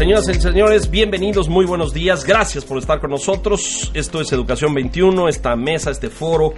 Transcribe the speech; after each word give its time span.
Señoras 0.00 0.30
y 0.30 0.40
señores, 0.40 0.90
bienvenidos, 0.90 1.50
muy 1.50 1.66
buenos 1.66 1.92
días, 1.92 2.24
gracias 2.24 2.64
por 2.64 2.78
estar 2.78 3.00
con 3.00 3.10
nosotros. 3.10 3.90
Esto 3.92 4.22
es 4.22 4.32
Educación 4.32 4.72
21, 4.72 5.28
esta 5.28 5.54
mesa, 5.56 5.90
este 5.90 6.08
foro 6.08 6.54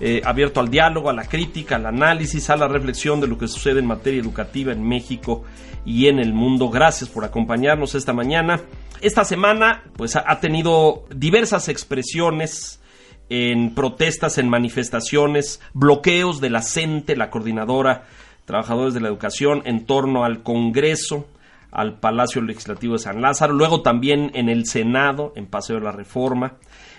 eh, 0.00 0.20
abierto 0.24 0.58
al 0.58 0.72
diálogo, 0.72 1.08
a 1.08 1.12
la 1.12 1.22
crítica, 1.22 1.76
al 1.76 1.86
análisis, 1.86 2.50
a 2.50 2.56
la 2.56 2.66
reflexión 2.66 3.20
de 3.20 3.28
lo 3.28 3.38
que 3.38 3.46
sucede 3.46 3.78
en 3.78 3.86
materia 3.86 4.20
educativa 4.20 4.72
en 4.72 4.82
México 4.82 5.44
y 5.84 6.08
en 6.08 6.18
el 6.18 6.32
mundo. 6.32 6.68
Gracias 6.68 7.08
por 7.08 7.24
acompañarnos 7.24 7.94
esta 7.94 8.12
mañana. 8.12 8.60
Esta 9.00 9.24
semana, 9.24 9.84
pues, 9.96 10.16
ha, 10.16 10.40
tenido 10.40 11.04
diversas 11.14 11.68
expresiones 11.68 12.80
en 13.28 13.72
protestas, 13.72 14.36
en 14.36 14.48
manifestaciones, 14.48 15.60
bloqueos 15.74 16.40
de 16.40 16.50
la 16.50 16.62
CENTE, 16.62 17.14
la 17.14 17.30
coordinadora 17.30 18.08
Trabajadores 18.46 18.94
de 18.94 19.00
la 19.00 19.06
Educación, 19.06 19.62
en 19.64 19.86
torno 19.86 20.24
al 20.24 20.42
Congreso 20.42 21.28
al 21.70 21.98
Palacio 21.98 22.42
Legislativo 22.42 22.94
de 22.94 23.00
San 23.00 23.22
Lázaro, 23.22 23.52
luego 23.52 23.82
también 23.82 24.30
en 24.34 24.48
el 24.48 24.66
Senado, 24.66 25.32
en 25.36 25.46
Paseo 25.46 25.76
de 25.76 25.84
la 25.84 25.92
Reforma, 25.92 26.54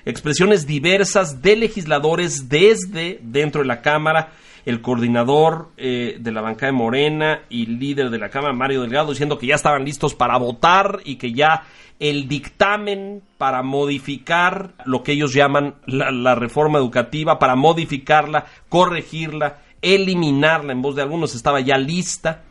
expresiones 0.06 0.66
diversas 0.66 1.42
de 1.42 1.56
legisladores 1.56 2.50
desde 2.50 3.20
dentro 3.22 3.62
de 3.62 3.68
la 3.68 3.82
Cámara, 3.82 4.32
el 4.66 4.82
coordinador 4.82 5.70
eh, 5.78 6.18
de 6.20 6.32
la 6.32 6.42
bancada 6.42 6.72
de 6.72 6.78
Morena 6.78 7.42
y 7.50 7.66
líder 7.66 8.10
de 8.10 8.20
la 8.20 8.30
Cámara, 8.30 8.54
Mario 8.54 8.82
Delgado, 8.82 9.10
diciendo 9.10 9.38
que 9.38 9.48
ya 9.48 9.56
estaban 9.56 9.86
listos 9.86 10.14
para 10.14 10.38
votar 10.38 11.00
y 11.04 11.16
que 11.16 11.34
ya 11.34 11.64
el 12.00 12.28
dictamen 12.28 13.22
para 13.38 13.64
modificar 13.64 14.74
lo 14.86 15.04
que 15.04 15.14
ellos 15.14 15.34
llaman 15.34 15.76
la, 15.86 16.12
la 16.12 16.36
reforma 16.36 16.80
educativa, 16.80 17.40
para 17.40 17.56
modificarla, 17.56 18.46
corregirla, 18.70 19.60
eliminarla 19.82 20.74
en 20.74 20.82
voz 20.82 20.96
de 20.96 21.02
algunos, 21.02 21.36
estaba 21.36 21.60
ya 21.60 21.78
lista 21.78 22.44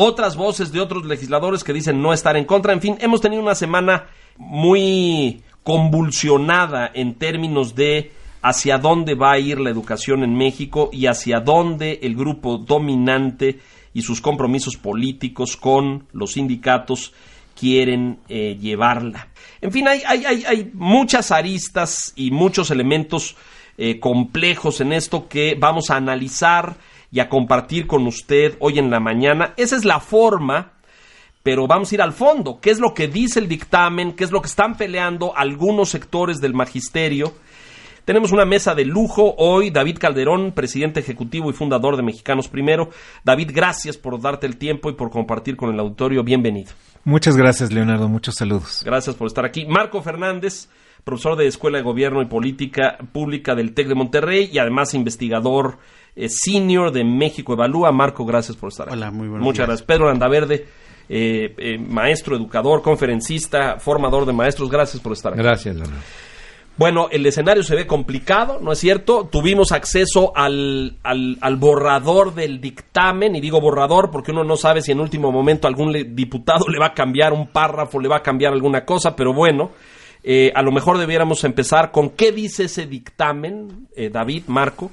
otras 0.00 0.36
voces 0.36 0.70
de 0.70 0.80
otros 0.80 1.04
legisladores 1.04 1.64
que 1.64 1.72
dicen 1.72 2.00
no 2.00 2.12
estar 2.12 2.36
en 2.36 2.44
contra. 2.44 2.72
En 2.72 2.80
fin, 2.80 2.96
hemos 3.00 3.20
tenido 3.20 3.42
una 3.42 3.56
semana 3.56 4.06
muy 4.36 5.42
convulsionada 5.64 6.88
en 6.94 7.14
términos 7.14 7.74
de 7.74 8.12
hacia 8.40 8.78
dónde 8.78 9.16
va 9.16 9.32
a 9.32 9.40
ir 9.40 9.58
la 9.58 9.70
educación 9.70 10.22
en 10.22 10.36
México 10.36 10.88
y 10.92 11.06
hacia 11.06 11.40
dónde 11.40 11.98
el 12.02 12.14
grupo 12.14 12.58
dominante 12.58 13.58
y 13.92 14.02
sus 14.02 14.20
compromisos 14.20 14.76
políticos 14.76 15.56
con 15.56 16.06
los 16.12 16.34
sindicatos 16.34 17.12
quieren 17.58 18.20
eh, 18.28 18.56
llevarla. 18.60 19.26
En 19.60 19.72
fin, 19.72 19.88
hay, 19.88 20.02
hay, 20.06 20.24
hay, 20.24 20.44
hay, 20.46 20.70
muchas 20.74 21.32
aristas 21.32 22.12
y 22.14 22.30
muchos 22.30 22.70
elementos 22.70 23.34
eh, 23.76 23.98
complejos 23.98 24.80
en 24.80 24.92
esto 24.92 25.26
que 25.26 25.56
vamos 25.58 25.90
a 25.90 25.96
analizar 25.96 26.76
y 27.10 27.20
a 27.20 27.28
compartir 27.28 27.86
con 27.86 28.06
usted 28.06 28.56
hoy 28.60 28.78
en 28.78 28.90
la 28.90 29.00
mañana. 29.00 29.54
Esa 29.56 29.76
es 29.76 29.84
la 29.84 30.00
forma, 30.00 30.72
pero 31.42 31.66
vamos 31.66 31.90
a 31.90 31.94
ir 31.94 32.02
al 32.02 32.12
fondo. 32.12 32.60
¿Qué 32.60 32.70
es 32.70 32.80
lo 32.80 32.94
que 32.94 33.08
dice 33.08 33.40
el 33.40 33.48
dictamen? 33.48 34.12
¿Qué 34.12 34.24
es 34.24 34.30
lo 34.30 34.40
que 34.40 34.48
están 34.48 34.76
peleando 34.76 35.36
algunos 35.36 35.90
sectores 35.90 36.40
del 36.40 36.54
magisterio? 36.54 37.32
Tenemos 38.08 38.32
una 38.32 38.46
mesa 38.46 38.74
de 38.74 38.86
lujo 38.86 39.34
hoy. 39.36 39.68
David 39.68 39.98
Calderón, 39.98 40.52
presidente 40.52 41.00
ejecutivo 41.00 41.50
y 41.50 41.52
fundador 41.52 41.94
de 41.94 42.02
Mexicanos 42.02 42.48
Primero. 42.48 42.88
David, 43.22 43.50
gracias 43.52 43.98
por 43.98 44.18
darte 44.18 44.46
el 44.46 44.56
tiempo 44.56 44.88
y 44.88 44.94
por 44.94 45.10
compartir 45.10 45.56
con 45.56 45.74
el 45.74 45.78
auditorio. 45.78 46.24
Bienvenido. 46.24 46.72
Muchas 47.04 47.36
gracias, 47.36 47.70
Leonardo. 47.70 48.08
Muchos 48.08 48.36
saludos. 48.36 48.82
Gracias 48.82 49.14
por 49.14 49.26
estar 49.26 49.44
aquí. 49.44 49.66
Marco 49.66 50.00
Fernández, 50.00 50.70
profesor 51.08 51.36
de 51.36 51.46
Escuela 51.46 51.78
de 51.78 51.84
Gobierno 51.84 52.20
y 52.20 52.26
Política 52.26 52.98
Pública 53.12 53.54
del 53.54 53.72
TEC 53.72 53.88
de 53.88 53.94
Monterrey 53.94 54.50
y 54.52 54.58
además 54.58 54.92
investigador 54.92 55.78
eh, 56.14 56.28
senior 56.28 56.92
de 56.92 57.02
México 57.02 57.54
Evalúa. 57.54 57.90
Marco, 57.92 58.26
gracias 58.26 58.58
por 58.58 58.68
estar 58.68 58.88
aquí. 58.88 58.98
Hola, 58.98 59.10
muy 59.10 59.26
buenos 59.26 59.42
Muchas 59.42 59.60
días. 59.60 59.68
gracias. 59.68 59.86
Pedro 59.86 60.08
Landaverde, 60.08 60.66
eh, 61.08 61.54
eh, 61.56 61.78
maestro, 61.78 62.36
educador, 62.36 62.82
conferencista, 62.82 63.78
formador 63.78 64.26
de 64.26 64.34
maestros. 64.34 64.68
Gracias 64.68 65.02
por 65.02 65.12
estar 65.12 65.32
aquí. 65.32 65.40
Gracias, 65.40 65.76
Leonardo. 65.76 66.02
Bueno, 66.76 67.08
el 67.10 67.24
escenario 67.24 67.62
se 67.62 67.74
ve 67.74 67.86
complicado, 67.86 68.60
¿no 68.60 68.72
es 68.72 68.78
cierto? 68.78 69.30
Tuvimos 69.32 69.72
acceso 69.72 70.32
al, 70.36 70.98
al, 71.02 71.38
al, 71.40 71.56
borrador 71.56 72.34
del 72.34 72.60
dictamen, 72.60 73.34
y 73.34 73.40
digo 73.40 73.62
borrador 73.62 74.10
porque 74.10 74.30
uno 74.30 74.44
no 74.44 74.56
sabe 74.56 74.82
si 74.82 74.92
en 74.92 75.00
último 75.00 75.32
momento 75.32 75.66
algún 75.66 75.90
le, 75.90 76.04
diputado 76.04 76.66
le 76.68 76.78
va 76.78 76.88
a 76.88 76.94
cambiar 76.94 77.32
un 77.32 77.46
párrafo, 77.48 77.98
le 77.98 78.08
va 78.08 78.18
a 78.18 78.22
cambiar 78.22 78.52
alguna 78.52 78.84
cosa, 78.84 79.16
pero 79.16 79.32
bueno, 79.32 79.70
eh, 80.22 80.52
a 80.54 80.62
lo 80.62 80.72
mejor 80.72 80.98
debiéramos 80.98 81.44
empezar 81.44 81.90
con 81.90 82.10
qué 82.10 82.32
dice 82.32 82.64
ese 82.64 82.86
dictamen, 82.86 83.88
eh, 83.96 84.10
David, 84.10 84.44
Marco, 84.46 84.90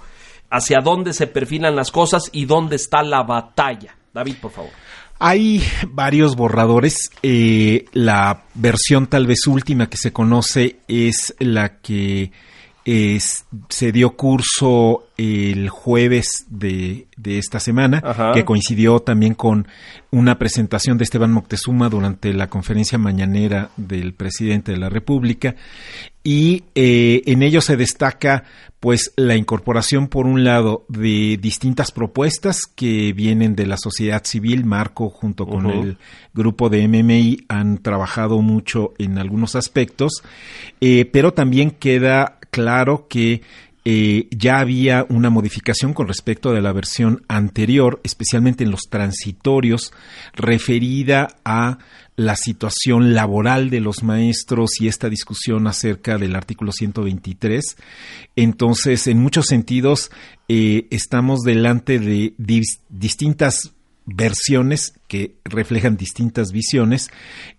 hacia 0.49 0.79
dónde 0.79 1.13
se 1.13 1.27
perfilan 1.27 1.75
las 1.75 1.91
cosas 1.91 2.29
y 2.31 2.45
dónde 2.45 2.75
está 2.75 3.03
la 3.03 3.23
batalla. 3.23 3.95
David, 4.13 4.35
por 4.41 4.51
favor. 4.51 4.71
Hay 5.19 5.63
varios 5.89 6.35
borradores. 6.35 7.09
Eh, 7.23 7.85
la 7.93 8.43
versión 8.53 9.07
tal 9.07 9.27
vez 9.27 9.47
última 9.47 9.89
que 9.89 9.97
se 9.97 10.11
conoce 10.11 10.77
es 10.87 11.33
la 11.39 11.77
que 11.77 12.31
se 12.85 13.91
dio 13.91 14.15
curso 14.15 15.07
el 15.17 15.69
jueves 15.69 16.45
de, 16.49 17.07
de 17.17 17.39
esta 17.39 17.59
semana, 17.59 18.01
Ajá. 18.03 18.31
que 18.33 18.45
coincidió 18.45 18.99
también 18.99 19.33
con 19.33 19.67
una 20.11 20.37
presentación 20.37 20.97
de 20.97 21.05
Esteban 21.05 21.31
Moctezuma 21.31 21.89
durante 21.89 22.31
la 22.33 22.47
conferencia 22.47 22.97
mañanera 22.97 23.71
del 23.75 24.13
presidente 24.13 24.71
de 24.71 24.77
la 24.77 24.89
República. 24.89 25.55
Y 26.23 26.63
eh, 26.75 27.23
en 27.25 27.43
ello 27.43 27.61
se 27.61 27.77
destaca 27.77 28.43
pues 28.79 29.13
la 29.15 29.35
incorporación 29.35 30.07
por 30.07 30.27
un 30.27 30.43
lado 30.43 30.85
de 30.89 31.37
distintas 31.41 31.91
propuestas 31.91 32.61
que 32.75 33.13
vienen 33.13 33.55
de 33.55 33.65
la 33.65 33.77
sociedad 33.77 34.23
civil, 34.25 34.63
Marco 34.65 35.09
junto 35.09 35.47
con 35.47 35.65
Uh 35.65 35.71
el 35.81 35.97
grupo 36.33 36.69
de 36.69 36.87
MMI 36.87 37.45
han 37.47 37.77
trabajado 37.77 38.41
mucho 38.41 38.93
en 38.97 39.17
algunos 39.17 39.55
aspectos, 39.55 40.21
eh, 40.81 41.05
pero 41.05 41.33
también 41.33 41.71
queda 41.71 42.34
claro 42.55 43.07
que 43.09 43.41
eh, 43.83 44.29
ya 44.31 44.59
había 44.59 45.05
una 45.09 45.29
modificación 45.29 45.93
con 45.93 46.07
respecto 46.07 46.53
de 46.53 46.61
la 46.61 46.71
versión 46.71 47.25
anterior, 47.27 47.99
especialmente 48.05 48.63
en 48.63 48.71
los 48.71 48.83
transitorios, 48.89 49.91
referida 50.33 51.35
a 51.43 51.79
la 52.15 52.37
situación 52.37 53.13
laboral 53.13 53.69
de 53.69 53.81
los 53.81 54.03
maestros 54.03 54.79
y 54.79 54.87
esta 54.87 55.09
discusión 55.09 55.67
acerca 55.67 56.17
del 56.17 56.33
artículo 56.33 56.71
123. 56.71 57.75
Entonces, 58.37 59.05
en 59.07 59.19
muchos 59.19 59.47
sentidos, 59.47 60.11
eh, 60.47 60.87
estamos 60.91 61.41
delante 61.41 61.99
de 61.99 62.33
dis 62.37 62.79
distintas 62.87 63.73
versiones 64.05 64.93
que 65.07 65.35
reflejan 65.43 65.97
distintas 65.97 66.51
visiones 66.51 67.09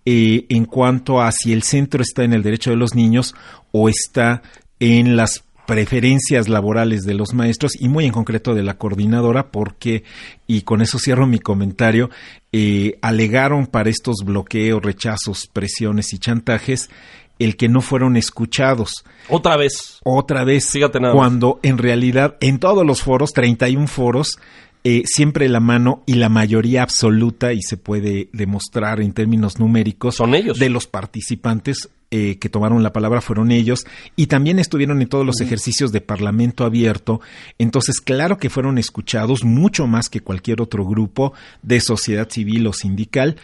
eh, 0.05 0.45
en 0.49 0.65
cuanto 0.65 1.21
a 1.21 1.31
si 1.31 1.53
el 1.53 1.63
centro 1.63 2.01
está 2.01 2.23
en 2.23 2.33
el 2.33 2.41
derecho 2.41 2.69
de 2.69 2.77
los 2.77 2.95
niños 2.95 3.35
o 3.71 3.89
está 3.89 4.41
en 4.79 5.15
las 5.15 5.43
preferencias 5.67 6.47
laborales 6.47 7.03
de 7.03 7.13
los 7.13 7.33
maestros 7.33 7.73
y 7.79 7.89
muy 7.89 8.05
en 8.05 8.13
concreto 8.13 8.55
de 8.55 8.63
la 8.63 8.77
coordinadora 8.77 9.51
porque, 9.51 10.03
y 10.47 10.61
con 10.61 10.81
eso 10.81 10.97
cierro 10.97 11.27
mi 11.27 11.39
comentario, 11.39 12.09
eh, 12.53 12.97
alegaron 13.01 13.67
para 13.67 13.89
estos 13.89 14.23
bloqueos, 14.23 14.81
rechazos, 14.81 15.47
presiones 15.47 16.13
y 16.13 16.19
chantajes 16.19 16.89
el 17.39 17.55
que 17.55 17.69
no 17.69 17.81
fueron 17.81 18.17
escuchados. 18.17 19.03
Otra 19.29 19.57
vez. 19.57 19.99
Otra 20.03 20.43
vez. 20.43 20.71
Fíjate 20.71 20.99
nada 20.99 21.13
cuando 21.13 21.59
en 21.63 21.77
realidad 21.77 22.37
en 22.39 22.59
todos 22.59 22.85
los 22.85 23.03
foros, 23.03 23.33
31 23.33 23.87
foros, 23.87 24.39
eh, 24.83 25.03
siempre 25.05 25.49
la 25.49 25.59
mano 25.59 26.01
y 26.05 26.13
la 26.13 26.29
mayoría 26.29 26.81
absoluta, 26.81 27.53
y 27.53 27.61
se 27.61 27.77
puede 27.77 28.29
demostrar 28.31 29.01
en 29.01 29.11
términos 29.11 29.59
numéricos, 29.59 30.15
son 30.15 30.33
ellos. 30.33 30.57
De 30.59 30.69
los 30.69 30.87
participantes 30.87 31.89
eh, 32.09 32.37
que 32.39 32.47
tomaron 32.47 32.83
la 32.83 32.93
palabra 32.93 33.19
fueron 33.19 33.51
ellos 33.51 33.85
y 34.15 34.27
también 34.27 34.59
estuvieron 34.59 35.01
en 35.01 35.09
todos 35.09 35.25
los 35.25 35.41
ejercicios 35.41 35.91
de 35.91 35.99
Parlamento 35.99 36.63
abierto. 36.63 37.19
Entonces, 37.57 37.99
claro 37.99 38.37
que 38.37 38.49
fueron 38.49 38.77
escuchados 38.77 39.43
mucho 39.43 39.87
más 39.87 40.07
que 40.07 40.21
cualquier 40.21 40.61
otro 40.61 40.85
grupo 40.85 41.33
de 41.63 41.81
sociedad 41.81 42.29
civil 42.29 42.67
o 42.67 42.73
sindical. 42.73 43.35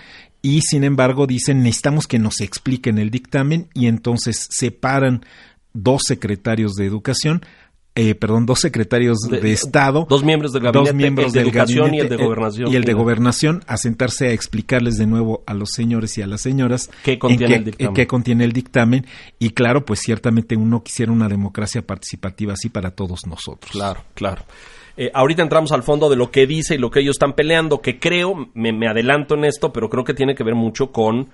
Y 0.42 0.62
sin 0.62 0.83
embargo, 0.83 1.27
dicen 1.27 1.63
necesitamos 1.63 2.07
que 2.07 2.19
nos 2.19 2.39
expliquen 2.39 3.00
el 3.00 3.12
dictamen 3.12 3.68
y 3.74 3.88
entonces 3.88 4.48
separan 4.50 5.25
dos 5.74 6.04
secretarios 6.06 6.75
de 6.75 6.86
educación 6.86 7.45
eh, 7.95 8.15
perdón, 8.15 8.45
dos 8.47 8.59
secretarios 8.59 9.19
de, 9.29 9.39
De- 9.39 9.53
Estado, 9.53 10.07
dos 10.09 10.23
miembros 10.23 10.51
del 10.51 10.63
gabinete, 10.63 10.89
dos 10.89 10.95
miembros 10.95 11.27
el 11.27 11.31
de 11.33 11.39
del 11.39 11.47
educación 11.49 11.93
y 11.93 11.99
el 11.99 12.09
de 12.09 12.15
gabinete, 12.17 12.23
gobernación. 12.25 12.71
y 12.71 12.75
el 12.75 12.83
de 12.85 12.93
gobernación 12.93 13.63
a 13.67 13.77
sentarse 13.77 14.27
a 14.27 14.31
explicarles 14.31 14.97
de 14.97 15.05
nuevo 15.05 15.43
a 15.45 15.53
los 15.53 15.69
señores 15.71 16.17
y 16.17 16.21
a 16.23 16.27
las 16.27 16.41
señoras 16.41 16.89
¿Qué 17.03 17.13
en 17.13 17.19
contiene 17.19 17.47
qué- 17.47 17.55
el 17.55 17.63
dictamen? 17.65 17.87
en 17.89 17.93
qué 17.93 18.07
contiene 18.07 18.43
el 18.45 18.51
dictamen 18.51 19.05
y 19.37 19.49
claro, 19.51 19.85
pues 19.85 19.99
ciertamente 19.99 20.55
uno 20.55 20.81
quisiera 20.83 21.11
una 21.11 21.27
democracia 21.29 21.81
participativa 21.85 22.53
así 22.53 22.69
para 22.69 22.91
todos 22.91 23.27
nosotros. 23.27 23.71
Claro, 23.71 24.01
claro. 24.15 24.43
Eh, 24.97 25.09
ahorita 25.13 25.41
entramos 25.43 25.71
al 25.71 25.81
fondo 25.83 26.07
de 26.09 26.15
lo 26.15 26.29
que 26.29 26.45
dice 26.45 26.75
y 26.75 26.77
lo 26.77 26.91
que 26.91 26.99
ellos 26.99 27.15
están 27.15 27.33
peleando, 27.33 27.81
que 27.81 27.99
creo, 27.99 28.49
me, 28.53 28.71
me 28.73 28.87
adelanto 28.87 29.33
en 29.35 29.45
esto, 29.45 29.73
pero 29.73 29.89
creo 29.89 30.03
que 30.03 30.13
tiene 30.13 30.35
que 30.35 30.43
ver 30.43 30.53
mucho 30.55 30.91
con 30.91 31.29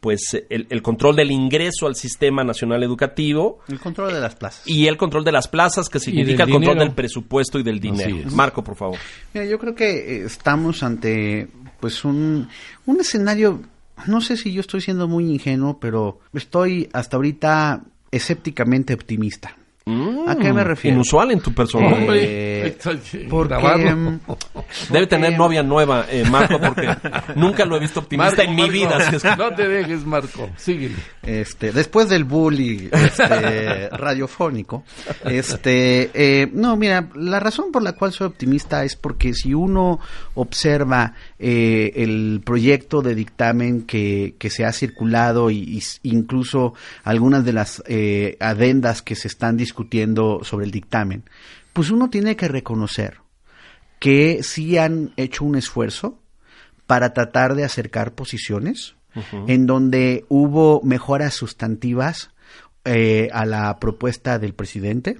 pues 0.00 0.20
el, 0.50 0.66
el 0.70 0.82
control 0.82 1.16
del 1.16 1.30
ingreso 1.30 1.86
al 1.86 1.96
sistema 1.96 2.44
nacional 2.44 2.82
educativo 2.82 3.60
El 3.68 3.80
control 3.80 4.12
de 4.12 4.20
las 4.20 4.34
plazas. 4.34 4.62
y 4.66 4.86
el 4.86 4.96
control 4.96 5.24
de 5.24 5.32
las 5.32 5.48
plazas, 5.48 5.88
que 5.88 5.98
significa 6.00 6.44
el 6.44 6.50
control 6.50 6.74
dinero. 6.74 6.80
del 6.86 6.94
presupuesto 6.94 7.58
y 7.58 7.62
del 7.62 7.80
dinero. 7.80 8.16
Marco, 8.32 8.62
por 8.62 8.76
favor. 8.76 8.98
Mira, 9.34 9.46
yo 9.46 9.58
creo 9.58 9.74
que 9.74 10.18
eh, 10.18 10.24
estamos 10.24 10.82
ante 10.82 11.48
pues 11.80 12.04
un, 12.04 12.48
un 12.86 13.00
escenario, 13.00 13.62
no 14.06 14.20
sé 14.20 14.36
si 14.36 14.52
yo 14.52 14.60
estoy 14.60 14.80
siendo 14.80 15.08
muy 15.08 15.24
ingenuo, 15.30 15.78
pero 15.80 16.20
estoy 16.32 16.88
hasta 16.92 17.16
ahorita 17.16 17.82
escépticamente 18.10 18.94
optimista. 18.94 19.56
¿A 19.88 20.34
qué 20.34 20.52
me 20.52 20.64
refiero? 20.64 20.96
Inusual 20.96 21.30
en 21.30 21.38
tu 21.40 21.54
persona. 21.54 21.86
Hombre. 21.86 22.20
Eh, 22.24 22.76
porque, 23.30 23.94
mm, 23.94 24.20
Debe 24.90 25.06
tener 25.06 25.26
porque- 25.30 25.36
novia 25.38 25.62
nueva, 25.62 26.06
eh, 26.10 26.24
Marco, 26.28 26.58
porque 26.58 26.88
nunca 27.36 27.64
lo 27.64 27.76
he 27.76 27.78
visto 27.80 28.00
optimista 28.00 28.38
Marco, 28.38 28.50
en 28.50 28.56
mi 28.56 28.62
Marco, 28.62 28.72
vida. 28.72 28.96
así 28.96 29.16
es 29.16 29.22
que- 29.22 29.36
No 29.36 29.54
te 29.54 29.68
dejes, 29.68 30.04
Marco. 30.04 30.50
Síguele. 30.56 30.96
Este, 31.22 31.70
después 31.70 32.08
del 32.08 32.24
bully 32.24 32.88
este, 32.90 33.88
radiofónico, 33.92 34.82
este, 35.24 36.10
eh, 36.14 36.50
no, 36.52 36.74
mira, 36.76 37.08
la 37.14 37.38
razón 37.38 37.70
por 37.70 37.84
la 37.84 37.92
cual 37.92 38.12
soy 38.12 38.26
optimista 38.26 38.82
es 38.82 38.96
porque 38.96 39.34
si 39.34 39.54
uno 39.54 40.00
observa 40.34 41.14
eh, 41.38 41.92
el 41.96 42.40
proyecto 42.44 43.02
de 43.02 43.14
dictamen 43.14 43.82
que, 43.82 44.34
que 44.38 44.48
se 44.50 44.64
ha 44.64 44.72
circulado 44.72 45.50
s- 45.50 45.98
incluso 46.02 46.74
algunas 47.04 47.44
de 47.44 47.52
las 47.52 47.82
eh, 47.86 48.36
adendas 48.40 49.02
que 49.02 49.14
se 49.14 49.28
están 49.28 49.56
discutiendo 49.56 50.40
sobre 50.44 50.64
el 50.64 50.70
dictamen, 50.70 51.24
pues 51.72 51.90
uno 51.90 52.08
tiene 52.10 52.36
que 52.36 52.48
reconocer 52.48 53.18
que 53.98 54.42
sí 54.42 54.78
han 54.78 55.12
hecho 55.16 55.44
un 55.44 55.56
esfuerzo 55.56 56.18
para 56.86 57.12
tratar 57.12 57.54
de 57.54 57.64
acercar 57.64 58.12
posiciones, 58.14 58.94
en 59.48 59.66
donde 59.66 60.24
hubo 60.28 60.82
mejoras 60.84 61.32
sustantivas 61.34 62.30
eh, 62.86 63.28
a 63.32 63.44
la 63.44 63.78
propuesta 63.78 64.38
del 64.38 64.54
presidente. 64.54 65.18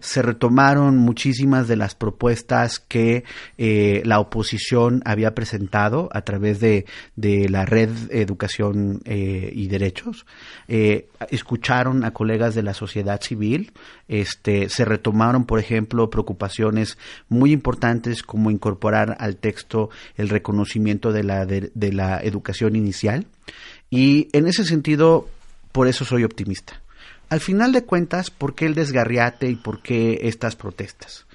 Se 0.00 0.22
retomaron 0.22 0.98
muchísimas 0.98 1.66
de 1.66 1.76
las 1.76 1.94
propuestas 1.94 2.78
que 2.78 3.24
eh, 3.58 4.02
la 4.04 4.20
oposición 4.20 5.02
había 5.04 5.34
presentado 5.34 6.08
a 6.12 6.22
través 6.22 6.60
de, 6.60 6.86
de 7.16 7.48
la 7.48 7.64
red 7.64 7.90
Educación 8.10 9.00
eh, 9.04 9.50
y 9.52 9.66
Derechos. 9.68 10.26
Eh, 10.68 11.08
escucharon 11.30 12.04
a 12.04 12.12
colegas 12.12 12.54
de 12.54 12.62
la 12.62 12.74
sociedad 12.74 13.20
civil. 13.20 13.72
Este, 14.08 14.68
se 14.68 14.84
retomaron, 14.84 15.46
por 15.46 15.58
ejemplo, 15.58 16.10
preocupaciones 16.10 16.98
muy 17.28 17.52
importantes 17.52 18.22
como 18.22 18.50
incorporar 18.50 19.16
al 19.18 19.36
texto 19.36 19.90
el 20.16 20.28
reconocimiento 20.28 21.12
de 21.12 21.24
la, 21.24 21.46
de, 21.46 21.70
de 21.74 21.92
la 21.92 22.20
educación 22.20 22.76
inicial. 22.76 23.26
Y 23.90 24.28
en 24.32 24.46
ese 24.46 24.64
sentido, 24.64 25.28
por 25.72 25.88
eso 25.88 26.04
soy 26.04 26.24
optimista. 26.24 26.82
Al 27.28 27.40
final 27.40 27.72
de 27.72 27.84
cuentas, 27.84 28.30
¿por 28.30 28.54
qué 28.54 28.66
el 28.66 28.74
desgarriate 28.74 29.48
y 29.50 29.56
por 29.56 29.82
qué 29.82 30.18
estas 30.22 30.54
protestas? 30.56 31.26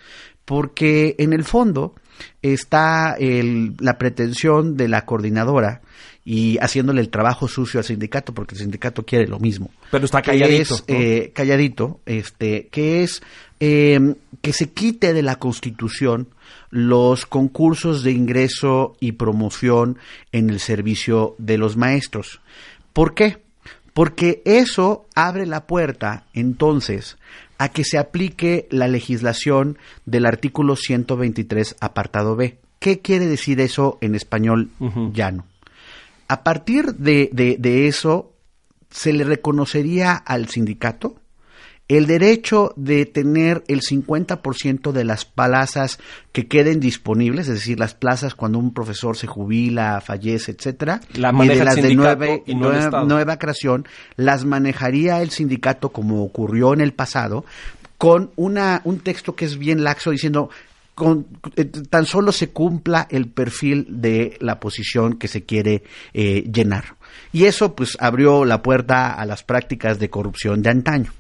Porque 0.46 1.16
en 1.20 1.34
el 1.34 1.44
fondo 1.44 1.96
está 2.42 3.16
el- 3.20 3.76
la 3.80 3.98
pretensión 3.98 4.76
de 4.78 4.88
la 4.88 5.06
coordinadora 5.06 5.82
y 6.24 6.58
haciéndole 6.60 7.02
el 7.02 7.10
trabajo 7.10 7.48
sucio 7.48 7.80
al 7.80 7.84
sindicato, 7.84 8.34
porque 8.34 8.56
el 8.56 8.62
sindicato 8.62 9.04
quiere 9.06 9.28
lo 9.28 9.40
mismo. 9.40 9.70
Pero 9.90 10.06
está 10.06 10.22
Que 10.22 10.32
calladito. 10.32 10.76
es, 10.76 10.84
¿no? 10.88 10.96
eh, 10.96 11.32
calladito, 11.34 12.00
este, 12.06 12.68
que 12.72 13.04
es 13.04 13.22
eh, 13.60 14.16
que 14.42 14.54
se 14.54 14.72
quite 14.72 15.14
de 15.14 15.22
la 15.22 15.36
Constitución 15.38 16.30
los 16.72 17.26
concursos 17.28 18.02
de 18.04 18.12
ingreso 18.12 18.96
y 19.00 19.12
promoción 19.14 19.98
en 20.32 20.50
el 20.50 20.60
servicio 20.60 21.36
de 21.38 21.58
los 21.60 21.78
maestros. 21.78 22.40
¿Por 22.94 23.14
qué? 23.14 23.38
Porque 23.94 24.42
eso 24.46 25.06
abre 25.16 25.46
la 25.46 25.68
puerta, 25.68 26.24
entonces, 26.34 27.18
a 27.58 27.70
que 27.70 27.84
se 27.84 27.98
aplique 27.98 28.68
la 28.72 28.88
legislación 28.88 29.78
del 30.06 30.26
artículo 30.26 30.76
123, 30.76 31.76
apartado 31.80 32.36
B. 32.36 32.58
¿Qué 32.80 33.00
quiere 33.00 33.28
decir 33.28 33.60
eso 33.60 33.98
en 34.02 34.16
español 34.16 34.70
llano? 35.14 35.46
A 36.28 36.44
partir 36.44 36.96
de, 36.96 37.30
de- 37.34 37.58
de 37.60 37.88
eso, 37.88 38.34
se 38.90 39.14
le 39.14 39.24
reconocería 39.24 40.14
al 40.16 40.48
sindicato 40.48 41.16
el 41.98 42.08
derecho 42.08 42.74
de 42.76 43.06
tener 43.06 43.64
el 43.68 43.82
50% 43.82 44.92
de 44.92 45.04
las 45.04 45.26
plazas 45.26 46.00
que 46.32 46.48
queden 46.48 46.80
disponibles, 46.80 47.48
es 47.48 47.56
decir, 47.56 47.80
las 47.80 47.94
plazas 47.96 48.36
cuando 48.36 48.60
un 48.60 48.74
profesor 48.74 49.18
se 49.18 49.28
jubila, 49.28 50.02
fallece, 50.02 50.52
etcétera, 50.52 51.02
La 51.14 51.32
y 51.44 51.48
de 51.48 51.64
las 51.64 51.76
de 51.76 51.96
nueve- 51.96 52.44
y 52.46 52.56
no 52.56 52.68
el 52.68 52.74
nueva- 52.74 52.86
Estado. 52.86 53.06
nueva 53.08 53.38
creación, 53.40 53.88
las 54.16 54.46
manejaría 54.46 55.22
el 55.22 55.32
sindicato 55.32 55.90
como 55.90 56.24
ocurrió 56.24 56.74
en 56.74 56.82
el 56.82 56.94
pasado, 56.94 57.46
con 57.98 58.32
una, 58.36 58.82
un 58.84 59.00
texto 59.00 59.36
que 59.36 59.46
es 59.46 59.58
bien 59.58 59.84
laxo 59.84 60.12
diciendo 60.12 60.50
con, 60.96 61.26
eh, 61.56 61.66
tan 61.66 62.06
solo 62.06 62.32
se 62.32 62.50
cumpla 62.50 63.08
el 63.10 63.28
perfil 63.28 63.88
de 63.90 64.38
la 64.40 64.60
posición 64.60 65.18
que 65.18 65.28
se 65.28 65.44
quiere 65.44 65.84
eh, 66.14 66.44
llenar. 66.54 66.96
Y 67.34 67.46
eso 67.46 67.76
pues 67.76 67.98
abrió 68.00 68.46
la 68.46 68.62
puerta 68.62 69.14
a 69.14 69.26
las 69.26 69.44
prácticas 69.44 70.00
de 70.00 70.10
corrupción 70.10 70.62
de 70.62 70.70
antaño. 70.70 71.12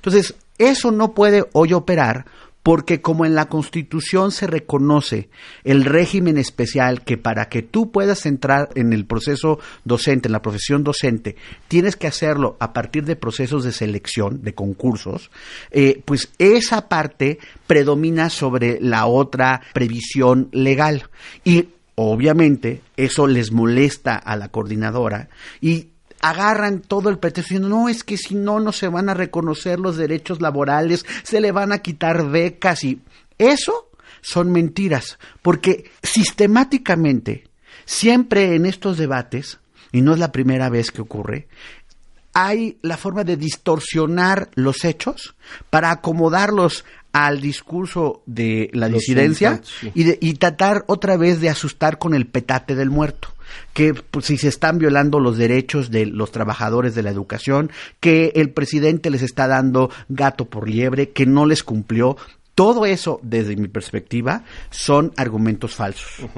Entonces, 0.00 0.34
eso 0.56 0.90
no 0.92 1.12
puede 1.12 1.44
hoy 1.52 1.74
operar 1.74 2.24
porque 2.62 3.00
como 3.00 3.24
en 3.24 3.34
la 3.34 3.48
Constitución 3.48 4.32
se 4.32 4.46
reconoce 4.46 5.30
el 5.64 5.84
régimen 5.84 6.36
especial 6.36 7.02
que 7.02 7.16
para 7.16 7.48
que 7.48 7.62
tú 7.62 7.90
puedas 7.90 8.26
entrar 8.26 8.68
en 8.74 8.92
el 8.92 9.06
proceso 9.06 9.58
docente, 9.84 10.28
en 10.28 10.32
la 10.32 10.42
profesión 10.42 10.84
docente, 10.84 11.36
tienes 11.68 11.96
que 11.96 12.06
hacerlo 12.06 12.56
a 12.60 12.72
partir 12.72 13.04
de 13.04 13.16
procesos 13.16 13.64
de 13.64 13.72
selección, 13.72 14.42
de 14.42 14.54
concursos, 14.54 15.30
eh, 15.70 16.02
pues 16.04 16.32
esa 16.38 16.88
parte 16.88 17.38
predomina 17.66 18.28
sobre 18.28 18.78
la 18.80 19.06
otra 19.06 19.62
previsión 19.72 20.48
legal. 20.52 21.08
Y 21.44 21.68
obviamente 21.94 22.82
eso 22.96 23.26
les 23.26 23.52
molesta 23.52 24.16
a 24.16 24.36
la 24.36 24.48
coordinadora 24.48 25.28
y 25.60 25.89
agarran 26.20 26.80
todo 26.80 27.08
el 27.08 27.18
pretexto 27.18 27.54
diciendo, 27.54 27.68
no, 27.68 27.88
es 27.88 28.04
que 28.04 28.16
si 28.16 28.34
no, 28.34 28.60
no 28.60 28.72
se 28.72 28.88
van 28.88 29.08
a 29.08 29.14
reconocer 29.14 29.80
los 29.80 29.96
derechos 29.96 30.40
laborales, 30.40 31.04
se 31.22 31.40
le 31.40 31.52
van 31.52 31.72
a 31.72 31.78
quitar 31.78 32.28
becas 32.28 32.84
y 32.84 33.00
eso 33.38 33.88
son 34.20 34.52
mentiras, 34.52 35.18
porque 35.40 35.90
sistemáticamente, 36.02 37.44
siempre 37.84 38.54
en 38.54 38.66
estos 38.66 38.98
debates, 38.98 39.58
y 39.92 40.02
no 40.02 40.12
es 40.12 40.18
la 40.18 40.32
primera 40.32 40.68
vez 40.68 40.90
que 40.90 41.00
ocurre, 41.02 41.48
hay 42.32 42.78
la 42.82 42.96
forma 42.96 43.24
de 43.24 43.36
distorsionar 43.36 44.50
los 44.54 44.84
hechos 44.84 45.34
para 45.70 45.90
acomodarlos 45.90 46.84
al 47.12 47.40
discurso 47.40 48.22
de 48.26 48.70
la 48.72 48.88
Los 48.88 49.00
disidencia 49.00 49.60
sí. 49.64 49.90
y, 49.94 50.04
de- 50.04 50.18
y 50.20 50.34
tratar 50.34 50.84
otra 50.86 51.16
vez 51.16 51.40
de 51.40 51.50
asustar 51.50 51.98
con 51.98 52.14
el 52.14 52.26
petate 52.26 52.74
del 52.76 52.90
muerto. 52.90 53.34
Que 53.72 53.94
pues, 53.94 54.26
si 54.26 54.36
se 54.36 54.48
están 54.48 54.78
violando 54.78 55.20
los 55.20 55.38
derechos 55.38 55.90
de 55.90 56.06
los 56.06 56.32
trabajadores 56.32 56.94
de 56.94 57.02
la 57.02 57.10
educación, 57.10 57.70
que 58.00 58.32
el 58.34 58.50
presidente 58.50 59.10
les 59.10 59.22
está 59.22 59.46
dando 59.46 59.90
gato 60.08 60.46
por 60.46 60.68
liebre, 60.68 61.10
que 61.10 61.26
no 61.26 61.46
les 61.46 61.62
cumplió. 61.62 62.16
Todo 62.54 62.84
eso, 62.84 63.20
desde 63.22 63.56
mi 63.56 63.68
perspectiva, 63.68 64.44
son 64.70 65.12
argumentos 65.16 65.74
falsos. 65.74 66.28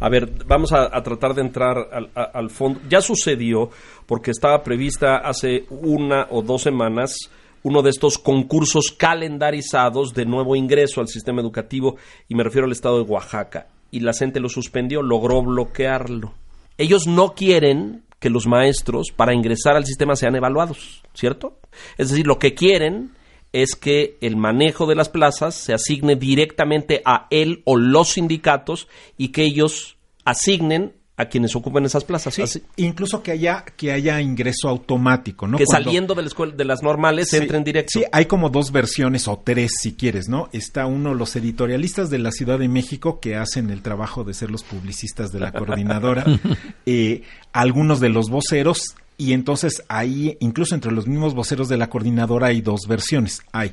A 0.00 0.08
ver, 0.08 0.44
vamos 0.46 0.72
a, 0.72 0.90
tratar 1.02 1.34
de 1.34 1.42
entrar 1.42 1.76
al 2.14 2.50
fondo. 2.50 2.80
Ya 2.88 3.00
sucedió, 3.00 3.70
porque 4.06 4.30
estaba 4.30 4.62
prevista 4.62 5.18
hace 5.18 5.66
una 5.68 6.26
o 6.30 6.42
dos 6.42 6.62
semanas 6.62 7.30
uno 7.66 7.82
de 7.82 7.90
estos 7.90 8.16
concursos 8.16 8.94
calendarizados 8.96 10.14
de 10.14 10.24
nuevo 10.24 10.54
ingreso 10.54 11.00
al 11.00 11.08
sistema 11.08 11.40
educativo, 11.40 11.96
y 12.28 12.36
me 12.36 12.44
refiero 12.44 12.64
al 12.64 12.70
estado 12.70 13.02
de 13.02 13.10
Oaxaca. 13.10 13.66
Y 13.90 14.00
la 14.00 14.12
gente 14.12 14.40
lo 14.40 14.48
suspendió, 14.48 15.02
logró 15.02 15.42
bloquearlo. 15.42 16.34
Ellos 16.78 17.06
no 17.06 17.34
quieren 17.34 18.02
que 18.18 18.30
los 18.30 18.46
maestros 18.46 19.12
para 19.14 19.34
ingresar 19.34 19.76
al 19.76 19.84
sistema 19.84 20.16
sean 20.16 20.36
evaluados, 20.36 21.02
¿cierto? 21.14 21.58
Es 21.96 22.10
decir, 22.10 22.26
lo 22.26 22.38
que 22.38 22.54
quieren 22.54 23.12
es 23.52 23.74
que 23.76 24.18
el 24.20 24.36
manejo 24.36 24.86
de 24.86 24.94
las 24.94 25.08
plazas 25.08 25.54
se 25.54 25.72
asigne 25.72 26.16
directamente 26.16 27.02
a 27.04 27.26
él 27.30 27.62
o 27.64 27.76
los 27.76 28.08
sindicatos 28.08 28.88
y 29.16 29.28
que 29.28 29.44
ellos 29.44 29.96
asignen 30.24 30.95
a 31.18 31.24
quienes 31.26 31.56
ocupen 31.56 31.84
esas 31.86 32.04
plazas. 32.04 32.34
Sí, 32.34 32.42
Así- 32.42 32.62
incluso 32.76 33.22
que 33.22 33.30
haya 33.32 33.64
que 33.76 33.90
haya 33.92 34.20
ingreso 34.20 34.68
automático, 34.68 35.46
¿no? 35.48 35.56
que 35.56 35.64
Cuando- 35.64 35.84
saliendo 35.86 36.14
de, 36.14 36.22
la 36.22 36.28
escuela, 36.28 36.54
de 36.54 36.64
las 36.64 36.82
normales 36.82 37.28
Sí, 37.30 37.38
entren 37.38 37.64
directo. 37.64 37.98
Sí, 37.98 38.04
hay 38.12 38.26
como 38.26 38.50
dos 38.50 38.70
versiones 38.70 39.26
o 39.28 39.38
tres 39.42 39.72
si 39.80 39.94
quieres, 39.94 40.28
¿no? 40.28 40.48
Está 40.52 40.84
uno, 40.86 41.14
los 41.14 41.34
editorialistas 41.36 42.10
de 42.10 42.18
la 42.18 42.32
Ciudad 42.32 42.58
de 42.58 42.68
México 42.68 43.18
que 43.18 43.36
hacen 43.36 43.70
el 43.70 43.80
trabajo 43.82 44.24
de 44.24 44.34
ser 44.34 44.50
los 44.50 44.62
publicistas 44.62 45.32
de 45.32 45.40
la 45.40 45.52
coordinadora, 45.52 46.24
eh, 46.86 47.22
algunos 47.52 48.00
de 48.00 48.10
los 48.10 48.28
voceros 48.28 48.94
y 49.18 49.32
entonces 49.32 49.82
ahí, 49.88 50.36
incluso 50.40 50.74
entre 50.74 50.92
los 50.92 51.06
mismos 51.06 51.32
voceros 51.34 51.70
de 51.70 51.78
la 51.78 51.88
coordinadora 51.88 52.48
hay 52.48 52.60
dos 52.60 52.82
versiones. 52.86 53.40
Hay 53.52 53.72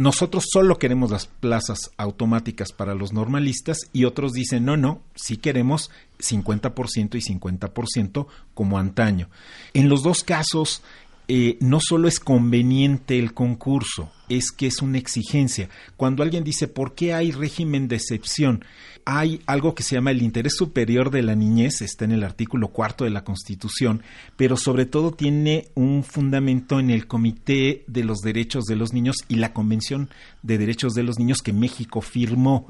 nosotros 0.00 0.46
solo 0.50 0.78
queremos 0.78 1.10
las 1.10 1.26
plazas 1.26 1.90
automáticas 1.98 2.72
para 2.72 2.94
los 2.94 3.12
normalistas 3.12 3.80
y 3.92 4.06
otros 4.06 4.32
dicen, 4.32 4.64
no, 4.64 4.78
no, 4.78 5.02
sí 5.14 5.36
queremos 5.36 5.90
50% 6.20 7.16
y 7.16 7.34
50% 7.34 8.26
como 8.54 8.78
antaño. 8.78 9.28
En 9.74 9.90
los 9.90 10.02
dos 10.02 10.24
casos, 10.24 10.82
eh, 11.28 11.58
no 11.60 11.80
solo 11.80 12.08
es 12.08 12.18
conveniente 12.18 13.18
el 13.18 13.34
concurso, 13.34 14.10
es 14.30 14.52
que 14.52 14.68
es 14.68 14.80
una 14.80 14.96
exigencia. 14.96 15.68
Cuando 15.98 16.22
alguien 16.22 16.44
dice, 16.44 16.66
¿por 16.66 16.94
qué 16.94 17.12
hay 17.12 17.30
régimen 17.30 17.86
de 17.86 17.96
excepción? 17.96 18.64
Hay 19.04 19.40
algo 19.46 19.74
que 19.74 19.82
se 19.82 19.96
llama 19.96 20.10
el 20.10 20.22
interés 20.22 20.54
superior 20.56 21.10
de 21.10 21.22
la 21.22 21.34
niñez, 21.34 21.82
está 21.82 22.04
en 22.04 22.12
el 22.12 22.24
artículo 22.24 22.68
cuarto 22.68 23.04
de 23.04 23.10
la 23.10 23.24
Constitución, 23.24 24.02
pero 24.36 24.56
sobre 24.56 24.86
todo 24.86 25.12
tiene 25.12 25.68
un 25.74 26.04
fundamento 26.04 26.80
en 26.80 26.90
el 26.90 27.06
Comité 27.06 27.84
de 27.86 28.04
los 28.04 28.18
Derechos 28.18 28.64
de 28.64 28.76
los 28.76 28.92
Niños 28.92 29.16
y 29.28 29.36
la 29.36 29.52
Convención 29.52 30.10
de 30.42 30.58
Derechos 30.58 30.94
de 30.94 31.02
los 31.02 31.18
Niños 31.18 31.42
que 31.42 31.52
México 31.52 32.00
firmó. 32.00 32.66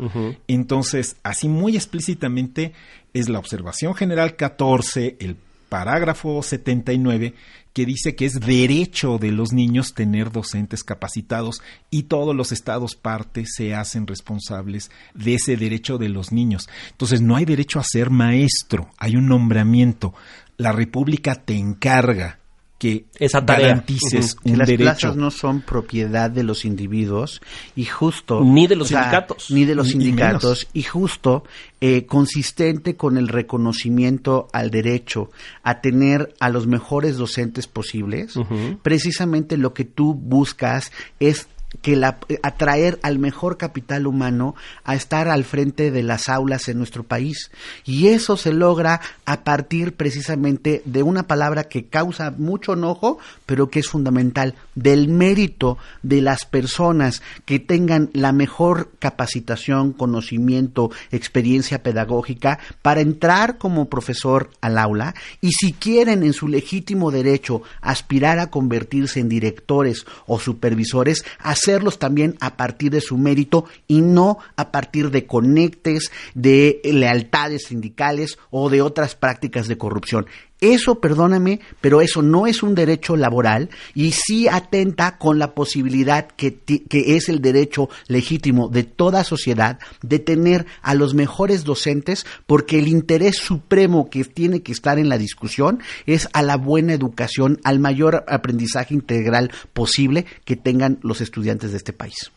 Entonces, 0.49 1.16
así 1.22 1.49
muy 1.49 1.76
explícitamente, 1.76 2.72
es 3.12 3.28
la 3.28 3.38
observación 3.38 3.94
general 3.94 4.37
14, 4.37 5.16
el 5.20 5.37
parágrafo 5.70 6.42
79 6.42 7.34
que 7.72 7.86
dice 7.86 8.14
que 8.16 8.26
es 8.26 8.40
derecho 8.40 9.16
de 9.18 9.30
los 9.30 9.52
niños 9.52 9.94
tener 9.94 10.32
docentes 10.32 10.84
capacitados 10.84 11.62
y 11.88 12.02
todos 12.02 12.36
los 12.36 12.52
estados 12.52 12.96
parte 12.96 13.44
se 13.46 13.74
hacen 13.74 14.06
responsables 14.06 14.90
de 15.14 15.34
ese 15.34 15.56
derecho 15.56 15.96
de 15.96 16.08
los 16.08 16.32
niños. 16.32 16.68
Entonces 16.90 17.22
no 17.22 17.36
hay 17.36 17.44
derecho 17.44 17.78
a 17.78 17.84
ser 17.84 18.10
maestro, 18.10 18.90
hay 18.98 19.16
un 19.16 19.28
nombramiento. 19.28 20.12
La 20.56 20.72
República 20.72 21.36
te 21.36 21.54
encarga 21.54 22.39
que 22.80 23.04
Esa 23.18 23.44
tarea. 23.44 23.68
garantices 23.68 24.34
Que 24.37 24.52
un 24.52 24.58
las 24.58 24.66
derecho. 24.66 24.84
plazas 24.84 25.16
no 25.16 25.30
son 25.30 25.60
propiedad 25.60 26.30
de 26.30 26.42
los 26.42 26.64
individuos 26.64 27.42
y 27.76 27.84
justo 27.84 28.42
Ni 28.42 28.66
de 28.66 28.75
los 28.75 28.88
sea, 28.88 29.02
sindicatos. 29.02 29.50
ni 29.50 29.66
de 29.66 29.75
los 29.75 29.87
Ni- 29.87 29.92
sindicatos 29.92 30.66
y 30.72 30.82
justo 30.82 31.44
eh, 31.82 32.06
consistente 32.06 32.96
con 32.96 33.18
el 33.18 33.28
reconocimiento 33.28 34.49
al 34.54 34.70
derecho 34.70 35.30
a 35.62 35.80
tener 35.82 36.34
a 36.40 36.49
los 36.49 36.66
mejores 36.66 37.16
docentes 37.18 37.66
posibles 37.66 38.34
precisamente 38.82 39.56
lo 39.56 39.75
que 39.75 39.84
tú 39.84 40.14
buscas 40.14 40.90
es 41.20 41.49
que 41.82 41.96
la, 41.96 42.18
atraer 42.42 42.98
al 43.02 43.18
mejor 43.18 43.56
capital 43.56 44.06
humano 44.06 44.54
a 44.84 44.94
estar 44.94 45.28
al 45.28 45.44
frente 45.44 45.90
de 45.90 46.02
las 46.02 46.28
aulas 46.28 46.68
en 46.68 46.78
nuestro 46.78 47.04
país. 47.04 47.50
Y 47.84 48.08
eso 48.08 48.36
se 48.36 48.52
logra 48.52 49.00
a 49.24 49.44
partir 49.44 49.94
precisamente 49.94 50.82
de 50.84 51.02
una 51.02 51.24
palabra 51.24 51.64
que 51.64 51.86
causa 51.86 52.30
mucho 52.30 52.74
enojo, 52.74 53.18
pero 53.46 53.70
que 53.70 53.80
es 53.80 53.88
fundamental, 53.88 54.54
del 54.74 55.08
mérito 55.08 55.78
de 56.02 56.20
las 56.20 56.44
personas 56.44 57.22
que 57.44 57.58
tengan 57.58 58.10
la 58.12 58.32
mejor 58.32 58.90
capacitación, 58.98 59.92
conocimiento, 59.92 60.90
experiencia 61.10 61.82
pedagógica 61.82 62.58
para 62.82 63.00
entrar 63.00 63.58
como 63.58 63.88
profesor 63.88 64.50
al 64.60 64.78
aula 64.78 65.14
y 65.40 65.52
si 65.52 65.72
quieren 65.72 66.22
en 66.22 66.32
su 66.32 66.48
legítimo 66.48 67.10
derecho 67.10 67.62
aspirar 67.80 68.38
a 68.38 68.50
convertirse 68.50 69.20
en 69.20 69.28
directores 69.28 70.04
o 70.26 70.38
supervisores, 70.38 71.24
hacerlos 71.60 71.98
también 71.98 72.36
a 72.40 72.56
partir 72.56 72.90
de 72.90 73.00
su 73.00 73.18
mérito 73.18 73.66
y 73.86 74.00
no 74.00 74.38
a 74.56 74.72
partir 74.72 75.10
de 75.10 75.26
conectes, 75.26 76.10
de 76.34 76.80
lealtades 76.84 77.66
sindicales 77.66 78.38
o 78.50 78.70
de 78.70 78.80
otras 78.82 79.14
prácticas 79.14 79.68
de 79.68 79.76
corrupción. 79.76 80.26
Eso, 80.60 81.00
perdóname, 81.00 81.60
pero 81.80 82.02
eso 82.02 82.20
no 82.20 82.46
es 82.46 82.62
un 82.62 82.74
derecho 82.74 83.16
laboral 83.16 83.70
y 83.94 84.12
sí 84.12 84.46
atenta 84.46 85.16
con 85.16 85.38
la 85.38 85.54
posibilidad 85.54 86.28
que, 86.28 86.58
que 86.58 87.16
es 87.16 87.30
el 87.30 87.40
derecho 87.40 87.88
legítimo 88.08 88.68
de 88.68 88.84
toda 88.84 89.24
sociedad 89.24 89.78
de 90.02 90.18
tener 90.18 90.66
a 90.82 90.94
los 90.94 91.14
mejores 91.14 91.64
docentes 91.64 92.26
porque 92.46 92.78
el 92.78 92.88
interés 92.88 93.36
supremo 93.36 94.10
que 94.10 94.24
tiene 94.24 94.62
que 94.62 94.72
estar 94.72 94.98
en 94.98 95.08
la 95.08 95.16
discusión 95.16 95.80
es 96.04 96.28
a 96.34 96.42
la 96.42 96.58
buena 96.58 96.92
educación, 96.92 97.58
al 97.64 97.78
mayor 97.78 98.24
aprendizaje 98.28 98.92
integral 98.92 99.50
posible 99.72 100.26
que 100.44 100.56
tengan 100.56 100.98
los 101.00 101.22
estudiantes 101.22 101.50
de 101.59 101.76
este 101.76 101.92
país. 101.92 102.30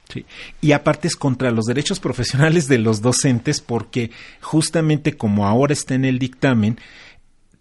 Y 0.62 0.72
aparte 0.72 1.08
es 1.08 1.16
contra 1.16 1.52
los 1.52 1.66
derechos 1.66 2.00
profesionales 2.00 2.68
de 2.68 2.78
los 2.78 3.02
docentes 3.02 3.62
porque 3.62 4.12
justamente 4.42 5.16
como 5.16 5.48
ahora 5.48 5.74
está 5.74 5.96
en 5.96 6.06
el 6.06 6.20
dictamen, 6.20 6.80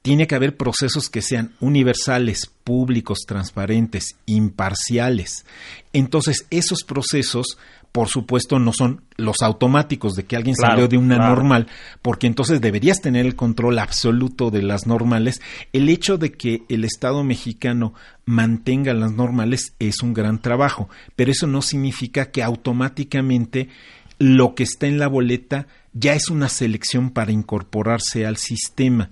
tiene 0.02 0.26
que 0.26 0.34
haber 0.34 0.56
procesos 0.56 1.08
que 1.08 1.22
sean 1.22 1.52
universales, 1.60 2.50
públicos, 2.64 3.20
transparentes, 3.26 4.16
imparciales. 4.26 5.46
Entonces, 5.92 6.46
esos 6.50 6.82
procesos, 6.82 7.56
por 7.92 8.08
supuesto, 8.08 8.58
no 8.58 8.72
son 8.72 9.02
los 9.16 9.36
automáticos 9.42 10.14
de 10.14 10.24
que 10.24 10.34
alguien 10.34 10.56
Claro, 10.56 10.72
salió 10.72 10.88
de 10.88 10.98
una 10.98 11.16
claro. 11.16 11.36
normal, 11.36 11.68
porque 12.02 12.26
entonces 12.26 12.60
deberías 12.60 13.00
tener 13.00 13.26
el 13.26 13.36
control 13.36 13.78
absoluto 13.78 14.50
de 14.50 14.62
las 14.62 14.88
normales. 14.88 15.40
El 15.72 15.88
hecho 15.88 16.18
de 16.18 16.32
que 16.32 16.62
el 16.68 16.84
Estado 16.84 17.22
mexicano 17.22 17.94
mantenga 18.24 18.94
las 18.94 19.12
normales 19.12 19.74
es 19.78 20.02
un 20.02 20.14
gran 20.14 20.42
trabajo, 20.42 20.88
pero 21.14 21.30
eso 21.30 21.46
no 21.46 21.62
significa 21.62 22.30
que 22.32 22.42
automáticamente 22.42 23.68
lo 24.18 24.54
que 24.54 24.64
está 24.64 24.86
en 24.86 24.98
la 24.98 25.06
boleta 25.06 25.66
ya 25.92 26.14
es 26.14 26.28
una 26.28 26.48
selección 26.48 27.10
para 27.10 27.32
incorporarse 27.32 28.26
al 28.26 28.36
sistema. 28.36 29.10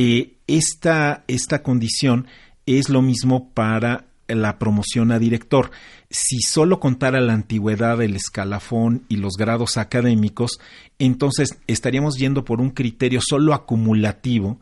Eh, 0.00 0.36
esta, 0.46 1.24
esta 1.26 1.64
condición 1.64 2.28
es 2.66 2.88
lo 2.88 3.02
mismo 3.02 3.50
para 3.50 4.04
la 4.28 4.58
promoción 4.60 5.10
a 5.10 5.18
director. 5.18 5.72
Si 6.08 6.40
solo 6.40 6.78
contara 6.78 7.20
la 7.20 7.32
antigüedad, 7.32 8.00
el 8.00 8.14
escalafón 8.14 9.02
y 9.08 9.16
los 9.16 9.34
grados 9.36 9.76
académicos, 9.76 10.60
entonces 11.00 11.58
estaríamos 11.66 12.16
yendo 12.16 12.44
por 12.44 12.60
un 12.60 12.70
criterio 12.70 13.20
solo 13.26 13.54
acumulativo 13.54 14.60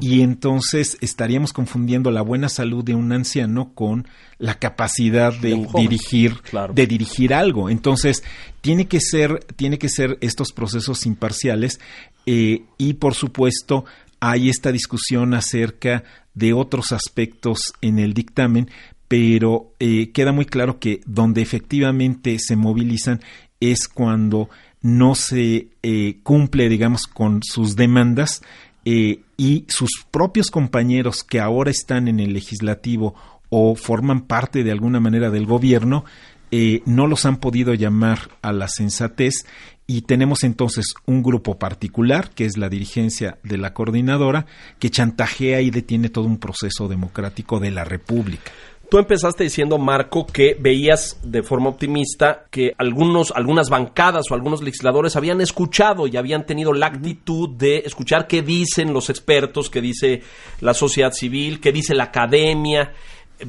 y 0.00 0.20
entonces 0.20 0.98
estaríamos 1.00 1.52
confundiendo 1.52 2.12
la 2.12 2.22
buena 2.22 2.48
salud 2.48 2.84
de 2.84 2.94
un 2.94 3.10
anciano 3.10 3.72
con 3.74 4.06
la 4.38 4.54
capacidad 4.54 5.32
de, 5.32 5.66
dirigir, 5.76 6.40
Claro. 6.42 6.74
de 6.74 6.86
dirigir 6.86 7.34
algo. 7.34 7.70
Entonces, 7.70 8.22
tiene 8.60 8.86
que 8.86 9.00
ser, 9.00 9.40
tiene 9.56 9.78
que 9.78 9.88
ser 9.88 10.18
estos 10.20 10.52
procesos 10.52 11.06
imparciales 11.06 11.80
eh, 12.26 12.64
y 12.78 12.94
por 12.94 13.14
supuesto 13.14 13.84
hay 14.20 14.48
esta 14.48 14.72
discusión 14.72 15.34
acerca 15.34 16.04
de 16.34 16.52
otros 16.52 16.92
aspectos 16.92 17.72
en 17.80 17.98
el 17.98 18.14
dictamen, 18.14 18.70
pero 19.08 19.72
eh, 19.78 20.10
queda 20.10 20.32
muy 20.32 20.44
claro 20.44 20.78
que 20.78 21.00
donde 21.06 21.42
efectivamente 21.42 22.38
se 22.38 22.56
movilizan 22.56 23.20
es 23.60 23.88
cuando 23.88 24.50
no 24.82 25.14
se 25.14 25.68
eh, 25.82 26.18
cumple, 26.22 26.68
digamos, 26.68 27.06
con 27.06 27.42
sus 27.42 27.76
demandas 27.76 28.42
eh, 28.84 29.20
y 29.36 29.64
sus 29.68 29.90
propios 30.10 30.50
compañeros 30.50 31.24
que 31.24 31.40
ahora 31.40 31.70
están 31.70 32.08
en 32.08 32.20
el 32.20 32.32
legislativo 32.32 33.14
o 33.48 33.74
forman 33.74 34.22
parte 34.22 34.64
de 34.64 34.72
alguna 34.72 35.00
manera 35.00 35.30
del 35.30 35.46
gobierno, 35.46 36.04
eh, 36.50 36.82
no 36.86 37.06
los 37.06 37.26
han 37.26 37.38
podido 37.38 37.74
llamar 37.74 38.30
a 38.42 38.52
la 38.52 38.68
sensatez 38.68 39.44
y 39.86 40.02
tenemos 40.02 40.42
entonces 40.42 40.94
un 41.06 41.22
grupo 41.22 41.58
particular, 41.58 42.30
que 42.30 42.44
es 42.44 42.56
la 42.56 42.68
dirigencia 42.68 43.38
de 43.44 43.56
la 43.56 43.72
coordinadora, 43.72 44.46
que 44.78 44.90
chantajea 44.90 45.60
y 45.60 45.70
detiene 45.70 46.08
todo 46.08 46.24
un 46.24 46.38
proceso 46.38 46.88
democrático 46.88 47.60
de 47.60 47.70
la 47.70 47.84
República. 47.84 48.50
Tú 48.88 48.98
empezaste 48.98 49.42
diciendo, 49.42 49.78
Marco, 49.78 50.26
que 50.26 50.56
veías 50.58 51.18
de 51.24 51.42
forma 51.42 51.70
optimista 51.70 52.44
que 52.50 52.72
algunos, 52.78 53.32
algunas 53.32 53.68
bancadas 53.68 54.30
o 54.30 54.34
algunos 54.34 54.62
legisladores 54.62 55.16
habían 55.16 55.40
escuchado 55.40 56.06
y 56.06 56.16
habían 56.16 56.46
tenido 56.46 56.72
la 56.72 56.86
actitud 56.86 57.50
de 57.50 57.78
escuchar 57.78 58.28
qué 58.28 58.42
dicen 58.42 58.92
los 58.92 59.10
expertos, 59.10 59.70
qué 59.70 59.80
dice 59.80 60.22
la 60.60 60.72
sociedad 60.72 61.10
civil, 61.12 61.60
qué 61.60 61.72
dice 61.72 61.94
la 61.94 62.04
academia. 62.04 62.92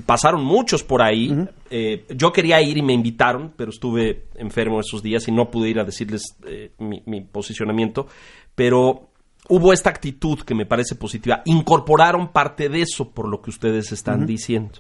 Pasaron 0.06 0.44
muchos 0.44 0.84
por 0.84 1.02
ahí. 1.02 1.34
Eh, 1.70 2.06
yo 2.16 2.32
quería 2.34 2.62
ir 2.62 2.78
y 2.78 2.82
me 2.82 2.94
invitaron, 2.94 3.54
pero 3.56 3.72
estuve 3.72 4.26
enfermo 4.36 4.80
esos 4.80 5.02
días 5.02 5.28
y 5.28 5.32
no 5.32 5.50
pude 5.50 5.70
ir 5.70 5.80
a 5.80 5.84
decirles 5.86 6.36
eh, 6.46 6.72
mi, 6.80 7.02
mi 7.06 7.22
posicionamiento. 7.22 8.08
Pero 8.56 9.10
hubo 9.50 9.72
esta 9.72 9.90
actitud 9.90 10.40
que 10.42 10.54
me 10.56 10.66
parece 10.66 10.96
positiva. 10.96 11.42
Incorporaron 11.46 12.34
parte 12.34 12.68
de 12.70 12.82
eso 12.82 13.10
por 13.12 13.28
lo 13.30 13.42
que 13.42 13.50
ustedes 13.50 13.92
están 13.92 14.26
diciendo. 14.26 14.80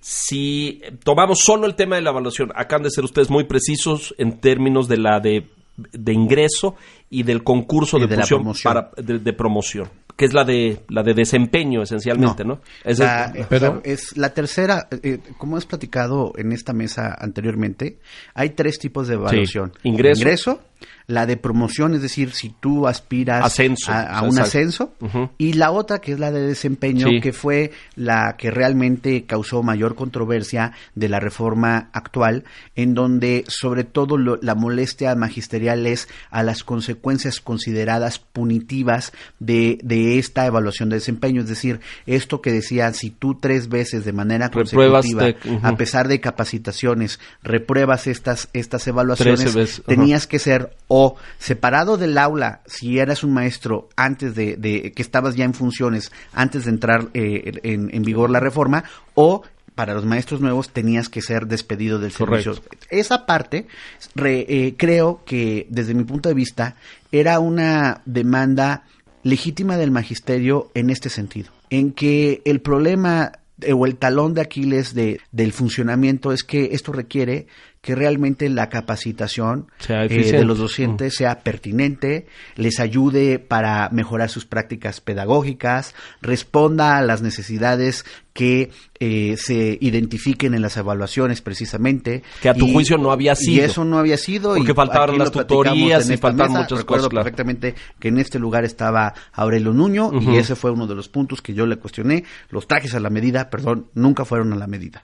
Si 0.00 0.80
tomamos 1.04 1.38
solo 1.40 1.66
el 1.66 1.74
tema 1.76 1.96
de 1.96 2.02
la 2.02 2.10
evaluación, 2.10 2.50
acaban 2.56 2.82
de 2.82 2.90
ser 2.90 3.04
ustedes 3.04 3.30
muy 3.30 3.44
precisos 3.44 4.14
en 4.18 4.38
términos 4.40 4.88
de 4.88 4.96
la 4.96 5.20
de, 5.20 5.46
de 5.76 6.12
ingreso 6.12 6.74
y 7.08 7.22
del 7.22 7.44
concurso 7.44 7.98
Y 7.98 8.00
de, 8.02 8.06
de 8.08 8.16
la 8.16 8.22
fusión 8.22 8.40
promoción. 8.40 8.74
para- 8.74 8.90
de, 8.96 9.18
de 9.20 9.32
promoción. 9.32 9.88
Que 10.16 10.24
es 10.26 10.32
la 10.34 10.44
de 10.44 10.80
la 10.88 11.02
de 11.02 11.14
desempeño 11.14 11.82
esencialmente, 11.82 12.44
¿no? 12.44 12.60
Esa 12.84 13.04
La, 13.04 13.24
es- 13.26 13.36
eh, 13.42 13.46
Pero- 13.48 13.80
es 13.84 14.16
la 14.16 14.34
tercera, 14.34 14.88
eh, 15.02 15.18
como 15.38 15.56
has 15.56 15.66
platicado 15.66 16.32
en 16.36 16.52
esta 16.52 16.72
mesa 16.72 17.14
anteriormente, 17.18 17.98
hay 18.34 18.50
tres 18.50 18.78
tipos 18.78 19.08
de 19.08 19.14
evaluación. 19.14 19.72
Sí, 19.82 19.88
ingreso. 19.88 20.60
La 21.06 21.26
de 21.26 21.36
promoción, 21.36 21.94
es 21.94 22.02
decir, 22.02 22.32
si 22.32 22.50
tú 22.60 22.86
aspiras 22.86 23.44
Ascenso, 23.44 23.92
a, 23.92 24.22
un 24.22 24.38
ascenso, 24.38 24.94
y 25.38 25.54
la 25.54 25.70
otra 25.70 26.00
que 26.00 26.12
es 26.12 26.18
la 26.20 26.30
de 26.30 26.40
desempeño, 26.46 27.06
Sí. 27.08 27.20
que 27.20 27.32
fue 27.32 27.72
la 27.96 28.36
que 28.38 28.50
realmente 28.50 29.24
causó 29.24 29.62
mayor 29.62 29.94
controversia 29.94 30.72
de 30.94 31.08
la 31.08 31.20
reforma 31.20 31.90
actual, 31.92 32.44
en 32.76 32.94
donde 32.94 33.44
sobre 33.48 33.84
todo 33.84 34.16
lo- 34.16 34.38
la 34.42 34.54
molestia 34.54 35.14
magisterial 35.14 35.86
es 35.86 36.08
a 36.30 36.42
las 36.42 36.64
consecuencias 36.64 37.40
consideradas 37.40 38.18
punitivas 38.18 39.12
de, 39.38 39.78
de 39.82 40.18
esta 40.18 40.46
evaluación 40.46 40.88
de 40.88 40.96
desempeño, 40.96 41.42
es 41.42 41.48
decir, 41.48 41.80
esto 42.06 42.40
que 42.40 42.52
decía, 42.52 42.92
si 42.92 43.10
tú 43.10 43.34
tres 43.34 43.68
veces 43.68 44.04
de 44.04 44.12
manera 44.12 44.50
consecutiva, 44.50 45.24
de- 45.24 45.36
a 45.62 45.76
pesar 45.76 46.08
de 46.08 46.20
capacitaciones, 46.20 47.20
repruebas 47.42 48.06
estas, 48.06 48.48
estas 48.52 48.86
evaluaciones, 48.86 49.82
tenías 49.86 50.26
que 50.26 50.38
ser 50.38 50.71
o 50.88 51.16
separado 51.38 51.96
del 51.96 52.16
aula 52.18 52.60
si 52.66 52.98
eras 52.98 53.24
un 53.24 53.32
maestro 53.32 53.88
antes 53.96 54.34
de, 54.34 54.56
de- 54.56 54.92
que 54.92 55.02
estabas 55.02 55.34
ya 55.36 55.44
en 55.44 55.54
funciones 55.54 56.12
antes 56.32 56.64
de 56.64 56.70
entrar 56.70 57.08
eh, 57.14 57.52
en, 57.62 57.94
en 57.94 58.02
vigor 58.02 58.30
la 58.30 58.40
reforma 58.40 58.84
o 59.14 59.42
para 59.74 59.94
los 59.94 60.04
maestros 60.04 60.40
nuevos 60.42 60.68
tenías 60.68 61.08
que 61.08 61.22
ser 61.22 61.46
despedido 61.46 61.98
del 61.98 62.12
Correcto. 62.12 62.54
servicio. 62.54 62.78
Esa 62.90 63.24
parte 63.24 63.66
re- 64.14 64.44
eh, 64.48 64.74
creo 64.76 65.22
que 65.24 65.66
desde 65.70 65.94
mi 65.94 66.04
punto 66.04 66.28
de 66.28 66.34
vista 66.34 66.76
era 67.10 67.40
una 67.40 68.02
demanda 68.04 68.82
legítima 69.22 69.78
del 69.78 69.90
magisterio 69.90 70.70
en 70.74 70.90
este 70.90 71.08
sentido, 71.08 71.50
en 71.70 71.92
que 71.92 72.42
el 72.44 72.60
problema 72.60 73.32
eh, 73.62 73.72
o 73.72 73.86
el 73.86 73.96
talón 73.96 74.34
de 74.34 74.42
Aquiles 74.42 74.92
de, 74.94 75.20
del 75.30 75.52
funcionamiento 75.52 76.32
es 76.32 76.42
que 76.44 76.70
esto 76.72 76.92
requiere 76.92 77.46
que 77.82 77.96
realmente 77.96 78.48
la 78.48 78.68
capacitación 78.68 79.66
eh, 79.88 80.06
de 80.08 80.44
los 80.44 80.58
docentes 80.58 81.16
sea 81.16 81.40
pertinente, 81.40 82.28
les 82.54 82.78
ayude 82.78 83.40
para 83.40 83.88
mejorar 83.90 84.30
sus 84.30 84.46
prácticas 84.46 85.00
pedagógicas, 85.00 85.92
responda 86.20 86.96
a 86.96 87.02
las 87.02 87.22
necesidades 87.22 88.04
que 88.34 88.70
eh, 89.00 89.34
se 89.36 89.78
identifiquen 89.80 90.54
en 90.54 90.62
las 90.62 90.76
evaluaciones 90.76 91.42
precisamente. 91.42 92.22
Que 92.40 92.50
a 92.50 92.54
tu 92.54 92.72
juicio 92.72 92.98
no 92.98 93.10
había 93.10 93.34
sido. 93.34 93.56
Y 93.56 93.64
eso 93.64 93.84
no 93.84 93.98
había 93.98 94.16
sido. 94.16 94.54
Porque 94.54 94.70
y 94.70 94.74
faltaban 94.76 95.18
las 95.18 95.32
tutorías 95.32 96.08
y 96.08 96.16
faltaban 96.18 96.52
mesa. 96.52 96.62
muchas 96.62 96.78
Recuerdo 96.78 97.02
cosas, 97.02 97.10
claro. 97.10 97.24
perfectamente 97.24 97.74
que 97.98 98.08
en 98.08 98.18
este 98.18 98.38
lugar 98.38 98.64
estaba 98.64 99.12
Aurelio 99.32 99.72
Nuño 99.72 100.12
y 100.20 100.36
ese 100.36 100.54
fue 100.54 100.70
uno 100.70 100.86
de 100.86 100.94
los 100.94 101.08
puntos 101.08 101.42
que 101.42 101.52
yo 101.52 101.66
le 101.66 101.78
cuestioné. 101.78 102.22
Los 102.48 102.68
trajes 102.68 102.94
a 102.94 103.00
la 103.00 103.10
medida, 103.10 103.50
perdón, 103.50 103.88
nunca 103.94 104.24
fueron 104.24 104.52
a 104.52 104.56
la 104.56 104.68
medida. 104.68 105.02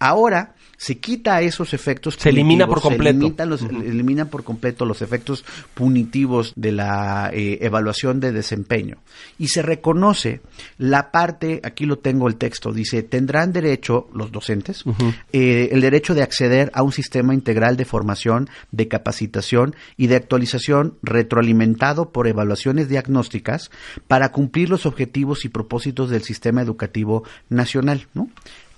Ahora 0.00 0.55
se 0.76 0.98
quita 0.98 1.40
esos 1.40 1.72
efectos 1.74 2.16
Se 2.18 2.28
elimina 2.28 2.66
por 2.66 2.80
completo. 2.80 3.34
Se 3.36 3.46
los, 3.46 3.62
elimina 3.62 4.26
por 4.26 4.44
completo 4.44 4.84
los 4.84 5.02
efectos 5.02 5.44
punitivos 5.74 6.52
de 6.56 6.72
la 6.72 7.30
eh, 7.32 7.58
evaluación 7.62 8.20
de 8.20 8.32
desempeño 8.32 8.98
y 9.38 9.48
se 9.48 9.62
reconoce 9.62 10.40
la 10.78 11.10
parte, 11.10 11.60
aquí 11.64 11.86
lo 11.86 11.98
tengo 11.98 12.28
el 12.28 12.36
texto, 12.36 12.72
dice, 12.72 13.02
tendrán 13.02 13.52
derecho 13.52 14.08
los 14.12 14.32
docentes, 14.32 14.84
eh, 15.32 15.68
el 15.72 15.80
derecho 15.80 16.14
de 16.14 16.22
acceder 16.22 16.70
a 16.74 16.82
un 16.82 16.92
sistema 16.92 17.34
integral 17.34 17.76
de 17.76 17.84
formación, 17.84 18.48
de 18.70 18.88
capacitación 18.88 19.74
y 19.96 20.08
de 20.08 20.16
actualización 20.16 20.98
retroalimentado 21.02 22.10
por 22.10 22.26
evaluaciones 22.26 22.88
diagnósticas 22.88 23.70
para 24.06 24.30
cumplir 24.30 24.68
los 24.68 24.86
objetivos 24.86 25.44
y 25.44 25.48
propósitos 25.48 26.10
del 26.10 26.22
sistema 26.22 26.62
educativo 26.62 27.24
nacional. 27.48 28.06
¿no? 28.14 28.28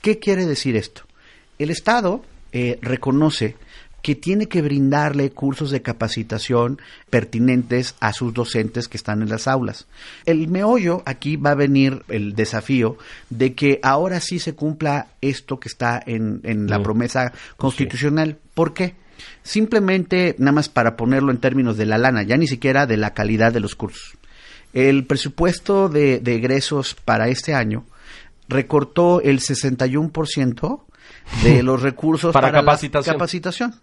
¿Qué 0.03 0.19
quiere 0.19 0.47
decir 0.47 0.77
esto? 0.77 1.08
El 1.59 1.71
Estado 1.71 2.23
eh, 2.53 2.79
reconoce 2.83 3.57
que 4.01 4.15
tiene 4.15 4.47
que 4.47 4.63
brindarle 4.63 5.31
cursos 5.31 5.71
de 5.73 5.83
capacitación 5.83 6.81
pertinentes 7.11 7.97
a 7.99 8.13
sus 8.13 8.33
docentes 8.33 8.87
que 8.87 8.97
están 8.97 9.23
en 9.23 9.29
las 9.29 9.49
aulas. 9.49 9.87
El 10.25 10.47
meollo 10.49 11.03
aquí 11.05 11.37
va 11.37 11.51
a 11.51 11.57
venir 11.57 12.05
el 12.09 12.35
desafío 12.37 12.97
de 13.29 13.55
que 13.55 13.81
ahora 13.83 14.21
sí 14.21 14.39
se 14.39 14.55
cumpla 14.55 15.09
esto 15.21 15.59
que 15.59 15.69
está 15.69 16.01
en, 16.07 16.41
en 16.45 16.69
la 16.71 16.79
Mm. 16.79 16.83
promesa 16.85 17.33
constitucional. 17.57 18.39
¿Por 18.55 18.73
qué? 18.73 18.95
Simplemente, 19.43 20.37
nada 20.39 20.53
más 20.53 20.69
para 20.69 20.97
ponerlo 20.97 21.33
en 21.33 21.39
términos 21.39 21.77
de 21.77 21.87
la 21.87 21.99
lana, 21.99 22.23
ya 22.23 22.37
ni 22.37 22.47
siquiera 22.47 22.87
de 22.87 22.97
la 22.97 23.15
calidad 23.15 23.53
de 23.53 23.61
los 23.61 23.75
cursos. 23.75 24.17
El 24.73 25.07
presupuesto 25.07 25.89
de, 25.89 26.21
de 26.21 26.37
egresos 26.37 26.95
para 26.95 27.29
este 27.29 27.53
año 27.53 27.85
recortó 28.49 29.21
el 29.21 29.41
61% 29.41 30.83
de 31.43 31.63
los 31.63 31.83
recursos 31.83 32.33
Para 32.33 32.49
la 32.51 32.61
capacitación. 32.61 33.15
capacitación. 33.17 33.75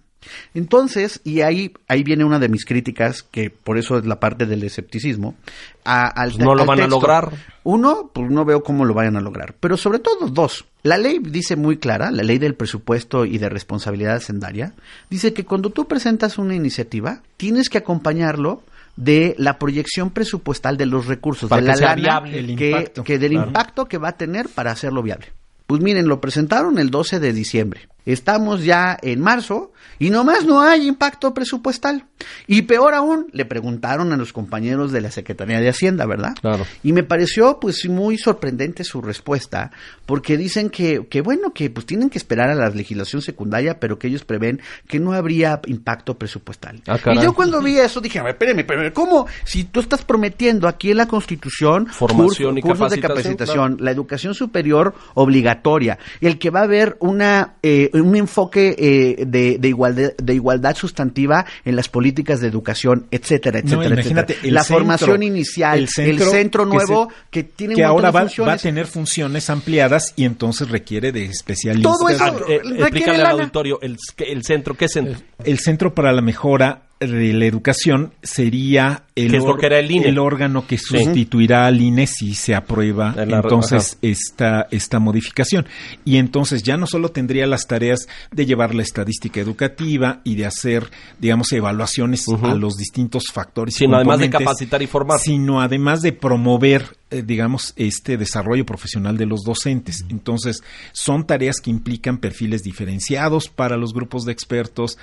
Entonces, 0.56 1.22
y 1.24 1.42
ahí, 1.42 1.74
ahí 1.88 2.04
viene 2.04 2.24
una 2.24 2.40
de 2.40 2.50
mis 2.50 2.66
críticas, 2.66 3.22
que 3.22 3.50
por 3.52 3.78
eso 3.78 3.98
es 4.00 4.06
la 4.06 4.20
parte 4.20 4.46
del 4.46 4.64
escepticismo. 4.64 5.36
a- 5.84 6.08
al, 6.08 6.30
Pues 6.32 6.40
no 6.44 6.56
lo 6.56 6.62
al 6.62 6.68
van 6.68 6.82
a 6.82 6.88
lograr. 6.88 7.32
Uno, 7.64 8.10
pues 8.14 8.32
no 8.32 8.44
veo 8.46 8.64
cómo 8.64 8.86
lo 8.86 8.94
vayan 8.96 9.18
a 9.18 9.22
lograr. 9.22 9.54
Pero 9.60 9.78
sobre 9.78 10.00
todo, 10.00 10.28
dos. 10.30 10.66
La 10.82 10.98
ley 10.98 11.20
dice 11.22 11.56
muy 11.56 11.78
clara, 11.78 12.10
la 12.12 12.24
ley 12.24 12.40
del 12.40 12.56
presupuesto 12.56 13.26
y 13.26 13.38
de 13.38 13.50
responsabilidad 13.50 14.16
hacendaria, 14.16 14.74
dice 15.12 15.34
que 15.34 15.46
cuando 15.46 15.70
tú 15.70 15.88
presentas 15.88 16.38
una 16.40 16.56
iniciativa, 16.56 17.22
tienes 17.38 17.70
que 17.70 17.78
acompañarlo 17.78 18.64
de 18.96 19.36
la 19.38 19.60
proyección 19.60 20.10
presupuestal 20.10 20.78
de 20.78 20.86
los 20.88 21.06
recursos, 21.06 21.50
Para 21.50 21.62
de 21.62 21.66
que 21.66 21.72
la 21.72 21.76
sea 21.76 21.88
lana 21.90 22.02
viable 22.22 22.40
el 22.40 22.56
que, 22.56 22.70
impacto, 22.72 23.04
que 23.04 23.20
del 23.20 23.32
claro. 23.34 23.48
impacto 23.48 23.86
que 23.86 23.98
va 24.00 24.10
a 24.10 24.18
tener 24.18 24.48
para 24.50 24.72
hacerlo 24.72 25.04
viable. 25.04 25.28
Pues 25.68 25.82
miren, 25.82 26.08
lo 26.08 26.22
presentaron 26.22 26.78
el 26.80 26.92
12 26.92 27.20
de 27.20 27.34
diciembre. 27.34 27.88
Estamos 28.06 28.64
ya 28.64 28.98
en 29.02 29.22
marzo 29.22 29.72
y 30.00 30.10
nomás 30.10 30.46
no 30.46 30.62
hay 30.62 30.88
impacto 30.88 31.34
presupuestal. 31.34 32.06
Y 32.48 32.64
peor 32.64 32.94
aún, 32.94 33.28
le 33.32 33.46
preguntaron 33.46 34.12
a 34.14 34.18
los 34.18 34.34
compañeros 34.34 34.92
de 34.92 35.02
la 35.02 35.12
Secretaría 35.12 35.60
de 35.60 35.70
Hacienda, 35.70 36.06
¿verdad? 36.06 36.34
Claro. 36.40 36.66
Y 36.84 36.94
me 36.94 37.04
pareció 37.04 37.60
pues 37.60 37.88
muy 37.88 38.18
sorprendente 38.18 38.84
su 38.84 39.02
respuesta, 39.02 39.72
porque 40.06 40.38
dicen 40.38 40.70
que, 40.70 41.08
que 41.10 41.22
bueno, 41.22 41.54
que 41.54 41.70
pues 41.70 41.86
tienen 41.86 42.10
que 42.10 42.18
esperar 42.18 42.50
a 42.50 42.56
la 42.56 42.70
legislación 42.70 43.22
secundaria, 43.22 43.80
pero 43.80 44.00
que 44.00 44.08
ellos 44.08 44.24
prevén 44.24 44.62
que 44.88 45.00
no 45.00 45.14
habría 45.14 45.62
impacto 45.66 46.18
presupuestal. 46.18 46.82
Ah, 46.88 46.98
y 47.14 47.22
yo 47.22 47.34
cuando 47.34 47.62
vi 47.62 47.78
eso 47.78 48.02
dije, 48.02 48.20
a 48.20 48.24
ver, 48.24 48.34
espérame, 48.34 48.60
espérame, 48.60 48.94
¿cómo? 48.94 49.28
Si 49.44 49.66
tú 49.66 49.80
estás 49.80 50.04
prometiendo 50.04 50.68
aquí 50.68 50.92
en 50.92 50.98
la 50.98 51.08
Constitución 51.08 51.88
Formación 51.88 52.58
y 52.58 52.62
cursos 52.62 52.92
de 52.92 53.00
capacitación, 53.00 53.38
capacitación, 53.38 53.78
la 53.80 53.92
educación 53.92 54.34
superior 54.34 54.94
obligatoria, 55.14 55.98
el 56.22 56.38
que 56.40 56.50
va 56.50 56.62
a 56.62 56.64
haber 56.64 56.98
una 57.00 57.56
eh, 57.62 57.90
un 58.02 58.16
enfoque 58.16 58.76
eh, 58.78 59.26
de, 59.26 59.58
de 59.60 59.68
igualdad 59.68 60.12
de 60.18 60.34
igualdad 60.34 60.76
sustantiva 60.76 61.46
en 61.64 61.76
las 61.76 61.88
políticas 61.90 62.40
de 62.42 62.48
educación, 62.48 63.08
etcétera, 63.12 63.60
No, 63.62 63.66
etcétera, 63.68 63.94
imagínate, 63.96 64.34
etcétera. 64.34 64.48
el 64.50 64.54
La 64.54 64.64
centro- 64.64 64.78
formación 64.80 65.24
inicial, 65.24 65.80
el 65.80 66.20
centro, 66.20 66.64
que 66.64 66.76
nuevo 66.76 67.10
se- 67.10 67.16
que, 67.32 67.44
tiene 67.44 67.76
que 67.76 67.82
un 67.82 67.88
ahora 67.88 68.08
de 68.12 68.14
va, 68.40 68.46
va 68.48 68.54
a 68.54 68.58
tener 68.58 68.88
funciones 68.88 69.50
ampliadas 69.50 70.14
y 70.16 70.26
entonces 70.26 70.70
requiere 70.70 71.12
de 71.12 71.26
especialistas. 71.26 71.92
Todo 71.98 72.10
eso- 72.10 72.24
Ah, 72.26 72.34
eh, 72.50 72.62
explícale 72.80 73.22
al 73.24 73.40
auditorio, 73.40 73.80
el, 73.82 73.98
el 74.18 74.44
centro, 74.44 74.76
¿qué 74.76 74.88
centro? 74.88 75.20
El 75.44 75.60
Centro 75.60 75.94
para 75.94 76.12
la 76.12 76.22
Mejora 76.22 76.84
de 77.00 77.34
la 77.34 77.46
Educación 77.46 78.14
sería 78.24 79.04
el, 79.16 79.36
or- 79.40 79.60
que 79.60 79.66
era 79.66 79.80
el 79.80 80.18
órgano 80.18 80.66
que 80.66 80.78
sustituirá 80.78 81.68
al 81.68 81.80
INE 81.82 82.08
si 82.08 82.34
se 82.34 82.56
aprueba 82.56 83.14
la- 83.16 83.38
entonces 83.38 83.94
ajá. 83.94 84.00
esta, 84.02 84.68
esta 84.72 85.00
modificación. 85.00 85.66
Y 86.06 86.18
entonces 86.18 86.64
ya 86.64 86.78
no 86.78 86.88
solo 86.88 87.10
tendría 87.10 87.48
las 87.48 87.68
tareas 87.68 88.08
de 88.32 88.46
llevar 88.46 88.74
la 88.76 88.82
estadística 88.84 89.40
educativa 89.42 90.22
y 90.24 90.36
de 90.36 90.46
hacer, 90.46 90.90
digamos, 91.20 91.52
evaluaciones 91.52 92.26
a 92.42 92.54
los 92.56 92.76
distintos 92.76 93.26
factores. 93.32 93.76
Sino 93.76 93.96
además 93.98 94.20
de 94.20 94.30
capacitar 94.30 94.82
y 94.82 94.88
formar. 94.88 95.20
Sino 95.20 95.62
además 95.62 96.02
de 96.02 96.14
promover, 96.14 96.96
eh, 97.12 97.24
digamos, 97.26 97.74
este 97.76 98.18
desarrollo 98.18 98.66
profesional 98.66 99.18
de 99.18 99.26
los 99.26 99.42
docentes. 99.44 100.06
Entonces, 100.10 100.62
son 100.94 101.26
tareas 101.28 101.58
que 101.62 101.70
implican 101.72 102.18
perfiles 102.20 102.64
diferenciados 102.64 103.50
para 103.50 103.78
los 103.78 103.94
grupos 103.94 104.26
de 104.26 104.32
expertos. 104.32 104.98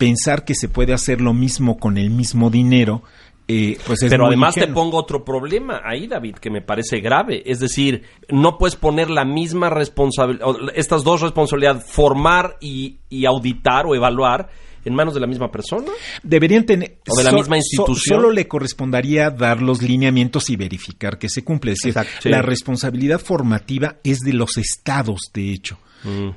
Pensar 0.00 0.44
que 0.44 0.54
se 0.54 0.68
puede 0.68 0.92
hacer 0.92 1.20
lo 1.20 1.32
mismo 1.34 1.78
con 1.78 1.96
el 1.98 2.10
mismo 2.10 2.50
dinero, 2.50 3.02
eh, 3.46 3.78
pues 3.86 4.02
es 4.02 4.10
Pero 4.10 4.24
muy 4.24 4.30
además 4.34 4.54
te 4.54 4.66
pongo 4.68 4.96
otro 4.96 5.24
problema 5.24 5.80
ahí, 5.84 6.06
David, 6.06 6.36
que 6.36 6.50
me 6.50 6.62
parece 6.62 7.00
grave. 7.00 7.42
Es 7.46 7.58
decir, 7.60 8.02
no 8.28 8.58
puedes 8.58 8.76
poner 8.76 9.10
la 9.10 9.24
misma 9.24 9.70
responsabilidad, 9.70 10.46
estas 10.74 11.04
dos 11.04 11.20
responsabilidades, 11.20 11.84
formar 11.84 12.56
y, 12.60 12.98
y 13.08 13.26
auditar 13.26 13.86
o 13.86 13.94
evaluar, 13.94 14.48
en 14.84 14.94
manos 14.94 15.12
de 15.12 15.20
la 15.20 15.26
misma 15.26 15.50
persona. 15.50 15.90
Deberían 16.22 16.64
tener. 16.64 16.98
O 17.06 17.14
de 17.16 17.24
la 17.24 17.30
so- 17.32 17.36
misma 17.36 17.56
so- 17.56 17.58
institución. 17.58 18.16
solo 18.20 18.30
le 18.32 18.48
correspondería 18.48 19.28
dar 19.30 19.60
los 19.60 19.82
lineamientos 19.82 20.48
y 20.48 20.56
verificar 20.56 21.18
que 21.18 21.28
se 21.28 21.44
cumple. 21.44 21.72
Es 21.72 21.78
decir, 21.82 21.90
Exacto. 21.90 22.22
Sí. 22.22 22.28
la 22.30 22.40
responsabilidad 22.40 23.20
formativa 23.20 23.96
es 24.04 24.20
de 24.20 24.32
los 24.32 24.56
estados, 24.56 25.20
de 25.34 25.52
hecho. 25.52 25.76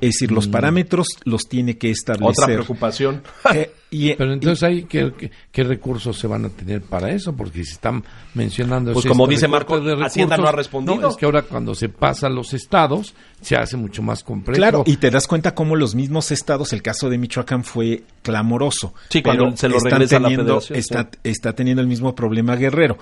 decir, 0.00 0.30
los 0.30 0.46
parámetros 0.48 1.06
los 1.24 1.42
tiene 1.48 1.78
que 1.78 1.90
establecer. 1.90 2.28
Otra 2.44 2.46
preocupación. 2.46 3.22
Eh, 3.54 3.72
y, 3.90 4.12
Pero 4.14 4.32
entonces 4.32 4.60
ahí, 4.64 4.84
¿qué, 4.84 5.12
qué, 5.16 5.30
qué 5.52 5.62
recursos 5.62 6.18
se 6.18 6.26
van 6.26 6.44
a 6.44 6.48
tener 6.48 6.82
para 6.82 7.12
eso? 7.12 7.36
Porque 7.36 7.62
si 7.64 7.72
están 7.74 8.02
mencionando... 8.34 8.92
Pues 8.92 9.06
como 9.06 9.24
recorte 9.24 9.34
dice 9.36 9.46
Marco, 9.48 9.80
de 9.80 9.92
Hacienda 10.04 10.36
no 10.36 10.42
ha 10.42 10.46
recursos, 10.46 10.56
respondido. 10.56 10.96
no, 11.00 11.08
es 11.10 11.16
que 11.16 11.24
ahora 11.26 11.42
cuando 11.42 11.76
se 11.76 11.88
pasa 11.88 12.26
a 12.26 12.30
los 12.30 12.52
estados, 12.54 13.14
se 13.40 13.54
hace 13.54 13.76
mucho 13.76 14.02
más 14.02 14.24
complejo. 14.24 14.56
Claro, 14.56 14.82
y 14.84 14.96
te 14.96 15.10
das 15.12 15.28
cuenta 15.28 15.54
cómo 15.54 15.76
los 15.76 15.94
mismos 15.94 16.32
estados, 16.32 16.72
el 16.72 16.82
caso 16.82 17.08
de 17.08 17.18
Michoacán 17.18 17.62
fue 17.62 18.02
clamoroso. 18.22 18.94
Sí, 19.10 19.22
cuando 19.22 19.56
se 19.56 19.68
lo 19.68 19.76
están 19.76 20.00
la 20.00 20.06
teniendo- 20.08 20.60
federación, 20.60 20.78
Está, 20.78 21.10
está 21.22 21.52
teniendo 21.52 21.80
el 21.80 21.86
mismo 21.86 22.16
problema 22.16 22.56
Guerrero. 22.56 22.98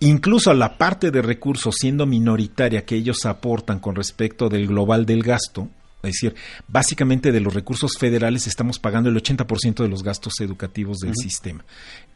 Incluso 0.00 0.52
la 0.54 0.78
parte 0.78 1.10
de 1.10 1.22
recursos 1.22 1.74
siendo 1.78 2.06
minoritaria 2.06 2.84
que 2.84 2.96
ellos 2.96 3.24
aportan 3.26 3.78
con 3.80 3.94
respecto 3.94 4.48
del 4.48 4.66
global 4.68 5.06
del 5.06 5.22
gasto, 5.22 5.68
es 6.02 6.12
decir, 6.12 6.34
básicamente 6.68 7.32
de 7.32 7.40
los 7.40 7.52
recursos 7.54 7.92
federales 7.98 8.46
estamos 8.46 8.78
pagando 8.78 9.10
el 9.10 9.16
80% 9.16 9.82
de 9.82 9.88
los 9.88 10.02
gastos 10.02 10.34
educativos 10.40 10.98
del 10.98 11.14
sistema. 11.16 11.64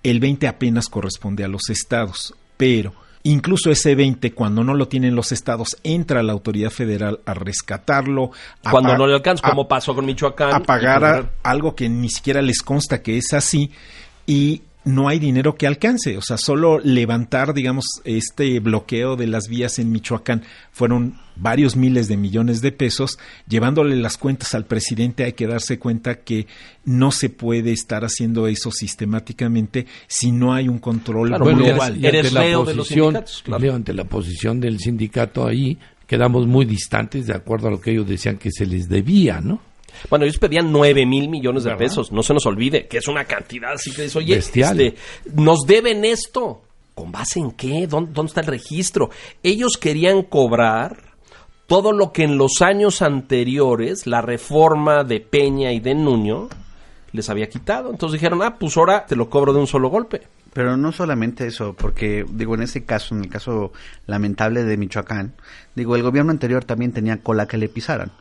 El 0.02 0.20
20 0.20 0.46
apenas 0.48 0.88
corresponde 0.88 1.44
a 1.44 1.48
los 1.48 1.68
estados, 1.68 2.34
pero 2.56 2.94
incluso 3.24 3.70
ese 3.70 3.94
20 3.94 4.32
cuando 4.32 4.64
no 4.64 4.74
lo 4.74 4.88
tienen 4.88 5.14
los 5.14 5.30
estados 5.32 5.76
entra 5.84 6.22
la 6.22 6.32
autoridad 6.32 6.70
federal 6.70 7.20
a 7.26 7.34
rescatarlo, 7.34 8.30
a 8.64 8.70
Cuando 8.70 8.96
no 8.96 9.06
le 9.06 9.14
alcanza, 9.14 9.48
como 9.48 9.68
pasó 9.68 9.94
con 9.94 10.06
Michoacán. 10.06 10.52
a 10.54 10.60
pagar 10.60 11.04
a- 11.04 11.30
algo 11.42 11.74
que 11.76 11.88
ni 11.88 12.08
siquiera 12.10 12.42
les 12.42 12.62
consta 12.62 13.02
que 13.02 13.16
es 13.18 13.32
así 13.32 13.70
y 14.26 14.62
no 14.84 15.08
hay 15.08 15.18
dinero 15.18 15.54
que 15.54 15.66
alcance. 15.66 16.16
O 16.16 16.22
sea, 16.22 16.36
solo 16.36 16.78
levantar, 16.80 17.54
digamos, 17.54 17.84
este 18.04 18.58
bloqueo 18.60 19.16
de 19.16 19.26
las 19.26 19.48
vías 19.48 19.78
en 19.78 19.92
Michoacán 19.92 20.42
fueron 20.72 21.14
varios 21.36 21.76
miles 21.76 22.08
de 22.08 22.16
millones 22.16 22.60
de 22.60 22.72
pesos. 22.72 23.18
Llevándole 23.48 23.96
las 23.96 24.18
cuentas 24.18 24.54
al 24.54 24.66
presidente 24.66 25.24
hay 25.24 25.32
que 25.34 25.46
darse 25.46 25.78
cuenta 25.78 26.16
que 26.20 26.46
no 26.84 27.10
se 27.12 27.30
puede 27.30 27.72
estar 27.72 28.04
haciendo 28.04 28.46
eso 28.48 28.70
sistemáticamente 28.70 29.86
si 30.06 30.32
no 30.32 30.52
hay 30.54 30.68
un 30.68 30.78
control 30.78 31.28
Claro, 31.28 31.44
Bueno, 31.44 31.64
global. 31.64 31.94
ante 31.94 32.08
Eres 32.08 32.32
la 32.32 32.40
reo 32.42 32.64
de 32.64 32.74
los 32.74 32.86
posición- 32.88 33.12
sindicatos, 33.14 33.42
claro. 33.44 33.62
Leo, 33.62 33.74
ante 33.74 33.94
la 33.94 34.04
posición 34.04 34.60
del 34.60 34.78
sindicato 34.78 35.46
ahí, 35.46 35.78
quedamos 36.06 36.46
muy 36.46 36.64
distantes 36.64 37.26
de 37.26 37.34
acuerdo 37.34 37.68
a 37.68 37.70
lo 37.70 37.80
que 37.80 37.92
ellos 37.92 38.06
decían 38.08 38.36
que 38.36 38.50
se 38.50 38.66
les 38.66 38.88
debía, 38.88 39.40
¿no? 39.40 39.60
Bueno, 40.10 40.24
ellos 40.24 40.38
pedían 40.38 40.72
9 40.72 41.06
mil 41.06 41.28
millones 41.28 41.64
de 41.64 41.70
¿Verdad? 41.70 41.84
pesos. 41.86 42.12
No 42.12 42.22
se 42.22 42.34
nos 42.34 42.46
olvide 42.46 42.86
que 42.86 42.98
es 42.98 43.08
una 43.08 43.24
cantidad 43.24 43.72
así 43.72 43.92
que 43.92 44.02
dice, 44.02 44.18
oye, 44.18 44.34
Bestial. 44.36 44.80
este, 44.80 44.98
nos 45.34 45.60
deben 45.66 46.04
esto. 46.04 46.62
¿Con 46.94 47.10
base 47.10 47.40
en 47.40 47.52
qué? 47.52 47.86
¿Dónde, 47.86 48.12
dónde 48.12 48.28
está 48.30 48.40
el 48.42 48.48
registro? 48.48 49.08
Ellos 49.42 49.78
querían 49.78 50.22
cobrar 50.22 50.96
todo 51.66 51.92
lo 51.92 52.12
que 52.12 52.24
en 52.24 52.36
los 52.36 52.60
años 52.60 53.00
anteriores 53.00 54.06
la 54.06 54.20
reforma 54.20 55.04
de 55.04 55.20
Peña 55.20 55.72
y 55.72 55.80
de 55.80 55.94
Nuño 55.94 56.48
les 57.12 57.30
había 57.30 57.48
quitado. 57.48 57.90
Entonces 57.90 58.20
dijeron, 58.20 58.42
ah, 58.42 58.56
pues 58.58 58.76
ahora 58.76 59.06
te 59.06 59.16
lo 59.16 59.30
cobro 59.30 59.52
de 59.54 59.60
un 59.60 59.66
solo 59.66 59.88
golpe. 59.88 60.22
Pero 60.52 60.76
no 60.76 60.92
solamente 60.92 61.46
eso, 61.46 61.72
porque 61.74 62.26
digo, 62.28 62.54
en 62.54 62.62
ese 62.62 62.84
caso, 62.84 63.14
en 63.14 63.22
el 63.24 63.30
caso 63.30 63.72
lamentable 64.06 64.64
de 64.64 64.76
Michoacán, 64.76 65.32
digo, 65.74 65.96
el 65.96 66.02
gobierno 66.02 66.30
anterior 66.30 66.62
también 66.64 66.92
tenía 66.92 67.22
cola 67.22 67.46
que 67.48 67.56
le 67.56 67.70
pisaran. 67.70 68.12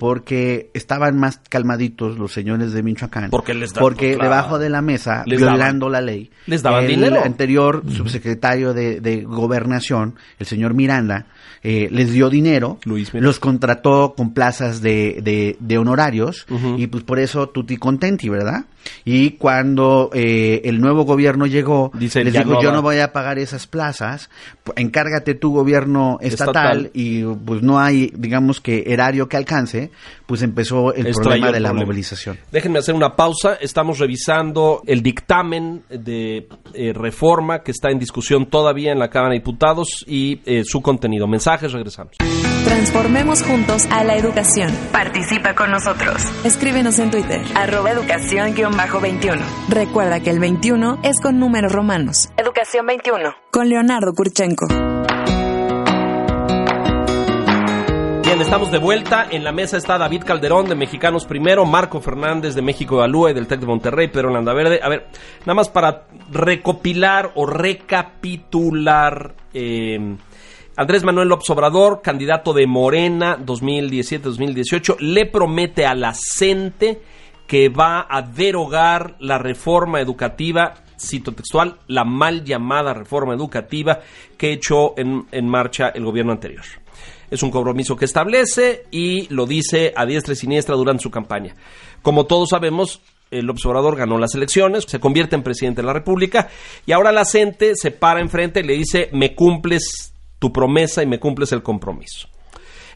Porque 0.00 0.70
estaban 0.72 1.18
más 1.18 1.40
calmaditos 1.50 2.18
los 2.18 2.32
señores 2.32 2.72
de 2.72 2.82
Michoacán. 2.82 3.28
Porque 3.28 3.52
les 3.52 3.74
da- 3.74 3.82
Porque 3.82 4.14
claro. 4.14 4.30
debajo 4.30 4.58
de 4.58 4.70
la 4.70 4.80
mesa, 4.80 5.24
Les 5.26 5.38
violando 5.38 5.90
la 5.90 6.00
ley, 6.00 6.30
les 6.46 6.62
daban 6.62 6.84
el 6.84 6.90
dinero. 6.90 7.22
anterior 7.22 7.82
subsecretario 7.86 8.72
de, 8.72 9.00
de 9.02 9.24
Gobernación, 9.24 10.14
el 10.38 10.46
señor 10.46 10.72
Miranda, 10.72 11.26
eh, 11.62 11.88
les 11.92 12.12
dio 12.12 12.30
dinero, 12.30 12.78
Luis 12.84 13.12
Miranda. 13.12 13.26
los 13.28 13.38
contrató 13.40 14.14
con 14.16 14.32
plazas 14.32 14.80
de, 14.80 15.20
de, 15.22 15.56
de 15.60 15.76
honorarios, 15.78 16.46
y 16.78 16.86
pues 16.86 17.04
por 17.04 17.18
eso 17.18 17.50
tutti 17.50 17.76
contenti, 17.76 18.30
¿verdad? 18.30 18.64
Y 19.04 19.30
cuando 19.32 20.10
eh, 20.12 20.62
el 20.64 20.80
nuevo 20.80 21.04
gobierno 21.04 21.46
llegó, 21.46 21.90
Dice, 21.94 22.22
les 22.24 22.32
dijo, 22.32 22.44
no 22.54 22.62
yo 22.62 22.68
va". 22.70 22.74
no 22.76 22.82
voy 22.82 22.98
a 22.98 23.12
pagar 23.12 23.38
esas 23.38 23.66
plazas, 23.66 24.30
encárgate 24.76 25.34
tu 25.34 25.52
gobierno 25.52 26.18
estatal, 26.20 26.86
Estatal. 26.86 26.90
y 26.94 27.22
pues 27.24 27.62
no 27.62 27.78
hay, 27.80 28.12
digamos 28.16 28.60
que 28.60 28.84
erario 28.86 29.28
que 29.28 29.36
alcance, 29.36 29.90
pues 30.26 30.42
empezó 30.42 30.92
el 30.94 31.06
Extrayó 31.06 31.22
problema 31.22 31.46
el 31.48 31.52
de 31.54 31.60
la 31.60 31.68
problema. 31.70 31.86
movilización. 31.86 32.38
Déjenme 32.52 32.78
hacer 32.78 32.94
una 32.94 33.16
pausa. 33.16 33.54
Estamos 33.60 33.98
revisando 33.98 34.82
el 34.86 35.02
dictamen 35.02 35.82
de 35.90 36.46
eh, 36.74 36.92
reforma 36.92 37.62
que 37.62 37.70
está 37.72 37.90
en 37.90 37.98
discusión 37.98 38.46
todavía 38.46 38.92
en 38.92 38.98
la 38.98 39.08
Cámara 39.10 39.32
de 39.32 39.40
Diputados 39.40 40.04
y 40.06 40.40
eh, 40.44 40.62
su 40.64 40.80
contenido. 40.80 41.26
Mensajes, 41.26 41.72
regresamos. 41.72 42.12
Transformemos 42.70 43.42
juntos 43.42 43.86
a 43.90 44.04
la 44.04 44.14
educación. 44.14 44.70
Participa 44.92 45.56
con 45.56 45.72
nosotros. 45.72 46.22
Escríbenos 46.44 47.00
en 47.00 47.10
Twitter. 47.10 47.42
Arroba 47.56 47.90
educación-21. 47.90 49.40
Recuerda 49.68 50.20
que 50.20 50.30
el 50.30 50.38
21 50.38 51.00
es 51.02 51.20
con 51.20 51.40
números 51.40 51.72
romanos. 51.72 52.30
Educación 52.36 52.86
21. 52.86 53.34
Con 53.50 53.68
Leonardo 53.68 54.12
Kurchenko. 54.14 54.68
Bien, 58.22 58.40
estamos 58.40 58.70
de 58.70 58.78
vuelta. 58.78 59.26
En 59.28 59.42
la 59.42 59.50
mesa 59.50 59.76
está 59.76 59.98
David 59.98 60.22
Calderón 60.24 60.68
de 60.68 60.76
Mexicanos 60.76 61.24
Primero, 61.24 61.66
Marco 61.66 62.00
Fernández 62.00 62.54
de 62.54 62.62
México 62.62 62.94
Evalúe, 62.94 63.34
del 63.34 63.48
TEC 63.48 63.58
de 63.58 63.66
Monterrey, 63.66 64.06
Pedro 64.06 64.30
Landaverde. 64.30 64.78
A 64.80 64.88
ver, 64.88 65.08
nada 65.40 65.54
más 65.54 65.68
para 65.68 66.04
recopilar 66.30 67.32
o 67.34 67.46
recapitular. 67.46 69.34
eh, 69.52 70.16
Andrés 70.80 71.04
Manuel 71.04 71.28
López 71.28 71.50
Obrador, 71.50 72.00
candidato 72.00 72.54
de 72.54 72.66
Morena 72.66 73.36
2017-2018, 73.36 74.96
le 75.00 75.26
promete 75.26 75.84
a 75.84 75.94
la 75.94 76.14
CENTE 76.14 77.02
que 77.46 77.68
va 77.68 78.06
a 78.08 78.22
derogar 78.22 79.14
la 79.20 79.36
reforma 79.36 80.00
educativa, 80.00 80.72
cito 80.98 81.32
textual, 81.32 81.76
la 81.86 82.04
mal 82.04 82.44
llamada 82.44 82.94
reforma 82.94 83.34
educativa 83.34 84.00
que 84.38 84.54
echó 84.54 84.94
en, 84.96 85.26
marcha 85.50 85.90
el 85.90 86.02
gobierno 86.02 86.32
anterior. 86.32 86.64
Es 87.30 87.42
un 87.42 87.50
compromiso 87.50 87.94
que 87.94 88.06
establece 88.06 88.84
y 88.90 89.28
lo 89.28 89.44
dice 89.44 89.92
a 89.94 90.06
diestra 90.06 90.32
y 90.32 90.36
siniestra 90.36 90.76
durante 90.76 91.02
su 91.02 91.10
campaña. 91.10 91.56
Como 92.00 92.24
todos 92.24 92.48
sabemos, 92.48 93.02
el 93.30 93.50
observador 93.50 93.96
ganó 93.96 94.16
las 94.16 94.34
elecciones, 94.34 94.84
se 94.88 94.98
convierte 94.98 95.36
en 95.36 95.42
presidente 95.42 95.82
de 95.82 95.86
la 95.88 95.92
República 95.92 96.48
y 96.86 96.92
ahora 96.92 97.12
la 97.12 97.26
CENTE 97.26 97.76
se 97.76 97.90
para 97.90 98.22
enfrente 98.22 98.60
y 98.60 98.62
le 98.62 98.72
dice, 98.78 99.10
me 99.12 99.34
cumples 99.34 100.10
tu 100.40 100.52
promesa 100.52 101.04
y 101.04 101.06
me 101.06 101.20
cumples 101.20 101.52
el 101.52 101.62
compromiso. 101.62 102.28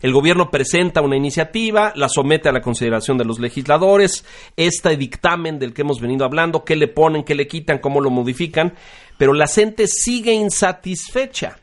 El 0.03 0.13
gobierno 0.13 0.51
presenta 0.51 1.01
una 1.01 1.17
iniciativa, 1.17 1.93
la 1.97 2.09
somete 2.09 2.49
a 2.49 2.53
la 2.53 2.61
consideración 2.61 3.17
de 3.17 3.25
los 3.25 3.39
legisladores, 3.39 4.27
este 4.57 4.97
dictamen 4.97 5.59
del 5.59 5.73
que 5.73 5.83
hemos 5.83 6.01
venido 6.01 6.27
hablando, 6.27 6.65
qué 6.65 6.77
le 6.77 6.89
ponen, 6.89 7.25
qué 7.25 7.35
le 7.35 7.47
quitan, 7.47 7.79
cómo 7.79 8.03
lo 8.03 8.11
modifican, 8.11 8.75
pero 9.17 9.33
la 9.33 9.47
gente 9.47 9.87
sigue 9.87 10.35
insatisfecha, 10.35 11.59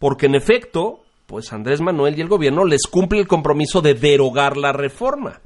porque 0.00 0.26
en 0.26 0.34
efecto, 0.34 1.04
pues 1.26 1.52
Andrés 1.52 1.80
Manuel 1.80 2.18
y 2.18 2.22
el 2.22 2.28
gobierno 2.28 2.64
les 2.64 2.82
cumple 2.88 3.20
el 3.20 3.28
compromiso 3.28 3.80
de 3.80 3.94
derogar 3.94 4.56
la 4.56 4.72
reforma. 4.72 5.40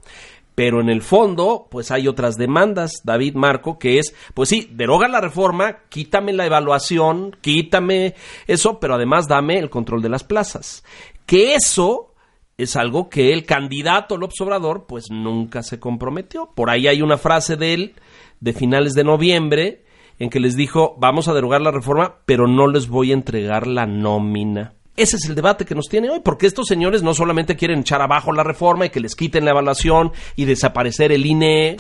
Pero 0.59 0.81
en 0.81 0.89
el 0.89 1.03
fondo, 1.03 1.69
pues 1.71 1.93
hay 1.93 2.09
otras 2.09 2.35
demandas, 2.35 3.03
David 3.05 3.37
Marco, 3.37 3.79
que 3.79 4.01
es, 4.01 4.13
pues 4.35 4.49
sí, 4.49 4.69
deroga 4.73 5.07
la 5.07 5.21
reforma, 5.21 5.85
quítame 5.89 6.33
la 6.33 6.47
evaluación, 6.47 7.37
quítame 7.41 8.17
eso, 8.49 8.81
pero 8.81 8.97
además 8.97 9.29
dame 9.29 9.61
el 9.61 9.71
control 9.71 10.03
de 10.03 10.09
las 10.09 10.25
plazas. 10.25 10.83
Que 11.27 11.55
eso 11.55 12.13
es 12.57 12.75
algo 12.75 13.09
que 13.09 13.33
el 13.33 13.47
candidato 13.47 14.17
López 14.17 14.41
Obrador, 14.41 14.87
pues 14.89 15.13
nunca 15.13 15.63
se 15.63 15.79
comprometió. 15.79 16.51
Por 16.57 16.71
ahí 16.71 16.89
hay 16.89 17.03
una 17.03 17.19
frase 17.19 17.55
de 17.55 17.75
él 17.75 17.95
de 18.41 18.53
finales 18.53 18.95
de 18.95 19.05
noviembre 19.05 19.85
en 20.19 20.29
que 20.29 20.41
les 20.41 20.57
dijo, 20.57 20.97
vamos 20.99 21.29
a 21.29 21.35
derogar 21.35 21.61
la 21.61 21.71
reforma, 21.71 22.17
pero 22.27 22.49
no 22.49 22.67
les 22.67 22.89
voy 22.89 23.13
a 23.13 23.15
entregar 23.15 23.69
la 23.69 23.87
nómina. 23.87 24.75
Ese 24.99 25.17
es 25.17 25.25
el 25.29 25.35
debate 25.35 25.65
que 25.65 25.75
nos 25.75 25.87
tiene 25.89 26.11
hoy, 26.11 26.21
porque 26.25 26.47
estos 26.47 26.67
señores 26.67 27.03
no 27.03 27.15
solamente 27.15 27.57
quieren 27.57 27.81
echar 27.81 28.03
abajo 28.03 28.33
la 28.33 28.43
reforma 28.45 28.87
y 28.87 28.91
que 28.91 29.01
les 29.01 29.15
quiten 29.15 29.45
la 29.45 29.53
evaluación 29.53 30.13
y 30.37 30.45
desaparecer 30.45 31.13
el 31.13 31.25
INE, 31.25 31.77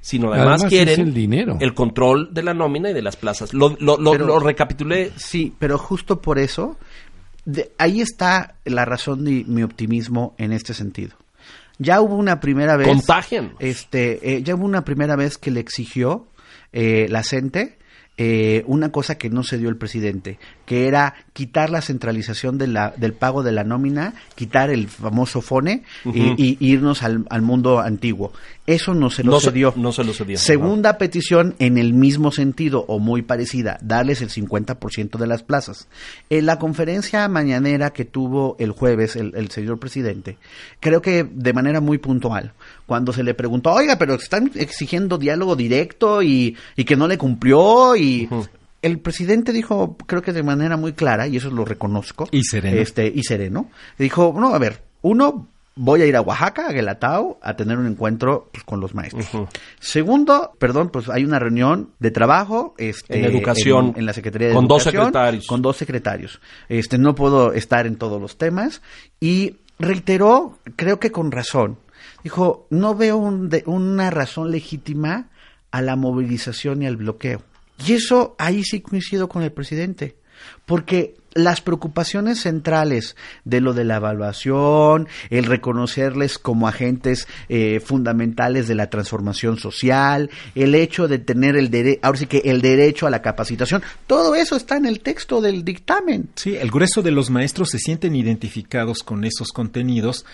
sino 0.00 0.32
además, 0.32 0.62
Además, 0.62 0.70
quieren 0.70 1.00
el 1.00 1.14
dinero. 1.14 1.56
el 1.60 1.74
control 1.74 2.32
de 2.32 2.42
la 2.42 2.54
nómina 2.54 2.90
y 2.90 2.94
de 2.94 3.02
las 3.02 3.16
plazas. 3.16 3.52
Lo, 3.52 3.76
lo, 3.80 3.98
lo- 3.98 4.12
Pero- 4.12 4.26
lo 4.26 4.38
recapitulé. 4.40 5.12
Sí, 5.16 5.52
pero 5.58 5.76
justo 5.78 6.20
por 6.20 6.38
eso, 6.38 6.76
de- 7.44 7.72
ahí 7.78 8.00
está 8.00 8.54
la 8.64 8.84
razón 8.84 9.24
de 9.24 9.44
mi 9.46 9.62
optimismo 9.62 10.34
en 10.38 10.52
este 10.52 10.74
sentido. 10.74 11.16
Ya 11.78 12.00
hubo 12.00 12.14
una 12.16 12.38
primera 12.38 12.76
vez. 12.76 12.86
Contagian. 12.86 13.54
Este, 13.58 14.36
eh, 14.36 14.42
ya 14.42 14.54
hubo 14.54 14.64
una 14.66 14.84
primera 14.84 15.16
vez 15.16 15.36
que 15.38 15.50
le 15.50 15.60
exigió 15.60 16.26
eh, 16.72 17.06
la 17.08 17.22
CENTE 17.24 17.78
eh, 18.18 18.62
una 18.66 18.92
cosa 18.92 19.16
que 19.16 19.30
no 19.30 19.42
se 19.42 19.56
dio 19.58 19.68
el 19.68 19.76
presidente, 19.76 20.38
que 20.66 20.86
era 20.86 21.14
quitar 21.32 21.70
la 21.70 21.80
centralización 21.80 22.58
de 22.58 22.66
la, 22.66 22.92
del 22.96 23.14
pago 23.14 23.42
de 23.42 23.52
la 23.52 23.64
nómina, 23.64 24.14
quitar 24.34 24.70
el 24.70 24.88
famoso 24.88 25.40
FONE 25.40 25.82
y, 26.04 26.34
y 26.36 26.56
irnos 26.60 27.02
al, 27.02 27.24
al 27.30 27.42
mundo 27.42 27.80
antiguo. 27.80 28.32
Eso 28.64 28.94
no 28.94 29.10
se 29.10 29.24
lo 29.24 29.32
No 29.32 29.40
se- 29.40 29.46
cedió. 29.50 29.74
no 29.76 29.90
se 29.92 30.04
lo 30.04 30.12
cedió. 30.12 30.38
Segunda 30.38 30.96
petición 30.96 31.56
en 31.58 31.78
el 31.78 31.94
mismo 31.94 32.30
sentido 32.30 32.84
o 32.86 33.00
muy 33.00 33.22
parecida, 33.22 33.76
darles 33.82 34.22
el 34.22 34.30
50% 34.30 35.18
de 35.18 35.26
las 35.26 35.42
plazas. 35.42 35.88
En 36.30 36.46
la 36.46 36.60
conferencia 36.60 37.26
mañanera 37.26 37.92
que 37.92 38.04
tuvo 38.04 38.54
el 38.60 38.70
jueves 38.70 39.16
el, 39.16 39.34
el 39.34 39.50
señor 39.50 39.80
presidente, 39.80 40.38
creo 40.78 41.02
que 41.02 41.24
de 41.24 41.52
manera 41.52 41.80
muy 41.80 41.98
puntual, 41.98 42.52
cuando 42.86 43.12
se 43.12 43.24
le 43.24 43.34
preguntó, 43.34 43.72
oiga, 43.72 43.98
pero 43.98 44.14
están 44.14 44.52
exigiendo 44.54 45.18
diálogo 45.18 45.56
directo 45.56 46.22
y, 46.22 46.56
y 46.76 46.84
que 46.84 46.94
no 46.96 47.08
le 47.08 47.18
cumplió 47.18 47.96
y... 47.96 48.28
El 48.80 48.98
presidente 48.98 49.52
dijo, 49.52 49.96
creo 50.06 50.22
que 50.22 50.32
de 50.32 50.42
manera 50.42 50.76
muy 50.76 50.92
clara, 50.92 51.28
y 51.28 51.36
eso 51.36 51.52
lo 51.52 51.64
reconozco. 51.64 52.26
Y 52.32 52.42
sereno. 52.42 52.80
Este, 52.80 53.06
y 53.06 53.22
sereno. 53.22 53.70
Dijo, 53.96 54.34
no, 54.36 54.52
a 54.52 54.58
ver, 54.58 54.82
uno, 55.02 55.46
voy 55.74 56.02
a 56.02 56.06
ir 56.06 56.16
a 56.16 56.20
Oaxaca, 56.20 56.68
a 56.68 56.72
Guelatao, 56.72 57.38
a 57.42 57.54
tener 57.56 57.78
un 57.78 57.86
encuentro 57.86 58.48
pues, 58.52 58.62
con 58.64 58.80
los 58.80 58.94
maestros. 58.94 59.26
Segundo, 59.80 60.52
perdón, 60.58 60.90
pues 60.90 61.08
hay 61.08 61.24
una 61.24 61.38
reunión 61.38 61.90
de 61.98 62.10
trabajo 62.10 62.74
este, 62.78 63.18
En 63.18 63.24
educación, 63.24 63.88
en, 63.94 64.00
en 64.00 64.06
la 64.06 64.12
Secretaría 64.12 64.48
de 64.48 64.54
con 64.54 64.68
dos 64.68 64.82
Educación, 64.82 65.04
secretarios. 65.06 65.46
Con 65.46 65.62
dos 65.62 65.76
secretarios. 65.76 66.40
Este, 66.68 66.98
no 66.98 67.14
puedo 67.14 67.52
estar 67.52 67.86
en 67.86 67.96
todos 67.96 68.20
los 68.20 68.36
temas. 68.38 68.82
Y 69.20 69.56
reiteró, 69.78 70.58
creo 70.76 71.00
que 71.00 71.10
con 71.10 71.32
razón, 71.32 71.78
dijo, 72.22 72.66
no 72.70 72.94
veo 72.94 73.16
un 73.16 73.48
de- 73.48 73.64
una 73.66 74.10
razón 74.10 74.50
legítima 74.50 75.28
a 75.70 75.82
la 75.82 75.96
movilización 75.96 76.82
y 76.82 76.86
al 76.86 76.96
bloqueo. 76.96 77.42
Y 77.86 77.94
eso 77.94 78.36
ahí 78.38 78.62
sí 78.62 78.80
coincido 78.80 79.28
con 79.28 79.42
el 79.42 79.50
presidente, 79.52 80.16
porque 80.66 81.14
las 81.34 81.60
preocupaciones 81.60 82.40
centrales 82.40 83.16
de 83.44 83.60
lo 83.60 83.74
de 83.74 83.84
la 83.84 83.96
evaluación, 83.96 85.08
el 85.30 85.44
reconocerles 85.44 86.38
como 86.38 86.68
agentes 86.68 87.26
eh, 87.48 87.80
fundamentales 87.80 88.68
de 88.68 88.74
la 88.74 88.90
transformación 88.90 89.58
social, 89.58 90.30
el 90.54 90.74
hecho 90.74 91.08
de 91.08 91.18
tener 91.18 91.56
el 91.56 91.70
derecho, 91.70 92.00
ahora 92.02 92.18
sí 92.18 92.26
que 92.26 92.42
el 92.44 92.60
derecho 92.60 93.06
a 93.06 93.10
la 93.10 93.22
capacitación, 93.22 93.82
todo 94.06 94.34
eso 94.34 94.56
está 94.56 94.76
en 94.76 94.86
el 94.86 95.00
texto 95.00 95.40
del 95.40 95.64
dictamen. 95.64 96.28
Sí, 96.36 96.56
el 96.56 96.70
grueso 96.70 97.02
de 97.02 97.10
los 97.10 97.30
maestros 97.30 97.70
se 97.70 97.78
sienten 97.78 98.14
identificados 98.14 99.02
con 99.02 99.24
esos 99.24 99.48
contenidos 99.48 100.24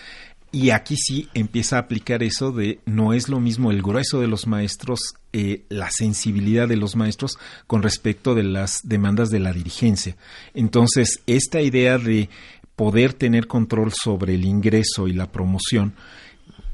y 0.51 0.71
aquí 0.71 0.97
sí 0.97 1.29
empieza 1.35 1.77
a 1.77 1.81
aplicar 1.81 2.23
eso 2.23 2.53
de 2.53 2.81
no 2.87 3.13
es 3.13 3.29
lo 3.29 3.41
mismo 3.41 3.71
el 3.71 3.83
grueso 3.83 4.21
de 4.21 4.29
los 4.29 4.47
maestros, 4.47 5.15
eh, 5.33 5.65
la 5.69 5.91
sensibilidad 5.91 6.67
de 6.67 6.77
los 6.77 6.97
maestros 6.97 7.39
con 7.67 7.83
respecto 7.83 8.35
de 8.35 8.45
las 8.45 8.81
demandas 8.83 9.31
de 9.31 9.41
la 9.41 9.53
dirigencia. 9.53 10.17
Entonces, 10.55 11.23
esta 11.27 11.61
idea 11.61 11.99
de 11.99 12.31
poder 12.77 13.13
tener 13.13 13.47
control 13.47 13.93
sobre 13.93 14.35
el 14.35 14.45
ingreso 14.45 15.09
y 15.09 15.13
la 15.13 15.31
promoción 15.31 15.95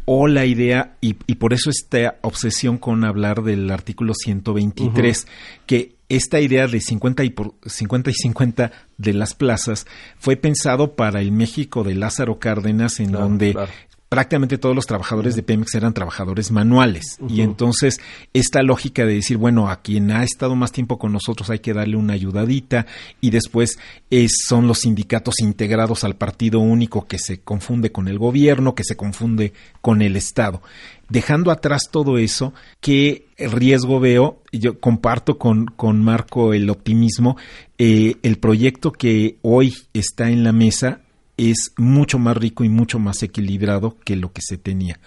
o 0.04 0.26
la 0.28 0.44
idea, 0.44 0.96
y, 1.00 1.16
y 1.26 1.37
por 1.37 1.54
eso 1.54 1.70
esta 1.70 2.18
obsesión 2.20 2.76
con 2.76 3.04
hablar 3.04 3.42
del 3.42 3.70
artículo 3.70 4.12
123, 4.14 5.26
que 5.66 5.93
esta 6.08 6.40
idea 6.40 6.66
de 6.66 6.80
50 6.80 7.24
y, 7.24 7.30
por, 7.30 7.54
50 7.64 8.10
y 8.10 8.14
50 8.14 8.72
de 8.98 9.12
las 9.14 9.34
plazas 9.34 9.86
fue 10.18 10.36
pensado 10.36 10.94
para 10.96 11.20
el 11.20 11.32
México 11.32 11.84
de 11.84 11.94
Lázaro 11.94 12.38
Cárdenas, 12.38 13.00
en 13.00 13.10
Claro, 13.10 13.24
donde 13.24 13.52
claro. 13.52 13.72
Prácticamente 14.14 14.59
todos 14.59 14.77
los 14.77 14.87
trabajadores 14.87 15.35
de 15.35 15.42
Pemex 15.42 15.74
eran 15.74 15.92
trabajadores 15.92 16.53
manuales. 16.53 17.18
Y 17.29 17.40
entonces 17.40 18.00
esta 18.33 18.62
lógica 18.62 19.05
de 19.05 19.14
decir, 19.14 19.38
bueno, 19.38 19.68
a 19.68 19.83
quien 19.83 20.12
ha 20.12 20.22
estado 20.22 20.55
más 20.55 20.70
tiempo 20.70 21.00
con 21.00 21.12
nosotros 21.12 21.50
hay 21.50 21.59
que 21.59 21.74
darle 21.74 21.96
una 21.96 22.12
ayudadita 22.12 22.87
y 23.20 23.31
después 23.31 23.77
es, 24.11 24.44
son 24.46 24.68
los 24.68 24.83
sindicatos 24.83 25.40
integrados 25.40 26.05
al 26.05 26.14
partido 26.14 26.61
único 26.61 27.09
que 27.09 27.18
se 27.18 27.40
confunde 27.40 27.90
con 27.90 28.07
el 28.07 28.20
gobierno, 28.20 28.77
que 28.77 28.85
se 28.85 28.96
confunde 28.96 29.53
con 29.81 30.00
el 30.00 30.14
Estado. 30.14 30.62
Dejando 31.09 31.50
atrás 31.50 31.88
todo 31.90 32.16
eso, 32.16 32.55
¿qué 32.81 33.27
riesgo 33.37 33.98
veo? 33.98 34.42
Yo 34.53 34.79
comparto 34.79 35.38
con, 35.38 35.66
con 35.66 36.00
Marco 36.05 36.55
el 36.55 36.70
optimismo. 36.70 37.37
Eh, 37.79 38.14
el 38.22 38.38
proyecto 38.38 38.92
que 38.92 39.38
hoy 39.42 39.74
está 39.92 40.31
en 40.31 40.44
la 40.44 40.53
mesa 40.53 41.00
es 41.36 41.72
mucho 41.76 42.18
más 42.18 42.36
rico 42.36 42.64
y 42.64 42.68
mucho 42.68 42.98
más 42.98 43.22
equilibrado 43.22 43.98
que 44.04 44.16
lo 44.16 44.32
que 44.32 44.42
se 44.42 44.58
tenía. 44.58 45.00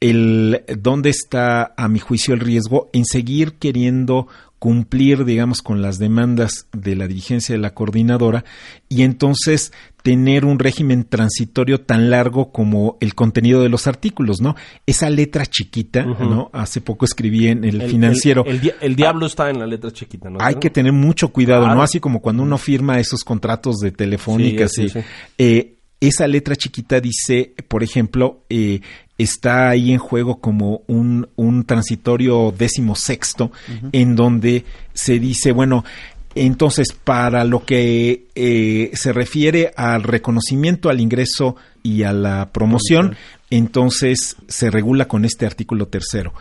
El, 0.00 0.62
¿Dónde 0.78 1.10
está, 1.10 1.72
a 1.76 1.88
mi 1.88 1.98
juicio, 1.98 2.34
el 2.34 2.40
riesgo? 2.40 2.90
En 2.92 3.06
seguir 3.06 3.54
queriendo 3.54 4.28
cumplir, 4.58 5.24
digamos, 5.24 5.62
con 5.62 5.82
las 5.82 5.98
demandas 5.98 6.68
de 6.72 6.96
la 6.96 7.06
dirigencia 7.06 7.54
de 7.54 7.60
la 7.60 7.74
coordinadora 7.74 8.44
y 8.88 9.02
entonces 9.02 9.72
tener 10.04 10.44
un 10.44 10.58
régimen 10.58 11.04
transitorio 11.04 11.80
tan 11.80 12.10
largo 12.10 12.52
como 12.52 12.98
el 13.00 13.14
contenido 13.14 13.62
de 13.62 13.70
los 13.70 13.86
artículos, 13.86 14.42
¿no? 14.42 14.54
Esa 14.84 15.08
letra 15.08 15.46
chiquita. 15.46 16.04
¿no? 16.04 16.50
Hace 16.52 16.82
poco 16.82 17.06
escribí 17.06 17.48
en 17.48 17.64
el, 17.64 17.80
El- 17.80 17.90
financiero. 17.90 18.44
El, 18.44 18.56
el 18.56 18.60
di- 18.60 18.70
el 18.82 18.96
diablo 18.96 19.24
está 19.24 19.48
en 19.48 19.58
la 19.60 19.66
letra 19.66 19.90
chiquita, 19.90 20.28
¿no? 20.28 20.38
Hay 20.42 20.56
que 20.56 20.68
tener 20.68 20.92
mucho 20.92 21.28
cuidado, 21.28 21.62
Claro. 21.62 21.76
¿no? 21.76 21.82
Así 21.82 22.00
como 22.00 22.20
cuando 22.20 22.42
uno 22.42 22.58
firma 22.58 23.00
esos 23.00 23.24
contratos 23.24 23.78
de 23.78 23.92
telefónicas. 23.92 24.72
Sí, 24.72 24.82
y, 24.82 24.88
sí, 24.90 25.00
sí. 25.00 25.06
eh, 25.38 25.70
esa 26.00 26.26
letra 26.28 26.54
chiquita 26.54 27.00
dice, 27.00 27.54
por 27.66 27.82
ejemplo, 27.82 28.44
eh, 28.50 28.80
está 29.16 29.70
ahí 29.70 29.90
en 29.90 29.98
juego 29.98 30.38
como 30.38 30.82
un, 30.86 31.28
un 31.36 31.64
transitorio 31.64 32.52
décimo 32.56 32.94
sexto, 32.94 33.50
en 33.92 34.16
donde 34.16 34.66
se 34.92 35.18
dice, 35.18 35.52
bueno, 35.52 35.82
entonces 36.34 36.88
para 36.92 37.44
lo 37.44 37.64
que 37.64 38.26
eh, 38.34 38.90
se 38.94 39.12
refiere 39.12 39.72
al 39.76 40.02
reconocimiento, 40.02 40.90
al 40.90 41.00
ingreso 41.00 41.56
y 41.82 42.02
a 42.02 42.12
la 42.12 42.50
promoción, 42.52 43.16
entonces 43.50 44.36
se 44.48 44.70
regula 44.70 45.06
con 45.06 45.24
este 45.24 45.46
artículo 45.46 45.88
tercero 45.88 46.32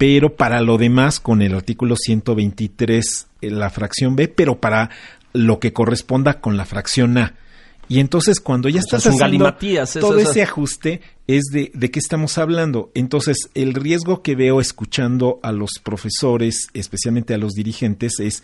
pero 0.00 0.34
para 0.34 0.62
lo 0.62 0.78
demás 0.78 1.20
con 1.20 1.42
el 1.42 1.54
artículo 1.54 1.94
123 1.94 3.26
eh, 3.42 3.50
la 3.50 3.68
fracción 3.68 4.16
B, 4.16 4.28
pero 4.28 4.58
para 4.58 4.88
lo 5.34 5.58
que 5.58 5.74
corresponda 5.74 6.40
con 6.40 6.56
la 6.56 6.64
fracción 6.64 7.18
A. 7.18 7.34
Y 7.90 7.98
entonces 7.98 8.38
cuando 8.40 8.68
ya 8.68 8.78
O 8.78 8.82
sea, 8.82 8.98
estás 8.98 9.06
es 9.06 9.20
haciendo 9.20 9.44
todo 10.00 10.18
es- 10.20 10.28
ese 10.30 10.42
ajuste 10.42 11.00
es 11.26 11.42
de, 11.52 11.72
de 11.74 11.90
qué 11.90 11.98
estamos 11.98 12.38
hablando. 12.38 12.92
Entonces 12.94 13.50
el 13.54 13.74
riesgo 13.74 14.22
que 14.22 14.36
veo 14.36 14.60
escuchando 14.60 15.40
a 15.42 15.50
los 15.50 15.72
profesores, 15.82 16.68
especialmente 16.72 17.34
a 17.34 17.38
los 17.38 17.52
dirigentes, 17.52 18.20
es 18.20 18.42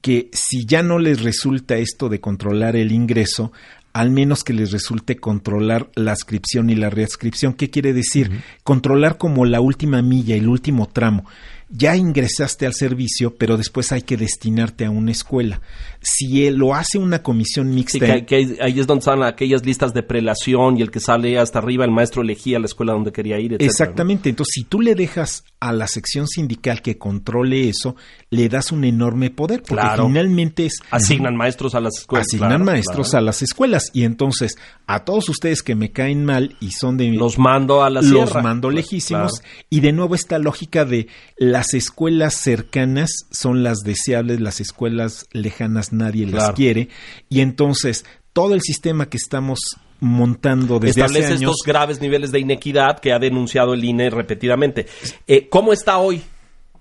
que 0.00 0.30
si 0.32 0.64
ya 0.64 0.82
no 0.82 0.98
les 0.98 1.20
resulta 1.22 1.76
esto 1.76 2.08
de 2.08 2.20
controlar 2.20 2.74
el 2.74 2.90
ingreso, 2.90 3.52
al 3.92 4.10
menos 4.10 4.44
que 4.44 4.52
les 4.54 4.70
resulte 4.70 5.16
controlar 5.16 5.90
la 5.94 6.12
ascripción 6.12 6.70
y 6.70 6.76
la 6.76 6.90
readscripción. 6.90 7.54
¿Qué 7.54 7.70
quiere 7.70 7.92
decir? 7.92 8.30
Controlar 8.62 9.18
como 9.18 9.44
la 9.44 9.60
última 9.60 10.00
milla, 10.00 10.36
el 10.36 10.48
último 10.48 10.86
tramo. 10.88 11.26
Ya 11.72 11.96
ingresaste 11.96 12.66
al 12.66 12.74
servicio, 12.74 13.34
pero 13.36 13.56
después 13.56 13.90
hay 13.92 14.02
que 14.02 14.16
destinarte 14.16 14.84
a 14.84 14.90
una 14.90 15.10
escuela. 15.12 15.60
Si 16.02 16.46
él 16.46 16.56
lo 16.56 16.74
hace 16.74 16.98
una 16.98 17.22
comisión 17.22 17.68
Sí, 17.68 17.74
mixta, 17.74 17.98
que, 18.06 18.24
que 18.26 18.56
ahí- 18.60 18.80
es 18.80 18.86
donde 18.86 19.00
están 19.00 19.22
aquellas 19.22 19.64
listas 19.66 19.92
de 19.92 20.02
prelación 20.02 20.78
y 20.78 20.82
el 20.82 20.90
que 20.90 21.00
sale 21.00 21.38
hasta 21.38 21.58
arriba, 21.58 21.84
el 21.84 21.90
maestro 21.90 22.22
elegía 22.22 22.58
la 22.58 22.66
escuela 22.66 22.92
donde 22.94 23.12
quería 23.12 23.38
ir, 23.38 23.52
etcétera, 23.52 23.66
¿no? 23.66 23.70
Exactamente. 23.70 24.28
Entonces, 24.30 24.52
si 24.54 24.64
tú 24.64 24.80
le 24.80 24.94
dejas 24.94 25.44
a 25.60 25.72
la 25.74 25.86
sección 25.86 26.26
sindical 26.26 26.80
que 26.80 26.96
controle 26.96 27.68
eso, 27.68 27.96
le 28.30 28.48
das 28.48 28.72
un 28.72 28.84
enorme 28.84 29.30
poder, 29.30 29.60
porque 29.62 29.74
Claro. 29.82 30.06
finalmente 30.06 30.66
es 30.66 30.80
Asignan 30.90 31.36
maestros 31.36 31.74
a 31.74 31.80
las 31.80 31.98
escuelas. 31.98 32.26
asignan 32.28 32.48
claro, 32.48 32.64
maestros 32.64 33.10
claro. 33.10 33.22
a 33.22 33.26
las 33.26 33.42
escuelas 33.42 33.90
y 33.92 34.04
entonces 34.04 34.56
a 34.86 35.04
todos 35.04 35.28
ustedes 35.28 35.62
que 35.62 35.74
me 35.74 35.92
caen 35.92 36.24
mal 36.24 36.56
y 36.60 36.70
son 36.70 36.96
de 36.96 37.08
Los 37.10 37.38
mando 37.38 37.82
a 37.84 37.90
la 37.90 38.00
los 38.00 38.10
sierra. 38.30 38.42
mando 38.42 38.70
lejísimos 38.70 39.42
y 39.68 39.80
de 39.80 39.92
nuevo 39.92 40.14
esta 40.14 40.38
lógica 40.38 40.84
de 40.86 41.08
las 41.36 41.74
escuelas 41.74 42.34
cercanas 42.34 43.10
son 43.30 43.62
las 43.62 43.80
deseables, 43.80 44.40
las 44.40 44.60
escuelas 44.60 45.26
lejanas 45.32 45.89
nadie 45.92 46.26
las 46.26 46.34
Claro. 46.34 46.54
quiere 46.54 46.88
y 47.28 47.40
entonces 47.40 48.04
todo 48.32 48.54
el 48.54 48.60
sistema 48.60 49.08
que 49.08 49.16
estamos 49.16 49.58
montando 50.00 50.78
desde 50.78 51.00
Establece 51.02 51.24
hace 51.26 51.34
años 51.34 51.50
estos 51.52 51.66
graves 51.66 52.00
niveles 52.00 52.32
de 52.32 52.40
inequidad 52.40 52.98
que 53.00 53.12
ha 53.12 53.18
denunciado 53.18 53.74
el 53.74 53.84
INE 53.84 54.08
repetidamente. 54.10 54.86
Eh, 55.26 55.48
¿Cómo 55.50 55.72
está 55.72 55.98
hoy? 55.98 56.22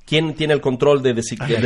¿Quién 0.05 0.33
tiene 0.33 0.53
el 0.55 0.61
control 0.61 1.03
de, 1.03 1.11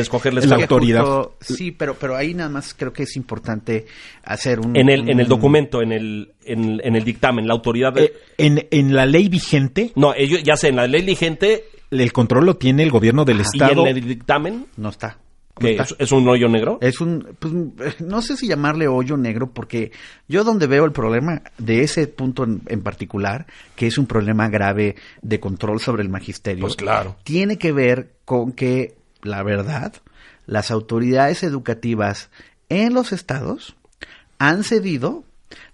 escogerles 0.01 0.45
La 0.47 0.55
autoridad. 0.57 1.03
justo- 1.05 1.37
sí, 1.39 1.71
pero, 1.71 1.95
pero 1.95 2.17
ahí 2.17 2.33
nada 2.33 2.49
más 2.49 2.73
creo 2.73 2.91
que 2.91 3.03
es 3.03 3.15
importante 3.15 3.85
hacer 4.25 4.59
un... 4.59 4.75
en 4.75 4.89
el 4.89 5.01
en 5.09 5.19
el 5.19 5.25
un- 5.25 5.29
documento, 5.29 5.81
en 5.81 5.93
el 5.93 6.33
en, 6.43 6.81
en 6.83 6.95
el 6.97 7.03
dictamen, 7.05 7.47
la 7.47 7.53
autoridad 7.53 7.93
de, 7.93 8.03
Eh, 8.05 8.13
en, 8.37 8.67
en 8.69 8.93
la 8.95 9.05
ley 9.05 9.29
vigente 9.29 9.91
no, 9.95 10.13
ellos 10.13 10.41
ya 10.43 10.57
sé, 10.57 10.69
en 10.69 10.75
la 10.77 10.87
ley 10.87 11.03
vigente 11.03 11.65
el 11.89 12.11
control 12.11 12.45
lo 12.47 12.57
tiene 12.57 12.83
el 12.83 12.89
gobierno 12.91 13.23
del 13.23 13.37
y 13.37 13.41
estado 13.43 13.85
en 13.87 13.95
el 13.95 14.05
dictamen 14.07 14.65
No 14.75 14.89
está. 14.89 15.19
Está. 15.59 15.83
es, 15.83 15.95
es 15.99 16.11
un 16.11 16.27
hoyo 16.27 16.49
negro. 16.49 16.79
Es 16.81 16.99
un, 16.99 17.35
pues, 17.39 18.01
no 18.01 18.21
sé 18.21 18.35
si 18.37 18.47
llamarle 18.47 18.87
hoyo 18.87 19.17
negro, 19.17 19.51
porque 19.51 19.91
yo 20.27 20.43
donde 20.43 20.67
veo 20.67 20.83
el 20.85 20.91
problema 20.91 21.43
de 21.57 21.83
ese 21.83 22.07
punto 22.07 22.43
en, 22.43 22.61
en 22.67 22.81
particular, 22.81 23.45
que 23.75 23.87
es 23.87 23.97
un 23.97 24.07
problema 24.07 24.49
grave 24.49 24.95
de 25.21 25.39
control 25.39 25.79
sobre 25.79 26.01
el 26.03 26.09
magisterio, 26.09 26.61
Pues 26.61 26.75
claro. 26.75 27.17
tiene 27.23 27.57
que 27.57 27.71
ver 27.71 28.13
con 28.25 28.51
que, 28.51 28.95
la 29.21 29.43
verdad, 29.43 29.93
las 30.47 30.71
autoridades 30.71 31.43
educativas 31.43 32.29
en 32.69 32.93
los 32.93 33.11
estados 33.11 33.75
han 34.39 34.63
cedido 34.63 35.23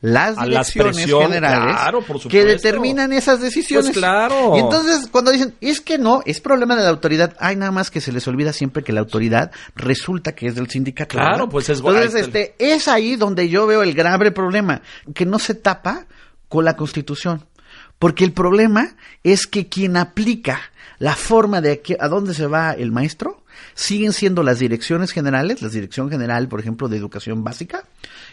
las 0.02 0.38
direcciones 0.46 0.96
presión, 0.98 1.22
generales 1.24 1.76
claro, 1.76 2.04
que 2.30 2.46
determinan 2.46 3.12
esas 3.14 3.42
decisiones. 3.42 3.88
Pues 3.88 3.98
claro. 3.98 4.54
Y 4.56 4.60
entonces 4.60 5.08
cuando 5.12 5.32
dicen, 5.32 5.56
es 5.62 5.82
que 5.82 5.98
no, 5.98 6.22
es 6.26 6.40
problema 6.42 6.76
de 6.76 6.84
la 6.84 6.90
autoridad, 6.90 7.36
hay 7.40 7.56
nada 7.56 7.72
más 7.72 7.92
que 7.92 8.02
se 8.02 8.12
les 8.12 8.28
olvida 8.28 8.54
siempre 8.54 8.84
que 8.84 8.94
la 8.94 9.02
autoridad 9.02 9.52
resulta 9.76 10.34
que 10.34 10.48
es 10.48 10.56
del 10.56 10.70
sindicato. 10.70 11.18
Claro, 11.18 11.32
¿verdad? 11.32 11.50
pues 11.52 11.70
es- 11.70 11.80
Entonces, 11.80 12.14
este, 12.16 12.56
es 12.60 12.88
ahí 12.88 13.16
donde 13.16 13.50
yo 13.50 13.68
veo 13.68 13.84
el 13.84 13.94
grave 13.94 14.32
problema, 14.32 14.82
que 15.14 15.26
no 15.26 15.40
se 15.40 15.54
tapa 15.56 16.06
con 16.48 16.66
la 16.66 16.76
Constitución. 16.76 17.46
Porque 18.00 18.24
el 18.24 18.32
problema 18.32 18.96
es 19.24 19.46
que 19.46 19.68
quien 19.68 19.98
aplica 19.98 20.60
la 21.00 21.16
forma 21.16 21.60
de 21.62 21.72
a, 21.74 21.76
qué- 21.78 21.98
a 22.00 22.08
dónde 22.08 22.34
se 22.34 22.48
va 22.48 22.72
el 22.72 22.92
maestro 22.92 23.44
siguen 23.80 24.12
siendo 24.12 24.44
las 24.44 24.60
direcciones 24.60 25.12
generales, 25.12 25.62
la 25.62 25.70
Dirección 25.70 26.10
General, 26.10 26.50
por 26.50 26.60
ejemplo, 26.60 26.90
de 26.90 26.98
Educación 26.98 27.46
Básica, 27.46 27.86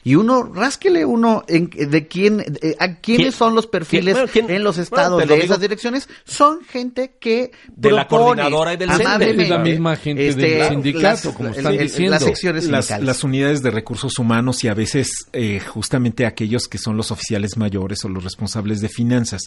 y 0.02 0.16
uno, 0.16 0.42
rásquele 0.42 1.04
uno 1.04 1.44
en- 1.46 1.70
de 1.70 2.08
quién, 2.08 2.40
eh, 2.62 2.74
a 2.80 2.96
quiénes 2.96 3.26
¿Quién- 3.26 3.32
son 3.32 3.54
los 3.54 3.68
perfiles 3.68 4.14
quién- 4.14 4.26
bueno, 4.26 4.32
quién- 4.32 4.50
en 4.50 4.64
los 4.64 4.78
estados 4.78 5.20
lo 5.22 5.26
de 5.26 5.34
digo- 5.34 5.44
esas 5.44 5.60
direcciones, 5.60 6.08
son 6.24 6.64
gente 6.64 7.14
que 7.20 7.52
De 7.68 7.92
la 7.92 8.08
coordinadora 8.08 8.74
y 8.74 8.76
del 8.76 8.88
CENTE. 8.90 9.04
amablemente, 9.06 9.42
Es 9.44 9.48
la 9.50 9.58
misma 9.58 9.96
gente 9.96 10.34
del 10.34 10.68
sindicato, 10.68 11.32
como 11.32 11.50
están 11.50 11.66
el- 11.74 11.78
el- 11.80 11.86
diciendo. 11.86 12.10
Las 12.12 12.24
secciones 12.24 12.66
las 12.66 13.22
unidades 13.24 13.62
de 13.62 13.70
recursos 13.70 14.18
humanos 14.18 14.64
y 14.64 14.68
a 14.68 14.74
veces 14.74 15.28
eh, 15.32 15.60
justamente 15.60 16.26
aquellos 16.26 16.66
que 16.66 16.78
son 16.78 16.96
los 16.96 17.10
oficiales 17.12 17.56
mayores 17.56 18.04
o 18.04 18.08
los 18.08 18.24
responsables 18.24 18.80
de 18.80 18.88
finanzas. 18.88 19.42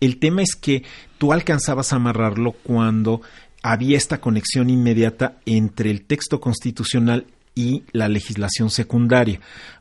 El 0.00 0.18
tema 0.18 0.42
es 0.42 0.56
que 0.56 0.82
tú 1.18 1.32
alcanzabas 1.32 1.92
a 1.92 1.96
amarrarlo 1.96 2.52
cuando 2.62 3.20
había 3.62 3.96
esta 3.96 4.20
conexión 4.20 4.70
inmediata 4.70 5.38
entre 5.46 5.90
el 5.90 6.02
texto 6.04 6.40
constitucional 6.40 7.26
y 7.54 7.84
la 7.92 8.08
legislación 8.08 8.70
secundaria. 8.70 9.40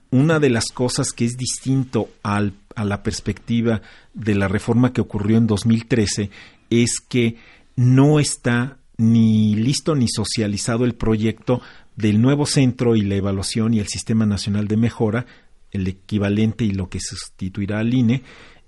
Una 0.09 0.39
de 0.39 0.49
las 0.49 0.65
cosas 0.67 1.13
que 1.13 1.25
es 1.25 1.37
distinto 1.37 2.09
al- 2.21 2.53
a 2.75 2.83
la 2.85 3.01
perspectiva 3.01 3.81
de 4.13 4.35
la 4.35 4.47
reforma 4.47 4.91
que 4.93 5.01
ocurrió 5.01 5.37
en 5.37 5.47
2013 5.47 6.29
es 6.69 6.99
que 6.99 7.37
no 7.75 8.19
está 8.19 8.77
ni 8.97 9.55
listo 9.55 9.95
ni 9.95 10.07
socializado 10.09 10.85
el 10.85 10.93
proyecto 10.95 11.61
del 11.95 12.21
nuevo 12.21 12.45
centro 12.45 12.95
y 12.95 13.01
la 13.01 13.15
evaluación 13.15 13.73
y 13.73 13.79
el 13.79 13.87
Sistema 13.87 14.25
Nacional 14.25 14.67
de 14.67 14.77
Mejora, 14.77 15.25
el 15.71 15.87
equivalente 15.87 16.65
y 16.65 16.71
lo 16.71 16.89
que 16.89 16.99
sustituirá 16.99 17.79
al 17.79 17.93
INE, 17.93 18.21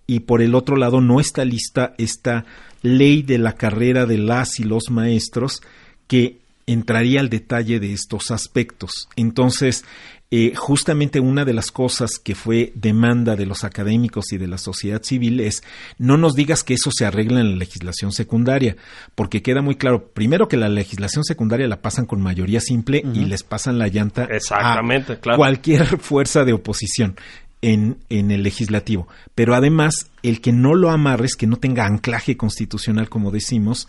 y 0.08 0.22
por 0.22 0.42
el 0.42 0.56
otro 0.56 0.76
lado 0.76 1.02
no 1.02 1.20
está 1.20 1.46
lista 1.46 1.94
esta 1.98 2.46
ley 2.82 3.22
de 3.24 3.38
la 3.38 3.54
carrera 3.54 4.06
de 4.06 4.18
las 4.18 4.60
y 4.60 4.64
los 4.64 4.90
maestros 4.90 5.62
que 6.08 6.38
entraría 6.68 7.20
al 7.20 7.30
detalle 7.30 7.80
de 7.80 7.94
estos 7.94 8.32
aspectos. 8.32 9.10
Entonces, 9.16 9.84
eh, 10.36 10.56
justamente 10.56 11.20
una 11.20 11.46
de 11.46 11.54
las 11.54 11.70
cosas 11.70 12.18
que 12.18 12.34
fue 12.34 12.72
demanda 12.74 13.36
de 13.36 13.46
los 13.46 13.64
académicos 13.64 14.34
y 14.34 14.40
de 14.40 14.48
la 14.48 14.58
sociedad 14.58 15.04
civil 15.04 15.40
es 15.40 15.62
no 16.00 16.18
nos 16.18 16.34
digas 16.34 16.64
que 16.64 16.74
eso 16.74 16.90
se 16.92 17.06
arregla 17.06 17.40
en 17.40 17.52
la 17.52 17.58
legislación 17.58 18.12
secundaria, 18.12 18.76
porque 19.14 19.44
queda 19.44 19.62
muy 19.62 19.76
claro, 19.76 20.08
primero 20.08 20.48
que 20.48 20.58
la 20.58 20.70
legislación 20.70 21.24
secundaria 21.24 21.68
la 21.68 21.84
pasan 21.84 22.08
con 22.08 22.20
mayoría 22.20 22.62
simple 22.62 23.04
y 23.14 23.26
les 23.26 23.44
pasan 23.44 23.78
la 23.78 23.90
llanta 23.90 24.24
Exactamente, 24.24 25.14
a 25.14 25.20
claro. 25.20 25.38
cualquier 25.38 25.86
fuerza 26.00 26.44
de 26.46 26.54
oposición. 26.54 27.16
En, 27.66 27.96
en 28.10 28.30
el 28.32 28.44
legislativo. 28.44 29.08
Pero 29.36 29.56
además, 29.56 30.10
el 30.22 30.42
que 30.42 30.52
no 30.52 30.76
lo 30.76 30.90
amarres, 30.90 31.38
que 31.38 31.48
no 31.48 31.56
tenga 31.56 31.86
anclaje 31.86 32.36
constitucional, 32.36 33.08
como 33.08 33.32
decimos, 33.32 33.88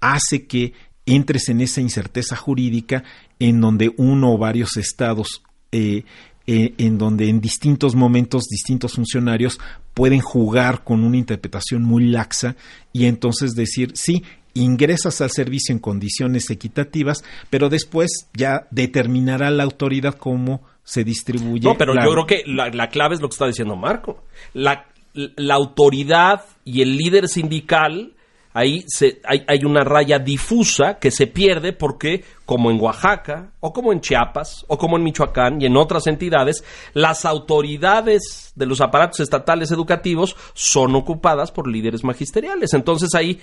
hace 0.00 0.46
que 0.46 0.74
entres 1.06 1.48
en 1.48 1.60
esa 1.60 1.80
incerteza 1.80 2.36
jurídica 2.36 3.02
en 3.38 3.60
donde 3.60 3.92
uno 3.96 4.32
o 4.32 4.38
varios 4.38 4.76
estados, 4.76 5.42
eh, 5.72 6.04
eh, 6.46 6.74
en 6.78 6.98
donde 6.98 7.28
en 7.28 7.40
distintos 7.40 7.94
momentos 7.94 8.44
distintos 8.44 8.94
funcionarios 8.94 9.58
pueden 9.94 10.20
jugar 10.20 10.84
con 10.84 11.02
una 11.02 11.16
interpretación 11.16 11.82
muy 11.82 12.06
laxa 12.08 12.54
y 12.92 13.06
entonces 13.06 13.54
decir, 13.54 13.92
sí, 13.94 14.22
ingresas 14.56 15.20
al 15.20 15.30
servicio 15.30 15.72
en 15.72 15.78
condiciones 15.78 16.50
equitativas, 16.50 17.22
pero 17.50 17.68
después 17.68 18.28
ya 18.34 18.66
determinará 18.70 19.50
la 19.50 19.62
autoridad 19.64 20.14
cómo 20.14 20.62
se 20.84 21.04
distribuye. 21.04 21.68
No, 21.68 21.76
pero 21.76 21.94
la- 21.94 22.04
yo 22.04 22.10
creo 22.12 22.26
que 22.26 22.42
la, 22.46 22.68
la 22.70 22.88
clave 22.88 23.14
es 23.14 23.20
lo 23.20 23.28
que 23.28 23.34
está 23.34 23.46
diciendo 23.46 23.76
Marco. 23.76 24.24
La, 24.54 24.86
la 25.14 25.54
autoridad 25.54 26.44
y 26.64 26.82
el 26.82 26.96
líder 26.96 27.28
sindical, 27.28 28.12
ahí 28.52 28.84
se, 28.86 29.20
hay, 29.24 29.44
hay 29.48 29.64
una 29.64 29.82
raya 29.82 30.18
difusa 30.18 30.98
que 30.98 31.10
se 31.10 31.26
pierde 31.26 31.72
porque, 31.72 32.24
como 32.44 32.70
en 32.70 32.80
Oaxaca, 32.80 33.50
o 33.60 33.72
como 33.72 33.92
en 33.92 34.00
Chiapas, 34.00 34.64
o 34.68 34.78
como 34.78 34.96
en 34.96 35.02
Michoacán 35.02 35.60
y 35.60 35.66
en 35.66 35.76
otras 35.76 36.06
entidades, 36.06 36.62
las 36.94 37.24
autoridades 37.24 38.52
de 38.54 38.66
los 38.66 38.80
aparatos 38.80 39.20
estatales 39.20 39.70
educativos 39.72 40.36
son 40.54 40.94
ocupadas 40.94 41.50
por 41.50 41.68
líderes 41.68 42.04
magisteriales. 42.04 42.72
Entonces 42.74 43.14
ahí, 43.14 43.40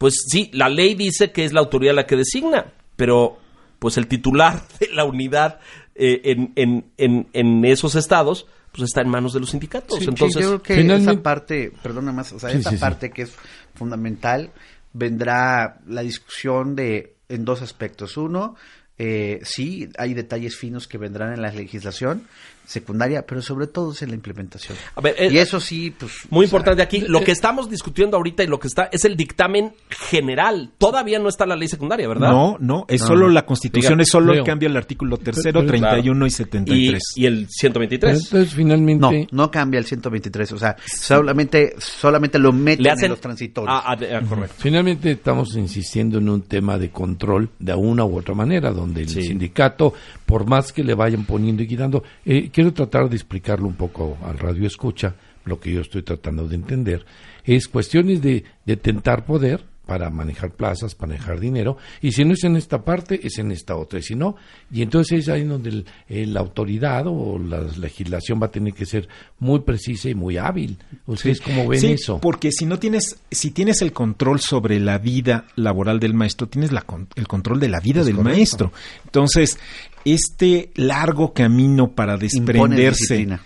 pues 0.00 0.14
sí, 0.26 0.48
la 0.54 0.70
ley 0.70 0.94
dice 0.94 1.30
que 1.30 1.44
es 1.44 1.52
la 1.52 1.60
autoridad 1.60 1.94
la 1.94 2.06
que 2.06 2.16
designa, 2.16 2.72
pero 2.96 3.36
pues 3.78 3.98
el 3.98 4.06
titular 4.06 4.62
de 4.80 4.88
la 4.94 5.04
unidad 5.04 5.60
eh, 5.94 6.22
en, 6.24 6.52
en, 6.56 6.86
en, 6.96 7.28
en 7.34 7.64
esos 7.66 7.96
estados 7.96 8.46
pues 8.72 8.84
está 8.84 9.02
en 9.02 9.10
manos 9.10 9.34
de 9.34 9.40
los 9.40 9.50
sindicatos. 9.50 9.98
Sí, 9.98 10.04
sí, 10.04 10.08
Entonces, 10.10 10.42
yo 10.42 10.48
creo 10.48 10.62
que 10.62 10.74
finalmente- 10.76 11.12
esa 11.12 11.22
parte, 11.22 11.72
perdona 11.82 12.12
más, 12.12 12.32
o 12.32 12.38
sea, 12.40 12.48
Sí, 12.50 12.56
esa 12.58 12.70
sí, 12.70 12.76
sí. 12.76 12.80
parte 12.80 13.10
que 13.10 13.22
es 13.22 13.34
fundamental, 13.74 14.52
vendrá 14.94 15.80
la 15.86 16.00
discusión 16.02 16.74
de 16.76 17.16
en 17.28 17.44
dos 17.44 17.60
aspectos. 17.62 18.16
Uno, 18.16 18.54
eh, 18.96 19.40
sí, 19.42 19.88
hay 19.98 20.14
detalles 20.14 20.56
finos 20.56 20.86
que 20.88 20.98
vendrán 20.98 21.32
en 21.34 21.42
la 21.42 21.50
legislación 21.52 22.24
secundaria, 22.66 23.22
pero 23.26 23.42
sobre 23.42 23.66
todo 23.66 23.92
es 23.92 24.02
en 24.02 24.10
la 24.10 24.14
implementación. 24.14 24.76
A 24.94 25.00
ver, 25.00 25.14
eh, 25.18 25.28
y 25.32 25.38
eso 25.38 25.58
sí, 25.60 25.90
pues... 25.90 26.12
Muy 26.30 26.46
sea, 26.46 26.48
importante 26.50 26.82
aquí, 26.82 27.00
lo 27.00 27.22
que 27.22 27.32
estamos 27.32 27.68
discutiendo 27.68 28.16
ahorita 28.16 28.42
y 28.44 28.46
lo 28.46 28.60
que 28.60 28.68
está 28.68 28.88
es 28.92 29.04
el 29.04 29.16
dictamen 29.16 29.72
general. 29.88 30.70
Todavía 30.78 31.18
no 31.18 31.28
está 31.28 31.46
la 31.46 31.56
ley 31.56 31.68
secundaria, 31.68 32.06
¿verdad? 32.08 32.30
No, 32.30 32.56
no, 32.60 32.84
es 32.88 33.00
No, 33.02 33.06
solo 33.08 33.26
no. 33.26 33.32
la 33.32 33.44
constitución, 33.46 33.94
Diga, 33.94 34.02
es 34.02 34.08
solo 34.10 34.32
Leo. 34.34 34.44
cambia 34.44 34.68
el 34.68 34.76
artículo 34.76 35.16
tercero, 35.16 35.60
Pero- 35.60 35.68
31 35.68 36.26
y 36.26 36.28
Y, 36.28 36.30
73. 36.30 37.02
y 37.16 37.26
el 37.26 37.34
Pero 37.38 37.48
123. 37.50 38.24
entonces, 38.24 38.54
finalmente, 38.54 39.28
No, 39.32 39.44
no 39.44 39.50
cambia 39.50 39.78
el 39.78 39.84
123, 39.84 40.52
o 40.52 40.58
sea, 40.58 40.76
solamente, 40.86 41.74
solamente 41.78 42.38
lo 42.38 42.52
meten 42.52 42.84
Le 42.84 42.90
hacen 42.90 43.04
en 43.06 43.10
los 43.12 43.20
transitorios. 43.20 43.74
Ah, 43.74 43.94
ah, 43.94 43.98
ah, 44.16 44.20
correcto. 44.28 44.54
Finalmente 44.58 45.10
estamos 45.12 45.56
insistiendo 45.56 46.18
en 46.18 46.28
un 46.28 46.42
tema 46.42 46.78
de 46.78 46.90
control 46.90 47.50
de 47.58 47.74
una 47.74 48.04
u 48.04 48.18
otra 48.18 48.34
manera, 48.34 48.70
donde 48.70 49.02
el 49.02 49.08
Sí. 49.08 49.22
sindicato, 49.22 49.92
por 50.26 50.46
más 50.46 50.72
que 50.72 50.84
le 50.84 50.94
vayan 50.94 51.24
poniendo 51.24 51.62
y 51.62 51.66
quitando, 51.66 52.02
eh, 52.24 52.49
quiero 52.50 52.72
tratar 52.72 53.08
de 53.08 53.16
explicarlo 53.16 53.66
un 53.66 53.74
poco 53.74 54.18
al 54.24 54.38
radio 54.38 54.66
escucha, 54.66 55.14
lo 55.44 55.58
que 55.58 55.72
yo 55.72 55.80
estoy 55.80 56.02
tratando 56.02 56.46
de 56.46 56.56
entender, 56.56 57.04
es 57.44 57.68
cuestiones 57.68 58.20
de, 58.22 58.44
de 58.64 58.76
tentar 58.76 59.24
poder 59.24 59.64
para 59.90 60.08
manejar 60.08 60.52
plazas, 60.52 60.94
para 60.94 61.14
manejar 61.14 61.40
dinero, 61.40 61.76
y 62.00 62.12
si 62.12 62.24
no 62.24 62.34
es 62.34 62.44
en 62.44 62.54
esta 62.54 62.84
parte, 62.84 63.18
es 63.26 63.38
en 63.38 63.50
esta 63.50 63.74
otra, 63.74 63.98
y 63.98 64.02
si 64.02 64.14
no, 64.14 64.36
y 64.70 64.82
entonces 64.82 65.18
es 65.22 65.28
ahí 65.28 65.42
donde 65.42 65.84
el- 66.08 66.32
la 66.32 66.38
autoridad 66.38 67.06
o 67.08 67.40
la 67.40 67.62
legislación 67.76 68.40
va 68.40 68.46
a 68.46 68.50
tener 68.52 68.72
que 68.72 68.86
ser 68.86 69.08
muy 69.40 69.58
precisa 69.62 70.08
y 70.08 70.14
muy 70.14 70.36
hábil. 70.36 70.78
¿Ustedes 71.06 71.40
cómo 71.40 71.66
ven 71.66 71.80
Sí, 71.80 71.86
eso? 71.94 72.20
porque 72.20 72.52
si 72.52 72.66
no 72.66 72.78
tienes, 72.78 73.18
si 73.32 73.50
tienes 73.50 73.82
el 73.82 73.92
control 73.92 74.38
sobre 74.38 74.78
la 74.78 74.98
vida 74.98 75.46
laboral 75.56 75.98
del 75.98 76.14
maestro, 76.14 76.46
tienes 76.46 76.70
la 76.70 76.82
con- 76.82 77.08
el 77.16 77.26
control 77.26 77.58
de 77.58 77.68
la 77.68 77.80
vida 77.80 78.00
Es 78.02 78.06
del 78.06 78.14
correcto. 78.14 78.36
maestro. 78.36 78.72
Entonces, 79.06 79.58
este 80.04 80.70
largo 80.76 81.32
camino 81.34 81.90
para 81.96 82.12
Impone 82.14 82.28
desprenderse, 82.28 83.14
disciplina. 83.14 83.42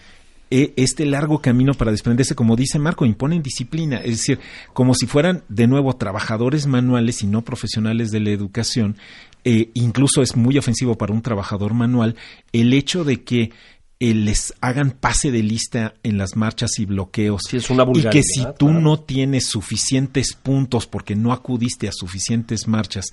Eh, 0.56 0.72
este 0.76 1.04
largo 1.04 1.40
camino 1.40 1.74
para 1.74 1.90
desprenderse, 1.90 2.36
como 2.36 2.54
dice 2.54 2.78
Marco, 2.78 3.04
imponen 3.04 3.42
disciplina, 3.42 3.96
es 3.96 4.18
decir, 4.18 4.38
como 4.72 4.94
si 4.94 5.08
fueran 5.08 5.42
de 5.48 5.66
nuevo 5.66 5.96
trabajadores 5.96 6.68
manuales 6.68 7.24
y 7.24 7.26
no 7.26 7.42
profesionales 7.42 8.12
de 8.12 8.20
la 8.20 8.30
educación. 8.30 8.96
eh, 9.42 9.70
incluso 9.74 10.22
es 10.22 10.36
muy 10.36 10.56
ofensivo 10.56 10.96
para 10.96 11.12
un 11.12 11.22
trabajador 11.22 11.74
manual 11.74 12.14
el 12.52 12.72
hecho 12.72 13.02
de 13.02 13.24
que 13.24 13.50
eh, 13.98 14.14
les 14.14 14.54
hagan 14.60 14.92
pase 14.92 15.32
de 15.32 15.42
lista 15.42 15.94
en 16.04 16.18
las 16.18 16.36
marchas 16.36 16.78
y 16.78 16.84
bloqueos. 16.84 17.42
Sí, 17.50 17.56
es 17.56 17.68
una 17.68 17.84
y 17.92 18.08
que 18.08 18.22
si 18.22 18.44
tú 18.56 18.66
claro. 18.66 18.80
no 18.80 19.00
tienes 19.00 19.46
suficientes 19.46 20.34
puntos 20.34 20.86
porque 20.86 21.16
no 21.16 21.32
acudiste 21.32 21.88
a 21.88 21.92
suficientes 21.92 22.68
marchas, 22.68 23.06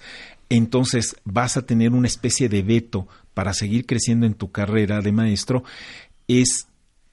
entonces 0.48 1.16
vas 1.24 1.58
a 1.58 1.66
tener 1.66 1.94
una 1.94 2.08
especie 2.08 2.50
de 2.50 2.62
veto 2.62 3.08
para 3.34 3.56
seguir 3.56 3.88
creciendo 3.88 4.28
en 4.28 4.36
tu 4.36 4.52
carrera 4.52 5.02
de 5.02 5.12
maestro, 5.12 5.64
es 6.28 6.68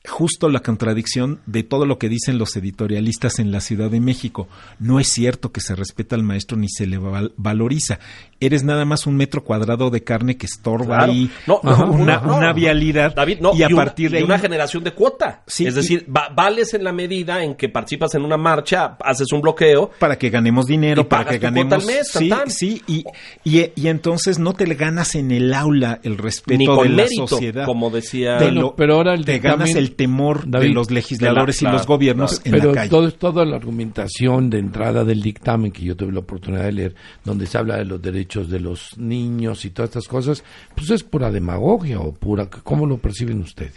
justo 0.07 0.49
la 0.49 0.61
contradicción 0.61 1.41
de 1.47 1.63
todo 1.65 1.85
lo 1.85 1.99
que 1.99 2.09
dicen 2.09 2.39
los 2.39 2.57
editorialistas 2.57 3.39
en 3.41 3.51
la 3.51 3.61
Ciudad 3.61 3.91
de 3.91 4.01
México. 4.01 4.49
No 4.79 5.01
es 5.01 5.09
cierto 5.09 5.53
que 5.53 5.61
se 5.61 5.75
respeta 5.75 6.15
al 6.17 6.23
maestro 6.23 6.57
ni 6.57 6.69
se 6.69 6.87
le 6.87 6.99
val- 6.99 7.33
valoriza. 7.37 7.99
Eres 8.41 8.63
nada 8.63 8.85
más 8.85 9.07
un 9.07 9.17
metro 9.17 9.43
cuadrado 9.43 9.91
de 9.91 10.05
carne 10.05 10.37
que 10.37 10.47
estorba 10.47 10.99
Claro. 10.99 11.13
ahí 11.13 11.31
No, 11.47 11.61
no, 11.65 11.91
una, 11.91 12.19
no, 12.21 12.37
una 12.37 12.53
vialidad 12.53 13.13
David, 13.15 13.39
no, 13.41 13.53
y 13.55 13.65
a 13.65 13.69
un- 13.69 13.75
partir 13.75 14.11
de 14.11 14.19
y 14.19 14.21
ahí 14.21 14.25
una 14.25 14.39
generación 14.39 14.85
de 14.85 14.93
cuota. 14.93 15.43
Sí, 15.47 15.67
es 15.67 15.75
y- 15.75 15.77
decir, 15.77 16.07
va- 16.17 16.29
vales 16.35 16.73
en 16.73 16.85
la 16.85 16.93
medida 16.93 17.43
en 17.43 17.55
que 17.57 17.69
participas 17.69 18.15
en 18.15 18.25
una 18.25 18.37
marcha, 18.37 18.97
haces 19.05 19.33
un 19.33 19.41
bloqueo. 19.41 19.91
para 19.99 20.17
que 20.17 20.31
ganemos 20.31 20.67
dinero, 20.67 21.03
Y 21.03 21.05
para 21.05 21.25
que 21.25 21.35
tu 21.39 21.41
cuota 21.41 21.51
ganemos 21.51 21.73
al 21.73 21.87
mes, 21.87 22.09
sí, 22.13 22.29
tan. 22.29 22.51
sí, 22.51 22.83
y, 22.87 23.05
y, 23.45 23.73
y 23.75 23.89
entonces 23.89 24.39
no 24.39 24.55
te 24.55 24.67
le 24.67 24.77
ganas 24.77 25.17
en 25.17 25.33
el 25.33 25.53
aula 25.53 25.99
el 26.05 26.17
respeto 26.17 26.57
Ni 26.59 26.67
de 26.67 26.75
con 26.75 26.97
la 26.97 27.03
mérito, 27.03 27.27
sociedad. 27.27 27.67
como 27.67 27.91
decía. 27.91 28.39
Te 28.39 28.45
Bueno, 28.45 28.61
lo- 28.61 28.77
pero 28.77 28.95
ahora 28.95 29.15
el 29.15 29.25
te 29.25 29.41
ganas 29.41 29.75
el 29.75 29.88
temor 29.89 30.47
de 30.47 30.69
los 30.69 30.91
legisladores 30.91 31.59
de 31.59 31.65
la- 31.65 31.71
y 31.71 31.73
los 31.73 31.87
gobiernos 31.87 32.41
en 32.45 32.53
Pero 32.53 32.69
la 32.69 32.75
calle. 32.75 32.91
todo, 32.91 33.11
toda 33.13 33.45
la 33.45 33.57
argumentación 33.57 34.51
de 34.51 34.59
entrada 34.59 35.05
del 35.05 35.21
dictamen 35.23 35.73
que 35.73 35.83
yo 35.85 35.97
tuve 35.97 36.13
la 36.13 36.21
oportunidad 36.21 36.65
de 36.65 36.73
leer, 36.73 36.95
donde 37.25 37.47
se 37.47 37.59
habla 37.59 37.77
de 37.77 37.85
los 37.85 38.01
derechos 38.01 38.49
de 38.51 38.61
los 38.61 38.97
niños 38.99 39.65
y 39.65 39.71
todas 39.71 39.91
estas 39.91 40.09
cosas, 40.09 40.45
pues 40.75 40.91
es 40.91 41.03
pura 41.03 41.31
demagogia 41.31 42.01
o 42.01 42.13
pura... 42.13 42.49
¿Cómo 42.49 42.87
lo 42.87 42.99
perciben 42.99 43.41
ustedes? 43.41 43.75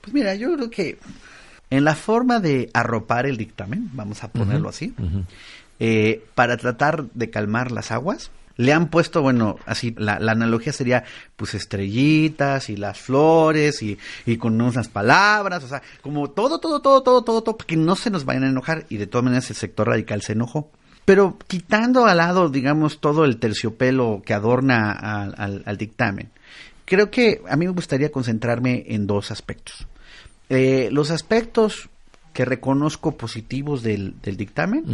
Pues 0.00 0.12
mira, 0.14 0.34
yo 0.34 0.54
creo 0.54 0.70
que 0.70 0.98
en 1.70 1.84
la 1.84 1.94
forma 1.94 2.40
de 2.40 2.70
arropar 2.72 3.26
el 3.26 3.36
dictamen, 3.36 3.90
vamos 3.94 4.22
a 4.22 4.28
ponerlo 4.28 4.68
así, 4.68 4.94
eh, 5.80 6.22
para 6.34 6.56
tratar 6.56 7.04
de 7.14 7.30
calmar 7.30 7.72
las 7.72 7.90
aguas, 7.90 8.30
le 8.56 8.72
han 8.72 8.88
puesto, 8.88 9.20
bueno, 9.22 9.56
así, 9.66 9.94
la, 9.98 10.18
la 10.20 10.32
analogía 10.32 10.72
sería, 10.72 11.04
pues, 11.36 11.54
estrellitas 11.54 12.70
y 12.70 12.76
las 12.76 12.98
flores 13.00 13.82
y, 13.82 13.98
y 14.26 14.36
con 14.36 14.60
unas 14.60 14.88
palabras, 14.88 15.64
o 15.64 15.68
sea, 15.68 15.82
como 16.02 16.30
todo, 16.30 16.58
todo, 16.60 16.80
todo, 16.80 17.02
todo, 17.02 17.22
todo, 17.24 17.42
todo, 17.42 17.56
para 17.56 17.66
que 17.66 17.76
no 17.76 17.96
se 17.96 18.10
nos 18.10 18.24
vayan 18.24 18.44
a 18.44 18.48
enojar, 18.50 18.86
y 18.88 18.96
de 18.96 19.06
todas 19.06 19.24
maneras 19.24 19.50
el 19.50 19.56
sector 19.56 19.88
radical 19.88 20.22
se 20.22 20.32
enojó. 20.32 20.70
Pero 21.04 21.36
quitando 21.48 22.06
al 22.06 22.16
lado, 22.16 22.48
digamos, 22.48 23.00
todo 23.00 23.24
el 23.24 23.36
terciopelo 23.38 24.22
que 24.24 24.32
adorna 24.34 24.90
al- 24.92 25.62
al- 25.66 25.76
dictamen, 25.76 26.30
creo 26.86 27.10
que 27.10 27.42
a 27.48 27.56
mí 27.56 27.66
me 27.66 27.72
gustaría 27.72 28.10
concentrarme 28.10 28.84
en 28.88 29.06
dos 29.06 29.30
aspectos. 29.30 29.86
Eh, 30.48 30.88
los 30.92 31.10
aspectos 31.10 31.88
que 32.34 32.44
reconozco 32.44 33.16
positivos 33.16 33.82
del, 33.82 34.20
del 34.20 34.36
dictamen 34.36 34.84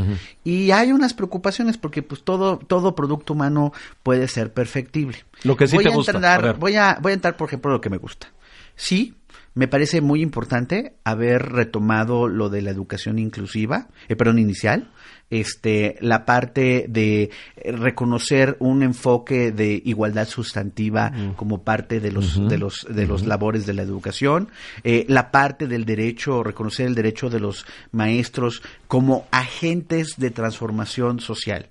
y 0.44 0.70
hay 0.70 0.92
unas 0.92 1.14
preocupaciones 1.14 1.76
porque 1.76 2.02
pues 2.02 2.22
todo 2.22 2.58
todo 2.58 2.94
producto 2.94 3.32
humano 3.32 3.72
puede 4.04 4.28
ser 4.28 4.52
perfectible. 4.52 5.16
Lo 5.42 5.56
que 5.56 5.66
sí 5.66 5.74
voy 5.74 5.84
te 5.84 5.90
a 5.90 5.94
gusta, 5.96 6.12
entrar- 6.12 6.48
a 6.50 6.52
voy 6.52 6.76
a 6.76 6.98
voy 7.02 7.10
a 7.10 7.14
entrar 7.14 7.36
por 7.36 7.48
ejemplo 7.48 7.72
lo 7.72 7.80
que 7.80 7.90
me 7.90 7.96
gusta. 7.96 8.28
Sí, 8.76 9.14
me 9.54 9.68
parece 9.68 10.00
muy 10.00 10.22
importante 10.22 10.94
haber 11.04 11.50
retomado 11.52 12.28
lo 12.28 12.48
de 12.48 12.62
la 12.62 12.70
educación 12.70 13.18
inclusiva, 13.18 13.88
eh, 14.08 14.16
perdón, 14.16 14.38
inicial, 14.38 14.90
este, 15.30 15.96
la 16.00 16.24
parte 16.24 16.86
de 16.88 17.30
eh, 17.56 17.72
reconocer 17.72 18.56
un 18.58 18.82
enfoque 18.82 19.52
de 19.52 19.80
igualdad 19.84 20.28
sustantiva 20.28 21.12
como 21.36 21.62
parte 21.62 22.00
de 22.00 22.10
los, 22.12 22.48
de 22.48 22.58
los, 22.58 22.86
de 22.90 23.06
los 23.06 23.24
labores 23.24 23.64
de 23.64 23.74
la 23.74 23.82
educación, 23.82 24.50
eh, 24.82 25.04
la 25.08 25.30
parte 25.30 25.68
del 25.68 25.84
derecho, 25.84 26.42
reconocer 26.42 26.86
el 26.86 26.94
derecho 26.94 27.30
de 27.30 27.40
los 27.40 27.64
maestros 27.92 28.62
como 28.88 29.26
agentes 29.30 30.14
de 30.16 30.30
transformación 30.30 31.20
social. 31.20 31.69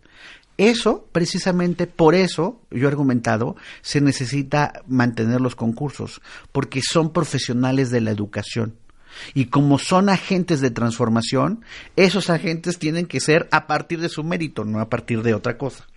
Eso, 0.60 1.07
precisamente 1.14 1.88
por 1.88 2.16
eso, 2.16 2.60
yo 2.70 2.84
he 2.84 2.91
argumentado, 2.91 3.55
se 3.82 4.01
necesita 4.01 4.84
mantener 4.88 5.39
los 5.39 5.55
concursos, 5.55 6.22
porque 6.51 6.82
son 6.82 7.14
profesionales 7.14 7.91
de 7.91 8.01
la 8.01 8.12
educación. 8.12 8.76
Y 9.34 9.45
como 9.45 9.80
son 9.80 10.10
agentes 10.10 10.60
de 10.60 10.70
transformación, 10.70 11.64
esos 11.95 12.30
agentes 12.30 12.78
tienen 12.78 13.05
que 13.05 13.22
ser 13.22 13.47
a 13.51 13.68
partir 13.68 14.01
de 14.01 14.10
su 14.10 14.26
mérito, 14.26 14.66
no 14.66 14.82
a 14.82 14.89
partir 14.89 15.24
de 15.24 15.34
otra 15.34 15.57
cosa. 15.57 15.88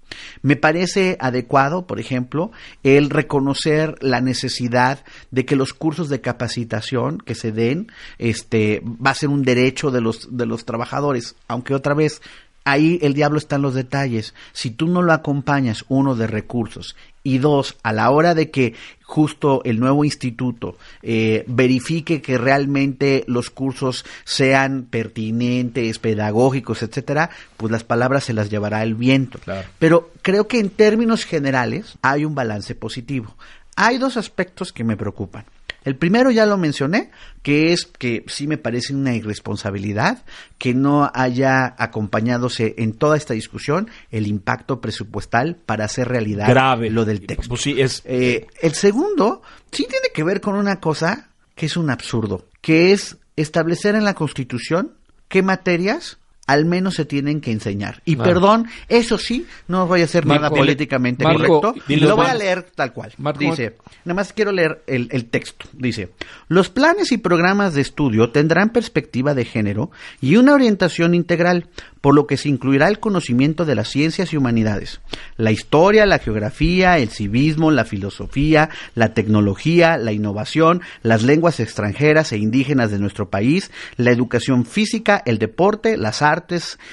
Me 0.42 0.54
parece 0.54 1.16
adecuado, 1.18 1.88
por 1.88 1.98
ejemplo, 1.98 2.52
el 2.84 3.10
reconocer 3.10 3.96
la 4.00 4.20
necesidad 4.20 5.04
de 5.32 5.44
que 5.44 5.56
los 5.56 5.74
cursos 5.74 6.08
de 6.08 6.20
capacitación 6.20 7.18
que 7.18 7.34
se 7.34 7.50
den, 7.50 7.90
este, 8.18 8.80
va 8.84 9.10
a 9.10 9.16
ser 9.16 9.30
un 9.30 9.42
derecho 9.42 9.90
de 9.90 10.02
los, 10.02 10.36
de 10.36 10.46
los 10.46 10.64
trabajadores, 10.66 11.34
aunque 11.48 11.74
otra 11.74 11.94
vez 11.94 12.22
ahí 12.64 12.98
el 13.02 13.14
diablo 13.14 13.38
está 13.38 13.56
en 13.56 13.62
los 13.62 13.74
detalles. 13.74 14.34
Si 14.52 14.70
tú 14.70 14.86
no 14.86 15.02
lo 15.02 15.12
acompañas, 15.12 15.84
uno, 15.88 16.14
de 16.14 16.26
recursos, 16.26 16.96
y 17.24 17.38
dos, 17.38 17.76
a 17.82 17.92
la 17.92 18.10
hora 18.10 18.34
de 18.34 18.50
que 18.50 18.74
justo 19.02 19.62
el 19.64 19.78
nuevo 19.78 20.04
instituto 20.04 20.76
eh, 21.02 21.44
verifique 21.46 22.20
que 22.20 22.38
realmente 22.38 23.24
los 23.28 23.50
cursos 23.50 24.04
sean 24.24 24.86
pertinentes, 24.90 25.98
pedagógicos, 25.98 26.82
etcétera, 26.82 27.30
pues 27.56 27.70
las 27.70 27.84
palabras 27.84 28.24
se 28.24 28.32
las 28.32 28.50
llevará 28.50 28.82
el 28.82 28.94
viento. 28.94 29.38
Claro. 29.38 29.68
Pero 29.78 30.10
creo 30.22 30.48
que 30.48 30.58
en 30.58 30.70
términos 30.70 31.24
generales 31.24 31.96
hay 32.02 32.24
un 32.24 32.34
balance 32.34 32.74
positivo. 32.74 33.36
Hay 33.76 33.98
dos 33.98 34.16
aspectos 34.16 34.72
que 34.72 34.84
me 34.84 34.96
preocupan. 34.96 35.44
El 35.84 35.96
primero 35.96 36.30
ya 36.30 36.46
lo 36.46 36.58
mencioné, 36.58 37.10
que 37.42 37.72
es 37.72 37.86
que 37.86 38.24
sí 38.28 38.46
me 38.46 38.58
parece 38.58 38.94
una 38.94 39.14
irresponsabilidad 39.14 40.22
que 40.58 40.74
no 40.74 41.10
haya 41.12 41.74
acompañadose 41.78 42.74
en 42.78 42.92
toda 42.92 43.16
esta 43.16 43.34
discusión 43.34 43.90
el 44.10 44.26
impacto 44.26 44.80
presupuestal 44.80 45.56
para 45.56 45.84
hacer 45.84 46.08
realidad 46.08 46.48
Grave. 46.48 46.90
lo 46.90 47.04
del 47.04 47.26
texto. 47.26 47.48
Pues 47.48 47.62
sí, 47.62 47.80
es. 47.80 48.02
Eh, 48.04 48.46
el 48.60 48.74
segundo 48.74 49.42
sí 49.70 49.86
tiene 49.88 50.08
que 50.14 50.24
ver 50.24 50.40
con 50.40 50.54
una 50.54 50.80
cosa 50.80 51.28
que 51.54 51.66
es 51.66 51.76
un 51.76 51.90
absurdo, 51.90 52.46
que 52.60 52.92
es 52.92 53.18
establecer 53.36 53.94
en 53.94 54.04
la 54.04 54.14
Constitución 54.14 54.92
qué 55.28 55.42
materias 55.42 56.18
al 56.46 56.64
menos 56.64 56.94
se 56.94 57.04
tienen 57.04 57.40
que 57.40 57.52
enseñar. 57.52 58.02
Y 58.04 58.16
perdón, 58.16 58.66
eso 58.88 59.16
sí, 59.16 59.46
no 59.68 59.86
voy 59.86 60.00
a 60.00 60.04
hacer 60.04 60.26
nada 60.26 60.50
políticamente 60.50 61.24
Marco, 61.24 61.60
correcto. 61.60 61.84
dilo, 61.86 62.08
lo 62.08 62.16
voy 62.16 62.26
a 62.26 62.34
leer 62.34 62.62
tal 62.74 62.92
cual. 62.92 63.12
Marco, 63.18 63.38
Dice, 63.38 63.76
nada 64.04 64.14
más 64.14 64.32
quiero 64.32 64.50
leer 64.50 64.82
el, 64.86 65.08
el 65.12 65.26
texto. 65.26 65.66
Dice, 65.72 66.10
los 66.48 66.68
planes 66.68 67.12
y 67.12 67.18
programas 67.18 67.74
de 67.74 67.80
estudio 67.80 68.30
tendrán 68.30 68.70
perspectiva 68.70 69.34
de 69.34 69.44
género 69.44 69.90
y 70.20 70.36
una 70.36 70.54
orientación 70.54 71.14
integral, 71.14 71.68
por 72.00 72.14
lo 72.14 72.26
que 72.26 72.36
se 72.36 72.48
incluirá 72.48 72.88
el 72.88 72.98
conocimiento 72.98 73.64
de 73.64 73.76
las 73.76 73.88
ciencias 73.88 74.32
y 74.32 74.36
humanidades, 74.36 75.00
la 75.36 75.52
historia, 75.52 76.06
la 76.06 76.18
geografía, 76.18 76.98
el 76.98 77.10
civismo, 77.10 77.70
la 77.70 77.84
filosofía, 77.84 78.68
la 78.96 79.14
tecnología, 79.14 79.96
la 79.96 80.12
innovación, 80.12 80.82
las 81.02 81.22
lenguas 81.22 81.60
extranjeras 81.60 82.32
e 82.32 82.38
indígenas 82.38 82.90
de 82.90 82.98
nuestro 82.98 83.30
país, 83.30 83.70
la 83.96 84.10
educación 84.10 84.66
física, 84.66 85.22
el 85.24 85.38
deporte, 85.38 85.96
las 85.96 86.22
artes, 86.22 86.31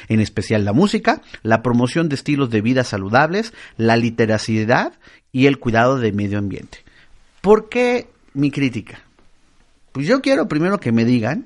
en 0.08 0.20
especial 0.20 0.66
la 0.66 0.74
música, 0.74 1.22
la 1.44 1.62
promoción 1.62 2.10
de 2.10 2.16
estilos 2.16 2.50
de 2.50 2.62
vida 2.62 2.84
saludables, 2.84 3.54
la 3.78 3.98
literacidad 3.98 4.94
y 5.32 5.46
el 5.46 5.60
cuidado 5.60 6.00
del 6.00 6.14
medio 6.14 6.38
ambiente. 6.38 6.80
¿Por 7.42 7.70
qué 7.70 8.08
mi 8.34 8.52
crítica? 8.52 9.02
Pues 9.92 10.08
yo 10.08 10.22
quiero 10.22 10.48
primero 10.48 10.80
que 10.80 10.92
me 10.92 11.06
digan 11.06 11.46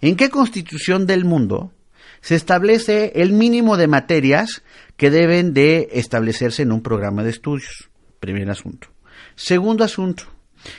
en 0.00 0.16
qué 0.16 0.30
constitución 0.30 1.06
del 1.06 1.24
mundo 1.24 1.72
se 2.20 2.36
establece 2.36 3.12
el 3.16 3.32
mínimo 3.32 3.76
de 3.76 3.88
materias 3.88 4.62
que 4.96 5.10
deben 5.10 5.54
de 5.54 5.88
establecerse 5.92 6.62
en 6.62 6.72
un 6.72 6.82
programa 6.82 7.24
de 7.24 7.30
estudios. 7.30 7.90
Primer 8.20 8.48
asunto. 8.50 8.88
Segundo 9.34 9.82
asunto. 9.82 10.24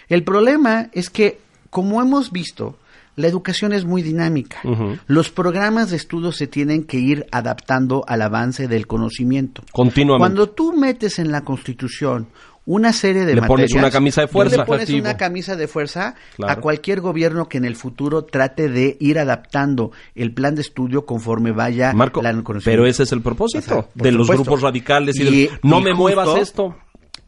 El 0.08 0.24
problema 0.24 0.89
es 0.93 1.10
que, 1.10 1.39
como 1.70 2.01
hemos 2.01 2.32
visto, 2.32 2.78
la 3.16 3.28
educación 3.28 3.74
es 3.74 3.86
muy 3.86 4.01
dinámica. 4.01 4.59
Los 5.07 5.30
programas 5.30 5.89
de 5.91 5.97
estudio 5.97 6.32
se 6.32 6.47
tienen 6.47 6.84
que 6.84 6.97
ir 6.97 7.26
adaptando 7.32 8.03
al 8.07 8.22
avance 8.22 8.68
del 8.68 8.88
conocimiento. 8.88 9.64
Continuamente. 9.72 10.20
Cuando 10.20 10.49
tú 10.49 10.74
metes 10.74 11.20
en 11.20 11.32
la 11.32 11.41
Constitución 11.43 12.28
una 12.66 12.93
serie 12.93 13.26
de 13.26 13.36
Le 13.36 13.41
pones 13.41 13.74
una 13.74 13.91
camisa 13.91 14.22
de 14.22 14.28
fuerza. 14.30 14.55
Le 14.57 14.64
pones 14.64 14.89
una 14.91 15.18
camisa 15.18 15.55
de 15.57 15.68
fuerza 15.68 16.16
Claro. 16.38 16.53
a 16.53 16.55
cualquier 16.61 17.01
gobierno 17.01 17.49
que 17.49 17.57
en 17.57 17.66
el 17.66 17.76
futuro 17.76 18.24
trate 18.24 18.70
de 18.70 18.95
ir 19.01 19.20
adaptando 19.20 19.91
el 20.16 20.34
plan 20.34 20.55
de 20.55 20.61
estudio 20.61 21.05
conforme 21.05 21.51
vaya 21.51 21.91
Marco, 21.93 22.22
la 22.22 22.34
pero 22.64 22.86
ese 22.86 23.03
es 23.03 23.11
el 23.11 23.22
propósito 23.22 23.89
de 23.95 24.11
los 24.14 24.30
grupos 24.30 24.61
radicales 24.61 25.18
y, 25.20 25.24
Y- 25.24 25.47
del- 25.47 25.59
no 25.61 25.80
y 25.80 25.84
me 25.84 25.89
justo- 25.91 25.97
muevas 26.01 26.38
esto. 26.39 26.76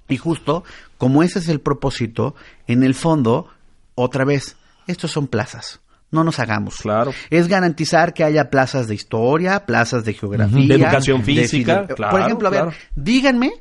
Y 0.07 0.15
justo, 0.17 0.63
como 0.97 1.21
ese 1.21 1.39
es 1.39 1.49
el 1.49 1.59
propósito, 1.59 2.33
en 2.67 2.83
el 2.83 2.93
fondo, 2.93 3.47
otra 3.95 4.23
vez, 4.23 4.55
estos 4.87 5.11
son 5.11 5.27
plazas. 5.27 5.81
No 6.11 6.23
nos 6.23 6.39
hagamos. 6.39 6.77
Claro. 6.77 7.13
Es 7.29 7.47
garantizar 7.47 8.13
que 8.13 8.23
haya 8.23 8.49
plazas 8.49 8.87
de 8.87 8.95
historia, 8.95 9.65
plazas 9.65 10.05
de 10.05 10.13
geografía. 10.13 10.67
De 10.67 10.75
educación 10.75 11.23
física, 11.23 11.87
claro, 11.87 12.11
Por 12.11 12.21
ejemplo, 12.21 12.47
a 12.47 12.51
ver, 12.51 12.65
díganme, 12.95 13.51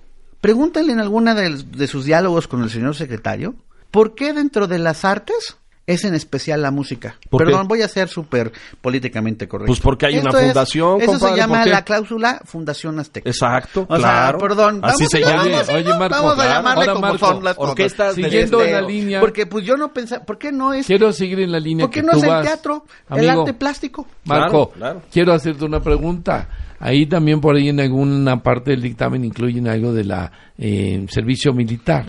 pregúntenle 0.41 0.93
en 0.93 1.01
alguna 1.01 1.35
de, 1.35 1.63
de 1.65 1.87
sus 1.87 2.05
diálogos 2.05 2.47
con 2.47 2.63
el 2.63 2.71
señor 2.71 2.95
secretario, 2.95 3.55
¿por 3.91 4.15
qué 4.15 4.33
dentro 4.33 4.67
de 4.67 4.79
las 4.79 5.05
artes 5.05 5.57
es 5.87 6.05
en 6.05 6.15
especial 6.15 6.63
la 6.63 6.71
música. 6.71 7.17
¿Por 7.29 7.45
Perdón, 7.45 7.63
qué? 7.63 7.69
voy 7.69 7.83
a 7.83 7.89
ser 7.89 8.09
súper 8.09 8.53
políticamente 8.81 9.47
correcto. 9.47 9.67
Pues 9.69 9.81
porque 9.81 10.07
hay 10.07 10.15
una 10.19 10.31
Esto 10.31 10.39
es- 10.39 10.45
fundación, 10.47 11.01
Eso 11.03 11.11
compadre, 11.13 11.35
se 11.35 11.41
llama 11.41 11.67
la 11.67 11.85
cláusula 11.85 12.41
Fundación 12.45 12.99
Azteca. 12.99 13.29
Exacto, 13.29 13.83
O 13.83 13.87
claro. 13.87 14.03
sea, 14.03 14.49
perdón, 14.49 14.81
Así 14.83 15.05
vamos 15.05 15.11
se 15.11 15.17
a 15.19 15.21
llama. 15.21 15.45
llamarle, 15.45 15.75
Oye, 15.75 15.89
¿no? 15.91 15.99
Marco, 15.99 16.15
vamos 16.17 16.33
a 16.33 16.35
claro. 16.37 16.51
llamarle 16.55 16.81
Ahora, 16.81 16.93
como 16.95 17.07
Marco, 17.09 17.27
son 17.27 17.45
las 17.45 17.59
orquestas 17.59 18.15
Siguiendo 18.15 18.63
en 18.63 18.73
la 18.73 18.81
línea- 18.81 19.21
Porque 19.21 19.47
pues 19.47 19.65
yo 19.67 19.77
no 19.77 19.93
pensaba, 19.93 20.25
¿por 20.25 20.39
qué 20.39 20.53
no 20.53 20.73
es 20.73 20.87
Quiero 20.87 21.13
seguir 21.13 21.41
en 21.41 21.53
la 21.53 21.61
línea 21.61 21.85
¿Por 21.87 21.93
qué 21.93 22.01
que 22.01 22.07
no 22.07 22.13
tú 22.13 22.19
es 22.19 22.23
el 22.25 22.31
vas. 22.31 22.43
teatro, 22.47 22.85
el 23.11 23.19
Amigo, 23.29 23.41
arte 23.43 23.55
plástico? 23.55 24.07
Marco, 24.25 24.71
Claro, 24.71 24.73
claro. 25.01 25.03
quiero 25.13 25.33
hacerte 25.35 25.65
una 25.65 25.81
pregunta. 25.81 26.49
Ahí 26.81 27.07
también 27.07 27.41
por 27.41 27.57
ahí 27.57 27.69
en 27.69 27.81
alguna 27.81 28.43
parte 28.43 28.71
del 28.73 28.83
dictamen 28.83 29.25
incluyen 29.25 29.69
algo 29.69 29.93
de 29.93 30.05
la 30.05 30.33
eh, 30.59 31.05
servicio 31.11 31.53
militar. 31.53 32.07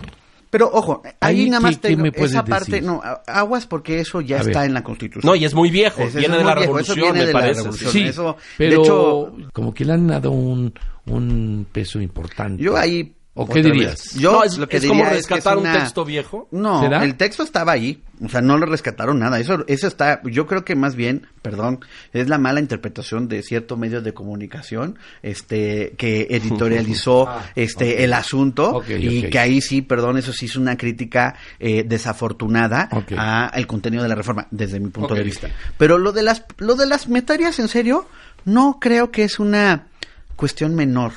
Pero 0.56 0.70
ojo, 0.72 1.02
ahí, 1.20 1.40
Ahí, 1.42 1.50
nada 1.50 1.58
¿qué- 1.58 1.62
más 1.64 1.76
qué 1.78 1.88
te, 1.88 1.96
me 1.98 2.12
puedes 2.12 2.30
esa 2.30 2.42
parte, 2.46 2.70
decir? 2.70 2.82
no, 2.86 3.02
aguas 3.26 3.66
porque 3.66 4.00
eso 4.00 4.22
ya 4.22 4.38
A 4.38 4.40
está 4.40 4.60
ver. 4.60 4.68
en 4.68 4.72
la 4.74 4.82
Constitución. 4.82 5.30
No, 5.30 5.36
y 5.36 5.44
es 5.44 5.52
muy 5.54 5.68
viejo, 5.70 6.00
es 6.00 6.14
viene 6.14 6.30
muy 6.30 6.38
de 6.38 6.44
la 6.44 6.54
viejo, 6.54 6.78
eso 6.78 6.94
revolución, 6.94 6.96
viene 7.12 7.18
me 7.20 7.26
de 7.26 7.32
la 7.34 7.38
parece. 7.40 7.60
revolución. 7.60 7.92
Sí, 7.92 8.02
eso- 8.04 8.36
pero 8.56 8.70
de 8.70 8.76
hecho, 8.82 9.36
como 9.52 9.74
que 9.74 9.84
le 9.84 9.92
han 9.92 10.06
dado 10.06 10.30
un, 10.30 10.72
un 11.08 11.66
peso 11.70 12.00
importante. 12.00 12.62
yo 12.62 12.74
ahí 12.74 13.14
¿O 13.38 13.46
qué 13.46 13.62
dirías? 13.62 13.90
vez, 13.92 14.14
Yo 14.14 14.32
No, 14.32 14.44
es- 14.44 14.56
lo 14.58 14.66
que 14.68 14.78
es 14.78 14.86
como 14.86 15.04
diría 15.04 15.18
es 15.18 15.26
que 15.26 15.34
rescatar 15.34 15.58
es 15.58 15.64
un 15.64 15.72
texto 15.72 16.04
viejo. 16.04 16.48
No, 16.50 16.80
¿Será? 16.80 17.04
el 17.04 17.16
texto 17.16 17.42
estaba 17.42 17.72
ahí, 17.72 18.02
o 18.24 18.28
sea, 18.30 18.40
no 18.40 18.56
le 18.58 18.64
rescataron 18.64 19.18
nada. 19.18 19.38
Eso, 19.38 19.62
eso 19.68 19.86
está, 19.86 20.22
yo 20.24 20.46
creo 20.46 20.64
que 20.64 20.74
más 20.74 20.96
bien, 20.96 21.26
perdón, 21.42 21.80
es 22.14 22.28
la 22.28 22.38
mala 22.38 22.60
interpretación 22.60 23.28
de 23.28 23.42
cierto 23.42 23.76
medio 23.76 24.00
de 24.00 24.14
comunicación, 24.14 24.98
este, 25.22 25.94
que 25.98 26.28
editorializó, 26.30 27.28
este, 27.54 28.04
el 28.04 28.14
asunto 28.14 28.82
y 28.88 29.24
que 29.28 29.38
ahí 29.38 29.60
sí, 29.60 29.82
perdón, 29.82 30.16
eso 30.16 30.32
sí 30.32 30.46
es 30.46 30.56
una 30.56 30.76
crítica 30.76 31.36
eh, 31.60 31.84
desafortunada 31.86 32.88
a 33.18 33.50
el 33.54 33.66
contenido 33.66 34.02
de 34.02 34.08
la 34.08 34.14
reforma, 34.14 34.46
desde 34.50 34.80
mi 34.80 34.88
punto 34.88 35.14
de 35.14 35.22
vista. 35.22 35.48
Pero 35.76 35.98
lo 35.98 36.12
de 36.12 36.22
las, 36.22 36.42
lo 36.58 36.74
de 36.74 36.86
las 36.86 37.08
metarias, 37.08 37.58
en 37.58 37.68
serio, 37.68 38.08
no 38.46 38.78
creo 38.80 39.10
que 39.10 39.24
es 39.24 39.38
una 39.38 39.88
cuestión 40.36 40.74
menor. 40.74 41.12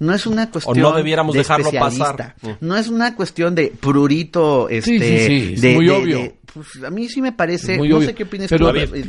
No 0.00 0.12
es 0.14 0.26
una 0.26 0.50
cuestión 0.50 0.80
no 0.80 0.92
debiéramos 0.92 1.34
de 1.34 1.40
dejarlo 1.40 1.70
pasar. 1.70 2.34
Mm. 2.42 2.48
No 2.62 2.76
es 2.76 2.88
una 2.88 3.14
cuestión 3.14 3.54
de 3.54 3.68
prurito, 3.68 4.68
este, 4.68 4.90
Sí, 4.90 4.98
sí, 4.98 5.26
sí, 5.26 5.52
es 5.54 5.60
de- 5.60 5.74
muy 5.74 5.86
de- 5.86 5.92
obvio. 5.92 6.18
de- 6.18 6.34
pues, 6.52 6.66
a 6.84 6.90
mí 6.90 7.08
sí 7.08 7.22
me 7.22 7.30
parece, 7.32 7.76
muy 7.78 7.88
no 7.90 7.98
obvio. 7.98 8.08
sé 8.08 8.14
qué 8.14 8.24
opinas 8.24 8.48
Pero, 8.50 8.64
tú. 8.64 8.68
a 8.70 8.72
ver, 8.72 8.90
eh, 8.94 9.04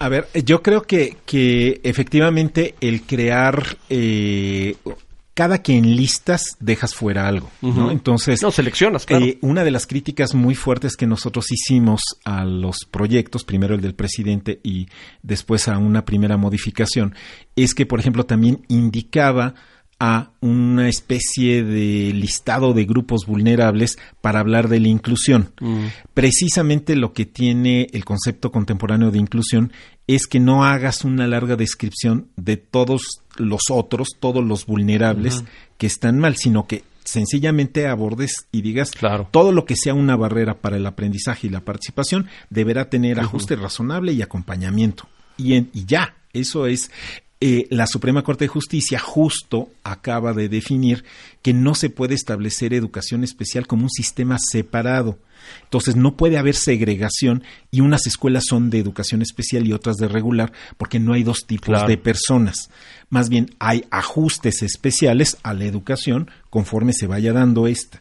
A 0.00 0.08
ver, 0.08 0.26
yo 0.44 0.60
creo 0.60 0.82
que, 0.82 1.16
que 1.24 1.80
efectivamente 1.84 2.74
el 2.80 3.02
crear 3.02 3.78
eh, 3.88 4.74
cada 5.34 5.62
que 5.62 5.76
enlistas 5.78 6.56
dejas 6.60 6.94
fuera 6.94 7.26
algo, 7.28 7.48
¿no? 7.62 7.90
Entonces, 7.92 8.42
No, 8.42 8.50
seleccionas, 8.50 9.06
claro. 9.06 9.24
eh, 9.24 9.38
una 9.40 9.62
de 9.64 9.70
las 9.70 9.86
críticas 9.86 10.34
muy 10.34 10.54
fuertes 10.56 10.96
que 10.96 11.06
nosotros 11.06 11.46
hicimos 11.50 12.02
a 12.24 12.44
los 12.44 12.78
proyectos, 12.90 13.44
primero 13.44 13.74
el 13.76 13.80
del 13.80 13.94
presidente 13.94 14.60
y 14.64 14.88
después 15.22 15.68
a 15.68 15.78
una 15.78 16.04
primera 16.04 16.36
modificación, 16.36 17.14
es 17.56 17.74
que, 17.74 17.86
por 17.86 17.98
ejemplo, 18.00 18.26
también 18.26 18.62
indicaba 18.68 19.54
a 20.00 20.30
una 20.40 20.88
especie 20.88 21.62
de 21.62 22.12
listado 22.14 22.72
de 22.74 22.84
grupos 22.84 23.26
vulnerables 23.26 23.98
para 24.20 24.40
hablar 24.40 24.68
de 24.68 24.80
la 24.80 24.88
inclusión. 24.88 25.52
Mm. 25.60 25.86
Precisamente 26.14 26.96
lo 26.96 27.12
que 27.12 27.26
tiene 27.26 27.88
el 27.92 28.04
concepto 28.04 28.50
contemporáneo 28.50 29.10
de 29.10 29.18
inclusión 29.18 29.72
es 30.06 30.26
que 30.26 30.40
no 30.40 30.64
hagas 30.64 31.04
una 31.04 31.26
larga 31.26 31.56
descripción 31.56 32.28
de 32.36 32.56
todos 32.56 33.20
los 33.36 33.62
otros, 33.70 34.08
todos 34.20 34.44
los 34.44 34.66
vulnerables 34.66 35.44
que 35.78 35.86
están 35.86 36.18
mal, 36.18 36.36
sino 36.36 36.66
que 36.66 36.84
sencillamente 37.04 37.86
abordes 37.86 38.46
y 38.52 38.62
digas 38.62 38.90
Claro. 38.90 39.28
todo 39.30 39.52
lo 39.52 39.64
que 39.66 39.76
sea 39.76 39.92
una 39.94 40.16
barrera 40.16 40.54
para 40.54 40.76
el 40.76 40.86
aprendizaje 40.86 41.46
y 41.46 41.50
la 41.50 41.60
participación 41.60 42.26
deberá 42.48 42.88
tener 42.88 43.20
ajuste 43.20 43.56
razonable 43.56 44.12
y 44.12 44.22
acompañamiento. 44.22 45.06
Y, 45.36 45.54
en- 45.54 45.70
y 45.74 45.84
ya, 45.84 46.14
eso 46.32 46.66
es 46.66 46.90
eh, 47.46 47.66
la 47.68 47.86
Suprema 47.86 48.22
Corte 48.22 48.44
de 48.44 48.48
Justicia 48.48 48.98
justo 48.98 49.68
acaba 49.82 50.32
de 50.32 50.48
definir 50.48 51.04
que 51.42 51.52
no 51.52 51.74
se 51.74 51.90
puede 51.90 52.14
establecer 52.14 52.72
educación 52.72 53.22
especial 53.22 53.66
como 53.66 53.82
un 53.82 53.90
sistema 53.90 54.38
separado. 54.40 55.18
Entonces 55.64 55.94
no 55.94 56.16
puede 56.16 56.38
haber 56.38 56.54
segregación 56.54 57.42
y 57.70 57.82
unas 57.82 58.06
escuelas 58.06 58.44
son 58.48 58.70
de 58.70 58.78
educación 58.78 59.20
especial 59.20 59.66
y 59.66 59.74
otras 59.74 59.96
de 59.96 60.08
regular 60.08 60.52
porque 60.78 60.98
no 60.98 61.12
hay 61.12 61.22
dos 61.22 61.44
tipos 61.46 61.66
Claro. 61.66 61.86
de 61.86 61.98
personas. 61.98 62.70
Más 63.10 63.28
bien 63.28 63.50
hay 63.58 63.84
ajustes 63.90 64.62
especiales 64.62 65.36
a 65.42 65.52
la 65.52 65.66
educación 65.66 66.30
conforme 66.48 66.94
se 66.94 67.06
vaya 67.06 67.34
dando 67.34 67.66
esta. 67.66 68.00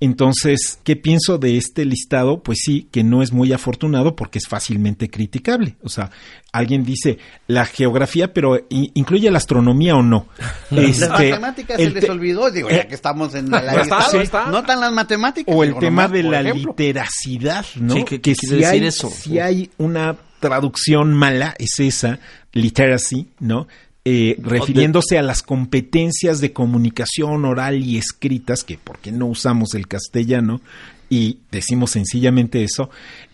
Entonces, 0.00 0.78
¿qué 0.84 0.96
pienso 0.96 1.38
de 1.38 1.56
este 1.56 1.84
listado? 1.84 2.42
Pues 2.42 2.58
sí, 2.64 2.88
que 2.92 3.02
no 3.04 3.22
es 3.22 3.32
muy 3.32 3.52
afortunado 3.52 4.16
porque 4.16 4.38
es 4.38 4.46
fácilmente 4.48 5.08
criticable. 5.08 5.76
O 5.82 5.88
sea, 5.88 6.10
alguien 6.52 6.84
dice 6.84 7.18
la 7.46 7.64
geografía, 7.66 8.32
pero 8.34 8.58
i- 8.68 8.90
incluye 8.94 9.30
la 9.30 9.38
astronomía 9.38 9.96
o 9.96 10.02
no. 10.02 10.26
las 10.70 10.84
Este, 10.84 11.08
matemáticas 11.08 11.76
se 11.80 11.90
les 11.90 12.08
olvidó, 12.10 12.50
digo, 12.50 12.68
eh, 12.70 12.76
ya 12.76 12.88
que 12.88 12.94
estamos 12.94 13.34
en 13.34 13.50
la, 13.50 13.58
está, 13.60 13.80
listado, 13.80 14.20
está. 14.20 14.46
no 14.46 14.62
tan 14.64 14.80
las 14.80 14.92
matemáticas. 14.92 15.54
o 15.54 15.62
el 15.62 15.70
digo, 15.70 15.80
tema 15.80 16.02
nomás, 16.02 16.12
de 16.12 16.22
la 16.22 16.40
ejemplo. 16.42 16.74
literacidad, 16.76 17.64
¿no? 17.76 17.94
Sí, 17.94 18.04
¿qué- 18.04 18.20
qué 18.20 18.34
quiere 18.34 18.36
si 18.36 18.46
decir 18.62 18.66
hay, 18.82 18.86
eso? 18.86 19.10
si 19.10 19.38
hay 19.38 19.70
una 19.78 20.16
traducción 20.40 21.14
mala, 21.14 21.54
es 21.58 21.78
esa, 21.80 22.18
literacy, 22.52 23.28
¿no? 23.40 23.66
Eh, 24.06 24.36
refiriéndose 24.42 25.16
a 25.16 25.22
las 25.22 25.42
competencias 25.42 26.40
de 26.42 26.52
comunicación 26.52 27.44
oral 27.46 27.82
y 27.82 27.96
escritas, 27.96 28.62
que 28.62 28.76
por 28.76 28.98
qué 28.98 29.10
no 29.12 29.24
usamos 29.26 29.74
el 29.74 29.88
castellano 29.88 30.60
y 31.08 31.38
decimos 31.50 31.92
sencillamente 31.92 32.62
eso, 32.64 32.90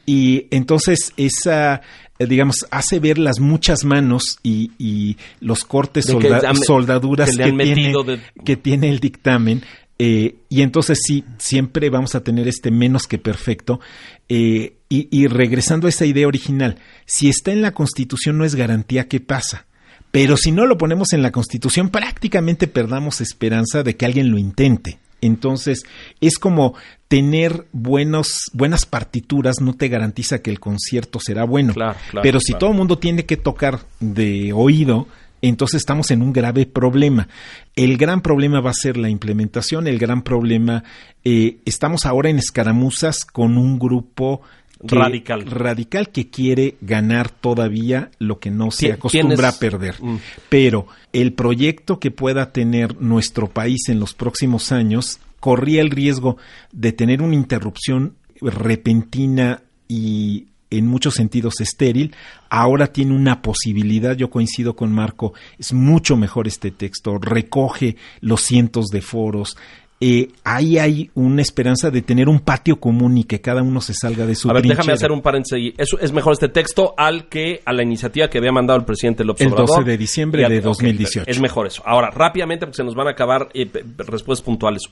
y 0.07 0.47
entonces 0.53 1.13
esa, 1.17 1.81
eh, 2.21 2.27
digamos, 2.27 2.67
hace 2.71 3.01
ver 3.01 3.19
las 3.19 3.41
muchas 3.41 3.85
manos 3.85 4.39
y, 4.45 4.71
y 4.79 5.17
los 5.41 5.65
cortes, 5.65 6.07
que 6.07 6.29
soldaduras 6.67 7.31
que 7.31 7.37
que, 7.37 7.39
le 7.39 7.45
han 7.51 7.57
tiene, 7.59 7.75
metido 7.83 8.05
de- 8.05 8.21
que 8.45 8.57
tiene 8.57 8.91
el 8.91 9.01
dictamen. 9.01 9.63
eh, 9.99 10.37
y 10.49 10.63
entonces 10.63 10.99
sí, 11.05 11.25
siempre 11.39 11.91
vamos 11.91 12.15
a 12.15 12.23
tener 12.23 12.47
este 12.47 12.71
menos 12.71 13.07
que 13.09 13.19
perfecto. 13.19 13.81
eh, 14.29 14.75
y, 14.89 15.09
y 15.11 15.27
regresando 15.27 15.87
a 15.87 15.91
esa 15.91 16.07
idea 16.07 16.27
original, 16.29 16.77
si 17.07 17.29
está 17.29 17.51
en 17.53 17.61
la 17.63 17.73
Constitución 17.75 18.39
no 18.39 18.45
es 18.45 18.55
garantía 18.55 19.09
que 19.09 19.19
pasa. 19.21 19.67
Pero 20.11 20.37
si 20.37 20.53
no 20.53 20.67
lo 20.67 20.77
ponemos 20.77 21.13
en 21.13 21.23
la 21.23 21.31
Constitución, 21.31 21.89
prácticamente 21.89 22.67
perdamos 22.67 23.21
esperanza 23.21 23.83
de 23.83 23.97
que 23.97 24.07
alguien 24.07 24.31
lo 24.31 24.39
intente. 24.39 24.99
Entonces, 25.21 25.85
es 26.21 26.39
como 26.39 26.75
tener 27.09 27.67
buenos, 27.73 28.51
buenas 28.53 28.87
partituras 28.87 29.61
no 29.61 29.75
te 29.75 29.89
garantiza 29.89 30.41
que 30.41 30.51
el 30.51 30.61
concierto 30.61 31.19
será 31.21 31.45
bueno. 31.45 31.75
Claro, 31.75 31.97
claro, 32.11 32.23
Pero 32.23 32.41
si 32.41 32.53
claro. 32.53 32.59
todo 32.59 32.71
el 32.71 32.77
mundo 32.77 32.99
tiene 32.99 33.27
que 33.27 33.37
tocar 33.37 33.81
de 34.01 34.53
oído, 34.53 35.07
entonces 35.43 35.79
estamos 35.79 36.11
en 36.11 36.23
un 36.23 36.33
grave 36.33 36.67
problema. 36.67 37.29
El 37.77 37.97
gran 37.97 38.21
problema 38.21 38.61
va 38.61 38.71
a 38.71 38.75
ser 38.75 38.97
la 38.97 39.11
implementación, 39.11 39.87
el 39.87 39.99
gran 39.99 40.23
problema, 40.23 40.85
eh, 41.25 41.59
estamos 41.65 42.07
ahora 42.07 42.31
en 42.31 42.39
escaramuzas 42.39 43.25
con 43.25 43.57
un 43.59 43.79
grupo 43.79 44.43
que- 44.87 44.97
Radical. 44.97 45.47
radical 45.51 46.09
que 46.11 46.31
quiere 46.31 46.77
ganar 46.81 47.31
todavía 47.31 48.11
lo 48.19 48.39
que 48.39 48.51
no 48.51 48.71
se 48.71 48.89
¿Qui- 48.91 48.95
acostumbra 48.95 49.49
a 49.51 49.59
perder. 49.59 49.97
Mm. 50.03 50.17
Pero 50.49 50.87
el 51.13 51.33
proyecto 51.35 51.99
que 52.01 52.11
pueda 52.11 52.53
tener 52.53 53.01
nuestro 53.01 53.49
país 53.49 53.89
en 53.89 54.01
los 54.01 54.15
próximos 54.15 54.73
años 54.73 55.21
corría 55.39 55.81
el 55.81 55.91
riesgo 55.91 56.37
de 56.73 56.93
tener 56.93 57.23
una 57.23 57.35
interrupción 57.35 58.15
repentina 58.41 59.63
y 59.89 60.47
en 60.71 60.87
muchos 60.87 61.15
sentidos 61.15 61.61
estéril, 61.61 62.15
ahora 62.49 62.87
tiene 62.93 63.13
una 63.13 63.43
posibilidad, 63.43 64.17
yo 64.17 64.31
coincido 64.31 64.77
con 64.77 64.93
Marco, 64.93 65.35
es 65.59 65.73
mucho 65.73 66.17
mejor 66.17 66.47
este 66.47 66.71
texto, 66.71 67.19
recoge 67.19 67.97
los 68.21 68.43
cientos 68.43 68.87
de 68.87 69.01
foros, 69.03 69.57
eh, 70.03 70.29
ahí 70.45 70.79
hay 70.79 71.11
una 71.15 71.43
esperanza 71.43 71.91
de 71.91 72.01
tener 72.01 72.29
un 72.29 72.41
patio 72.41 72.81
común 72.81 73.19
y 73.19 73.25
que 73.25 73.41
cada 73.43 73.63
uno 73.63 73.81
se 73.83 73.93
salga 73.93 74.25
de 74.27 74.35
su 74.35 74.49
A 74.51 74.55
ver, 74.55 74.63
déjame 74.63 74.93
hacer 74.93 75.13
un 75.13 75.21
paréntesis. 75.21 75.75
Es, 75.77 75.91
es 76.01 76.13
mejor 76.13 76.33
este 76.33 76.49
texto 76.49 76.95
al 76.97 77.29
que 77.29 77.61
a 77.67 77.73
la 77.75 77.83
iniciativa 77.83 78.29
que 78.29 78.39
había 78.39 78.51
mandado 78.53 78.79
el 78.79 78.87
presidente 78.87 79.25
López 79.25 79.47
El 79.47 79.53
Obrador. 79.53 79.77
12 79.79 79.91
de 79.91 79.99
diciembre 79.99 80.45
al- 80.45 80.51
de 80.53 80.59
ok, 80.61 80.65
2018. 80.65 81.31
es 81.31 81.41
mejor 81.41 81.67
eso. 81.67 81.83
Ahora, 81.85 82.11
rápidamente, 82.11 82.65
porque 82.67 82.77
se 82.79 82.85
nos 82.85 82.95
van 82.95 83.09
a 83.09 83.11
acabar 83.11 83.49
eh, 83.53 83.69
respuestas 83.99 84.43
puntuales. 84.45 84.83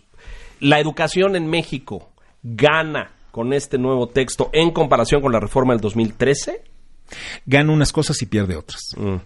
La 0.61 0.78
educación 0.78 1.36
en 1.36 1.46
México 1.48 2.11
gana 2.42 3.12
con 3.30 3.52
este 3.52 3.78
nuevo 3.78 4.09
texto 4.09 4.50
en 4.52 4.72
comparación 4.72 5.22
con 5.22 5.32
la 5.32 5.40
reforma 5.40 5.72
del 5.72 5.80
2013. 5.80 6.61
Gana 7.46 7.72
unas 7.72 7.92
cosas 7.92 8.20
y 8.20 8.26
pierde 8.26 8.56
otras. 8.56 8.80
Mm. 8.96 9.16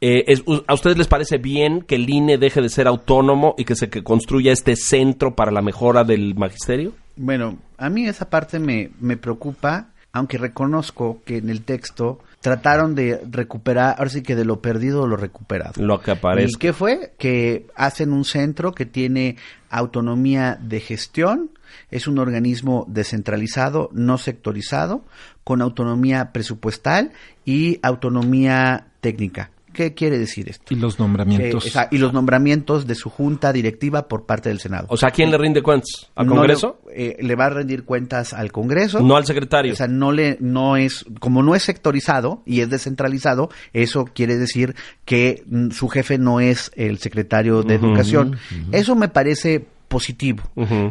Eh, 0.00 0.24
es- 0.28 0.44
¿A 0.66 0.74
ustedes 0.74 0.96
les 0.96 1.08
parece 1.08 1.38
bien 1.38 1.82
que 1.82 1.96
el 1.96 2.08
INE 2.08 2.38
deje 2.38 2.60
de 2.60 2.68
ser 2.68 2.86
autónomo 2.86 3.54
y 3.58 3.64
que 3.64 3.74
se 3.74 3.90
que 3.90 4.04
construya 4.04 4.52
este 4.52 4.76
centro 4.76 5.34
para 5.34 5.50
la 5.50 5.62
mejora 5.62 6.04
del 6.04 6.34
magisterio? 6.36 6.92
Bueno, 7.16 7.58
a 7.76 7.88
mí 7.90 8.06
esa 8.06 8.30
parte 8.30 8.60
me, 8.60 8.90
me 9.00 9.16
preocupa, 9.16 9.88
aunque 10.12 10.38
reconozco 10.38 11.20
que 11.24 11.38
en 11.38 11.50
el 11.50 11.62
texto 11.62 12.20
trataron 12.40 12.94
de 12.94 13.20
recuperar, 13.28 13.96
ahora 13.98 14.10
sí 14.10 14.22
que 14.22 14.36
de 14.36 14.44
lo 14.44 14.60
perdido 14.62 15.08
lo 15.08 15.16
recuperado. 15.16 15.72
Lo 15.82 16.00
que 16.00 16.12
aparece. 16.12 16.52
¿Y 16.54 16.58
qué 16.58 16.72
fue? 16.72 17.12
Que 17.18 17.66
hacen 17.74 18.12
un 18.12 18.24
centro 18.24 18.72
que 18.72 18.86
tiene 18.86 19.34
autonomía 19.68 20.56
de 20.62 20.78
gestión, 20.78 21.50
es 21.90 22.06
un 22.06 22.18
organismo 22.18 22.86
descentralizado, 22.88 23.90
no 23.92 24.16
sectorizado, 24.16 25.02
con 25.42 25.60
autonomía 25.60 26.30
presupuestal 26.32 27.10
y 27.44 27.80
autonomía 27.82 28.86
técnica. 29.00 29.50
¿Qué 29.78 29.94
quiere 29.94 30.18
decir 30.18 30.48
esto? 30.48 30.74
Y 30.74 30.76
los 30.76 30.98
nombramientos. 30.98 31.62
Que- 31.62 31.68
esa- 31.68 31.86
y 31.92 31.98
los 31.98 32.12
nombramientos 32.12 32.84
de 32.88 32.96
su 32.96 33.10
junta 33.10 33.52
directiva 33.52 34.08
por 34.08 34.26
parte 34.26 34.48
del 34.48 34.58
Senado. 34.58 34.86
O 34.90 34.96
sea, 34.96 35.10
¿a 35.10 35.12
quién 35.12 35.30
le 35.30 35.38
rinde 35.38 35.62
cuentas? 35.62 36.10
¿Al 36.16 36.26
No 36.26 36.34
Congreso? 36.34 36.80
le, 36.88 37.10
eh, 37.10 37.16
le 37.20 37.36
va 37.36 37.46
a 37.46 37.50
rendir 37.50 37.84
cuentas 37.84 38.32
al 38.32 38.50
Congreso. 38.50 38.98
No, 39.02 39.16
al 39.16 39.24
secretario. 39.24 39.72
O 39.72 39.76
sea, 39.76 39.86
no 39.86 40.10
le, 40.10 40.36
no 40.40 40.76
es, 40.76 41.04
como 41.20 41.44
no 41.44 41.54
es 41.54 41.62
sectorizado 41.62 42.42
y 42.44 42.60
es 42.60 42.70
descentralizado, 42.70 43.50
eso 43.72 44.04
quiere 44.12 44.36
decir 44.36 44.74
que 45.04 45.44
mm, 45.46 45.70
su 45.70 45.88
jefe 45.88 46.18
no 46.18 46.40
es 46.40 46.72
el 46.74 46.98
secretario 46.98 47.62
de 47.62 47.76
Educación. 47.76 48.36
Eso 48.72 48.96
me 48.96 49.06
parece 49.08 49.64
positivo. 49.86 50.42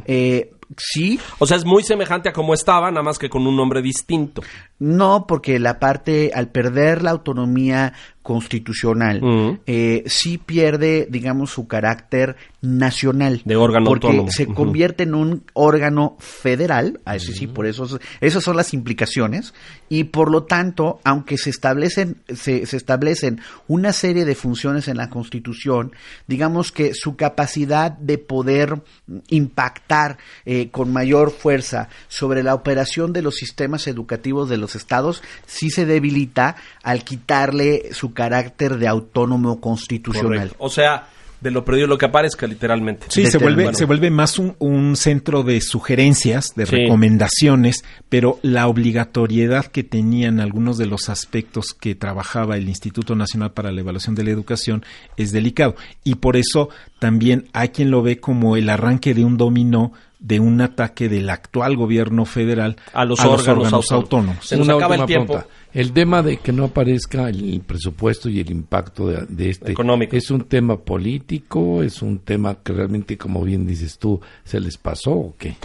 Eh, 0.05 0.53
sí, 0.75 1.19
O 1.39 1.45
sea, 1.45 1.55
es 1.57 1.65
muy 1.65 1.83
semejante 1.83 2.29
a 2.29 2.33
como 2.33 2.53
estaba, 2.53 2.89
nada 2.89 3.03
más 3.03 3.19
que 3.19 3.29
con 3.29 3.45
un 3.45 3.55
nombre 3.55 3.81
distinto. 3.81 4.41
no, 4.79 5.25
porque 5.27 5.59
la 5.59 5.79
parte, 5.79 6.31
al 6.33 6.49
perder 6.49 7.03
la 7.03 7.11
autonomía 7.11 7.93
constitucional, 8.27 9.21
eh, 9.65 10.03
sí 10.07 10.37
pierde, 10.37 11.07
digamos, 11.09 11.49
su 11.51 11.65
carácter 11.65 12.35
nacional. 12.61 13.41
De 13.45 13.55
órgano 13.55 13.85
porque 13.85 14.07
autónomo. 14.07 14.31
se 14.31 14.47
convierte 14.47 15.03
en 15.03 15.15
un 15.15 15.43
órgano 15.53 16.17
federal, 16.19 16.99
a 17.05 17.15
eso 17.15 17.31
sí, 17.31 17.47
por 17.47 17.65
eso, 17.65 17.85
es- 17.85 17.97
esas 18.19 18.43
son 18.43 18.57
las 18.57 18.73
implicaciones, 18.73 19.53
y 19.87 20.03
por 20.05 20.29
lo 20.29 20.43
tanto, 20.43 20.99
aunque 21.05 21.37
se 21.37 21.49
establecen, 21.51 22.17
se, 22.35 22.65
se 22.65 22.75
establecen 22.75 23.39
una 23.69 23.93
serie 23.93 24.25
de 24.25 24.35
funciones 24.35 24.89
en 24.89 24.97
la 24.97 25.09
Constitución, 25.09 25.93
digamos 26.27 26.73
que 26.73 26.93
su 26.93 27.15
capacidad 27.15 27.91
de 27.91 28.17
poder 28.17 28.81
impactar 29.29 30.17
eh, 30.45 30.69
con 30.71 30.91
mayor 30.91 31.31
fuerza 31.31 31.87
sobre 32.09 32.43
la 32.43 32.53
operación 32.55 33.13
de 33.13 33.21
los 33.21 33.35
sistemas 33.35 33.87
educativos 33.87 34.49
de 34.49 34.57
los 34.57 34.75
estados, 34.75 35.23
sí 35.45 35.69
se 35.69 35.85
debilita 35.85 36.57
al 36.83 37.05
quitarle 37.05 37.93
su 37.93 38.13
carácter 38.17 38.77
de 38.77 38.87
autónomo 38.87 39.61
constitucional. 39.61 40.39
Correcto. 40.49 40.55
O 40.57 40.69
sea, 40.71 41.07
de 41.39 41.51
lo 41.51 41.63
perdido 41.63 41.85
lo 41.85 41.99
que 41.99 42.07
aparezca, 42.07 42.47
literalmente. 42.47 43.05
Sí, 43.09 43.27
se 43.27 43.37
vuelve, 43.37 43.65
el- 43.67 43.75
se 43.75 43.85
vuelve 43.85 44.09
más 44.09 44.39
un, 44.39 44.55
un 44.57 44.95
centro 44.95 45.43
de 45.43 45.61
sugerencias, 45.61 46.53
de 46.55 46.65
Sí. 46.65 46.75
recomendaciones, 46.77 47.85
pero 48.09 48.39
la 48.41 48.65
obligatoriedad 48.67 49.67
que 49.67 49.83
tenían 49.83 50.39
algunos 50.39 50.79
de 50.79 50.87
los 50.87 51.09
aspectos 51.09 51.75
que 51.79 51.93
trabajaba 51.93 52.57
el 52.57 52.67
Instituto 52.67 53.15
Nacional 53.15 53.51
para 53.51 53.71
la 53.71 53.81
Evaluación 53.81 54.15
de 54.15 54.23
la 54.23 54.31
Educación 54.31 54.83
es 55.15 55.31
delicado. 55.31 55.75
Y 56.03 56.15
por 56.15 56.37
eso 56.37 56.69
también 56.97 57.45
hay 57.53 57.69
quien 57.69 57.91
lo 57.91 58.01
ve 58.01 58.19
como 58.19 58.57
el 58.57 58.67
arranque 58.71 59.13
de 59.13 59.23
un 59.23 59.37
dominó 59.37 59.93
de 60.27 60.39
un 60.41 60.59
ataque 60.59 61.07
del 61.07 61.29
actual 61.29 61.77
gobierno 61.77 62.25
federal 62.25 62.75
A 62.93 63.05
los 63.05 63.19
órganos 63.21 63.71
autónomos. 63.71 63.91
autónomos. 63.91 64.45
Se 64.45 64.57
nos 64.57 64.67
Una 64.67 64.75
acaba 64.75 64.95
el 64.95 65.05
tiempo. 65.05 65.33
pregunta. 65.33 65.53
El 65.73 65.91
tema 65.93 66.21
de 66.23 66.37
que 66.37 66.51
no 66.51 66.65
aparezca 66.65 67.29
el 67.29 67.61
presupuesto 67.65 68.27
y 68.29 68.39
el 68.39 68.49
impacto 68.51 69.07
de, 69.07 69.25
de 69.29 69.49
este 69.51 69.71
Económico. 69.71 70.15
es 70.15 70.29
un 70.31 70.41
tema 70.45 70.77
político, 70.77 71.81
es 71.83 72.01
un 72.01 72.19
tema 72.19 72.55
que 72.63 72.73
realmente, 72.73 73.17
como 73.17 73.43
bien 73.43 73.65
dices 73.67 73.97
tú, 73.97 74.19
se 74.43 74.59
les 74.59 74.77
pasó 74.77 75.11
o 75.11 75.35
qué. 75.37 75.55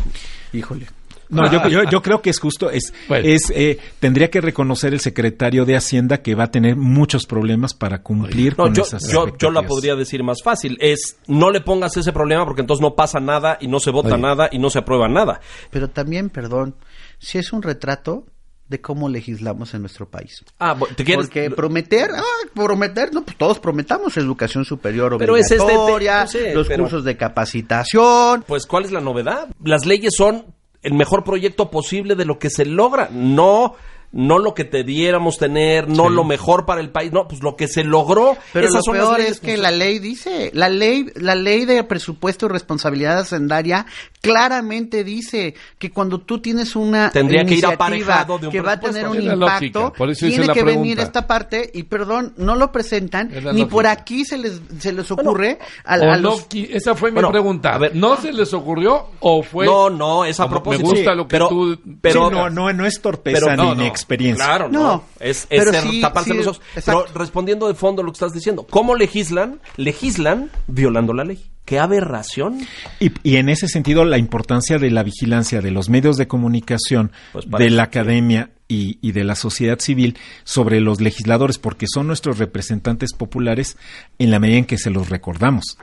Híjole. 0.52 0.86
No, 1.32 1.50
yo, 1.50 1.66
yo, 1.68 1.82
yo 1.90 2.02
creo 2.02 2.22
que 2.22 2.30
es 2.30 2.38
justo, 2.38 2.70
es, 2.70 2.92
Bueno. 3.08 3.26
es 3.26 3.50
eh, 3.54 3.78
tendría 3.98 4.30
que 4.30 4.40
reconocer 4.40 4.92
el 4.92 5.00
secretario 5.00 5.64
de 5.64 5.76
Hacienda 5.76 6.18
que 6.22 6.34
va 6.34 6.44
a 6.44 6.50
tener 6.50 6.76
muchos 6.76 7.26
problemas 7.26 7.74
para 7.74 8.02
cumplir 8.02 8.54
No, 8.56 8.64
con 8.64 8.74
yo, 8.74 8.82
esas 8.82 9.10
yo, 9.10 9.36
yo 9.38 9.50
la 9.50 9.62
podría 9.62 9.96
decir 9.96 10.22
más 10.22 10.42
fácil. 10.42 10.76
Es 10.80 11.16
no 11.26 11.50
le 11.50 11.60
pongas 11.62 11.96
ese 11.96 12.12
problema 12.12 12.44
porque 12.44 12.60
entonces 12.60 12.82
no 12.82 12.94
pasa 12.94 13.18
nada 13.18 13.58
y 13.60 13.66
no 13.66 13.80
se 13.80 13.90
vota 13.90 14.14
Oye. 14.14 14.22
nada 14.22 14.48
y 14.52 14.58
no 14.58 14.70
se 14.70 14.78
aprueba 14.78 15.08
nada. 15.08 15.40
Pero 15.70 15.88
también, 15.88 16.30
perdón, 16.30 16.76
si 17.18 17.38
es 17.38 17.52
un 17.52 17.62
retrato 17.62 18.26
de 18.68 18.80
cómo 18.80 19.08
legislamos 19.10 19.74
en 19.74 19.80
nuestro 19.82 20.08
país. 20.08 20.42
Ah, 20.58 20.74
¿te 20.96 21.04
quieres? 21.04 21.26
Porque 21.26 21.50
prometer, 21.50 22.10
ah, 22.16 22.22
prometer, 22.54 23.12
no, 23.12 23.22
pues 23.22 23.36
todos 23.36 23.58
prometamos 23.58 24.16
educación 24.16 24.64
superior 24.64 25.16
Pero 25.18 25.36
es 25.36 25.50
este 25.50 25.62
obligatoria, 25.62 26.24
te- 26.24 26.30
sí, 26.48 26.54
los 26.54 26.68
pero- 26.68 26.84
cursos 26.84 27.04
de 27.04 27.16
capacitación. 27.18 28.44
Pues, 28.46 28.66
¿cuál 28.66 28.84
es 28.84 28.92
la 28.92 29.00
novedad? 29.00 29.48
Las 29.62 29.86
leyes 29.86 30.14
son 30.16 30.46
el 30.82 30.94
mejor 30.94 31.24
proyecto 31.24 31.70
posible 31.70 32.14
de 32.14 32.24
lo 32.24 32.38
que 32.38 32.50
se 32.50 32.64
logra. 32.64 33.08
No, 33.10 33.74
no 34.12 34.38
lo 34.38 34.54
que 34.54 34.64
te 34.64 34.84
diéramos 34.84 35.38
tener, 35.38 35.88
no 35.88 36.08
lo 36.08 36.22
mejor 36.24 36.66
para 36.66 36.80
el 36.80 36.90
país, 36.90 37.12
no, 37.12 37.26
pues 37.26 37.42
lo 37.42 37.56
que 37.56 37.66
se 37.66 37.82
logró. 37.82 38.36
Pero 38.52 38.68
Esas 38.68 38.82
lo 38.86 38.92
peor 38.92 39.20
es 39.20 39.40
que 39.40 39.56
la 39.56 39.70
ley 39.70 39.98
dice, 39.98 40.50
la 40.54 40.68
ley, 40.68 41.06
la 41.14 41.34
ley 41.34 41.64
de 41.64 41.82
presupuesto 41.84 42.46
y 42.46 42.48
responsabilidad 42.50 43.18
hacendaria 43.18 43.86
claramente 44.22 45.02
dice 45.04 45.54
que 45.78 45.90
cuando 45.90 46.20
tú 46.20 46.38
tienes 46.40 46.74
una 46.76 47.10
Tendría 47.10 47.40
que 47.44 47.48
ir 47.54 47.58
iniciativa 47.58 47.74
aparejado 47.74 48.38
de 48.38 48.46
un 48.46 48.52
que 48.52 48.60
va 48.62 48.72
a 48.72 48.80
tener 48.80 49.06
un 49.08 49.20
impacto, 49.20 49.92
tiene 50.18 50.48
que 50.48 50.62
venir 50.62 51.00
esta 51.00 51.26
parte 51.26 51.70
y 51.74 51.82
perdón, 51.82 52.32
no 52.38 52.54
lo 52.54 52.70
presentan 52.72 53.30
ni 53.52 53.64
por 53.66 53.86
aquí 53.86 54.24
se 54.24 54.38
les 54.38 54.60
se 54.78 54.92
les 54.92 55.10
ocurre 55.10 55.58
a, 55.84 55.98
O 55.98 56.10
a 56.12 56.16
los 56.16 56.46
esa 56.52 56.94
fue 56.94 57.10
mi 57.10 57.14
Bueno, 57.14 57.30
pregunta. 57.32 57.74
a 57.74 57.78
ver. 57.78 57.96
¿No 57.96 58.16
se 58.16 58.32
les 58.32 58.54
ocurrió 58.54 59.08
o 59.20 59.42
fue...? 59.42 59.66
No, 59.66 59.90
no, 59.90 60.24
es 60.24 60.38
a 60.40 60.48
propósito. 60.48 60.84
Me 60.84 60.94
gusta 60.94 61.10
Sí, 61.10 61.16
lo 61.16 61.24
que 61.26 61.30
pero, 61.30 61.48
tú... 61.48 61.78
pero, 62.00 62.28
Sí, 62.28 62.34
no, 62.36 62.48
no, 62.48 62.72
no 62.72 62.86
es 62.86 63.00
torpeza 63.02 63.40
pero- 63.46 63.56
ni 63.56 63.68
no, 63.68 63.74
no. 63.74 63.82
inexperiencia. 63.82 64.44
Claro, 64.44 64.68
no. 64.68 64.82
No, 64.82 65.04
es 65.18 65.46
es 65.50 65.58
pero 65.58 65.72
ser- 65.72 65.82
sí, 65.82 66.00
taparse 66.00 66.30
sí, 66.30 66.36
los 66.36 66.46
ojos. 66.46 66.60
exacto. 66.76 67.04
Pero 67.08 67.18
respondiendo 67.18 67.66
de 67.66 67.74
fondo 67.74 68.02
a 68.02 68.04
lo 68.04 68.12
que 68.12 68.16
estás 68.16 68.32
diciendo, 68.32 68.66
¿cómo 68.70 68.94
legislan? 68.94 69.60
Legislan 69.76 70.50
violando 70.68 71.12
la 71.12 71.24
ley. 71.24 71.44
¡Qué 71.64 71.78
aberración! 71.78 72.58
Y, 72.98 73.12
y 73.22 73.36
en 73.36 73.48
ese 73.48 73.68
sentido, 73.68 74.04
la 74.04 74.18
importancia 74.18 74.78
de 74.78 74.90
la 74.90 75.02
vigilancia 75.02 75.60
de 75.60 75.70
los 75.70 75.88
medios 75.88 76.16
de 76.16 76.26
comunicación, 76.26 77.12
Pues 77.32 77.48
de 77.48 77.70
la 77.70 77.84
academia 77.84 78.50
y, 78.68 78.98
y 79.00 79.12
de 79.12 79.22
la 79.24 79.34
sociedad 79.36 79.78
civil 79.78 80.18
sobre 80.44 80.80
los 80.80 81.00
legisladores, 81.00 81.58
porque 81.58 81.86
son 81.92 82.06
nuestros 82.08 82.38
representantes 82.38 83.12
populares 83.12 83.76
en 84.18 84.30
la 84.30 84.38
medida 84.38 84.58
en 84.58 84.64
que 84.64 84.78
se 84.78 84.90
los 84.90 85.08
recordamos. 85.08 85.76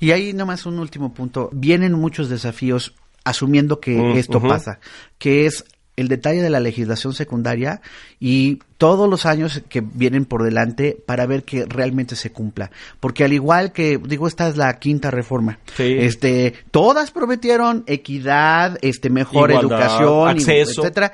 Y 0.00 0.10
ahí 0.10 0.32
nomás 0.32 0.66
un 0.66 0.78
último 0.78 1.14
punto. 1.14 1.48
Vienen 1.52 1.92
muchos 1.92 2.28
desafíos 2.28 2.94
asumiendo 3.24 3.80
que 3.80 3.96
Mm, 3.96 4.16
esto 4.16 4.40
pasa, 4.40 4.80
que 5.18 5.46
es 5.46 5.64
el 6.00 6.08
detalle 6.08 6.42
de 6.42 6.50
la 6.50 6.60
legislación 6.60 7.12
secundaria 7.14 7.80
y 8.18 8.58
todos 8.78 9.08
los 9.08 9.26
años 9.26 9.62
que 9.68 9.80
vienen 9.80 10.24
por 10.24 10.42
delante 10.42 10.96
para 11.06 11.26
ver 11.26 11.44
que 11.44 11.66
realmente 11.66 12.16
se 12.16 12.32
cumpla. 12.32 12.70
Porque 12.98 13.24
al 13.24 13.32
igual 13.32 13.72
que, 13.72 13.98
digo, 14.02 14.26
esta 14.26 14.48
es 14.48 14.56
la 14.56 14.78
quinta 14.78 15.10
reforma. 15.10 15.58
Sí. 15.76 15.96
Este, 15.98 16.54
todas 16.70 17.10
prometieron 17.10 17.84
equidad, 17.86 18.78
este, 18.82 19.10
mejor 19.10 19.50
Igualdad, 19.50 19.80
educación, 19.80 20.28
acceso. 20.28 20.82
etcétera. 20.82 21.12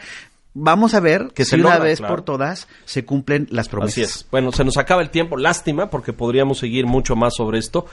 Vamos 0.58 0.94
a 0.94 1.00
ver 1.00 1.32
Que 1.34 1.44
si 1.44 1.56
una 1.56 1.64
logra, 1.74 1.78
vez 1.80 1.98
claro. 1.98 2.14
por 2.14 2.24
todas 2.24 2.66
se 2.86 3.04
cumplen 3.04 3.46
las 3.50 3.68
promesas. 3.68 3.92
Así 3.92 4.02
es. 4.02 4.26
Bueno, 4.30 4.52
se 4.52 4.64
nos 4.64 4.78
acaba 4.78 5.02
el 5.02 5.10
tiempo. 5.10 5.36
Lástima, 5.36 5.90
porque 5.90 6.14
podríamos 6.14 6.58
seguir 6.58 6.86
mucho 6.86 7.14
más 7.14 7.34
sobre 7.36 7.58
esto. 7.58 7.84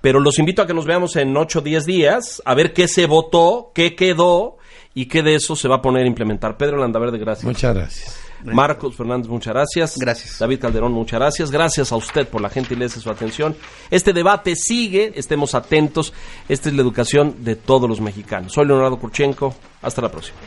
Pero 0.00 0.20
los 0.20 0.38
invito 0.38 0.62
a 0.62 0.66
que 0.68 0.72
nos 0.72 0.86
veamos 0.86 1.16
en 1.16 1.36
8 1.36 1.58
o 1.58 1.62
10 1.62 1.84
días, 1.84 2.40
a 2.44 2.54
ver 2.54 2.74
qué 2.74 2.86
se 2.86 3.06
votó, 3.06 3.72
qué 3.74 3.96
quedó 3.96 4.58
y 4.94 5.06
qué 5.06 5.22
de 5.22 5.34
eso 5.34 5.56
se 5.56 5.68
va 5.68 5.76
a 5.76 5.82
poner 5.82 6.04
a 6.04 6.06
implementar. 6.06 6.56
Pedro 6.56 6.78
Landaverde, 6.78 7.18
gracias. 7.18 7.44
Muchas 7.44 7.74
gracias. 7.74 8.22
Marcos 8.44 8.96
Fernández, 8.96 9.28
muchas 9.28 9.54
gracias. 9.54 9.96
Gracias. 9.98 10.38
David 10.38 10.60
Calderón, 10.60 10.92
muchas 10.92 11.20
gracias. 11.20 11.50
Gracias 11.50 11.92
a 11.92 11.96
usted 11.96 12.26
por 12.26 12.40
la 12.40 12.50
gentileza 12.50 12.98
y 12.98 13.02
su 13.02 13.10
atención. 13.10 13.56
Este 13.90 14.12
debate 14.12 14.56
sigue, 14.56 15.12
estemos 15.14 15.54
atentos. 15.54 16.12
Esta 16.48 16.68
es 16.68 16.74
la 16.74 16.82
educación 16.82 17.44
de 17.44 17.56
todos 17.56 17.88
los 17.88 18.00
mexicanos. 18.00 18.52
Soy 18.52 18.66
Leonardo 18.66 18.98
Kurchenko. 18.98 19.54
Hasta 19.82 20.02
la 20.02 20.10
próxima. 20.10 20.38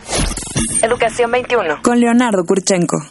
Educación 0.82 1.32
21. 1.32 1.82
Con 1.82 2.00
Leonardo 2.00 2.44
Kurchenko. 2.46 2.98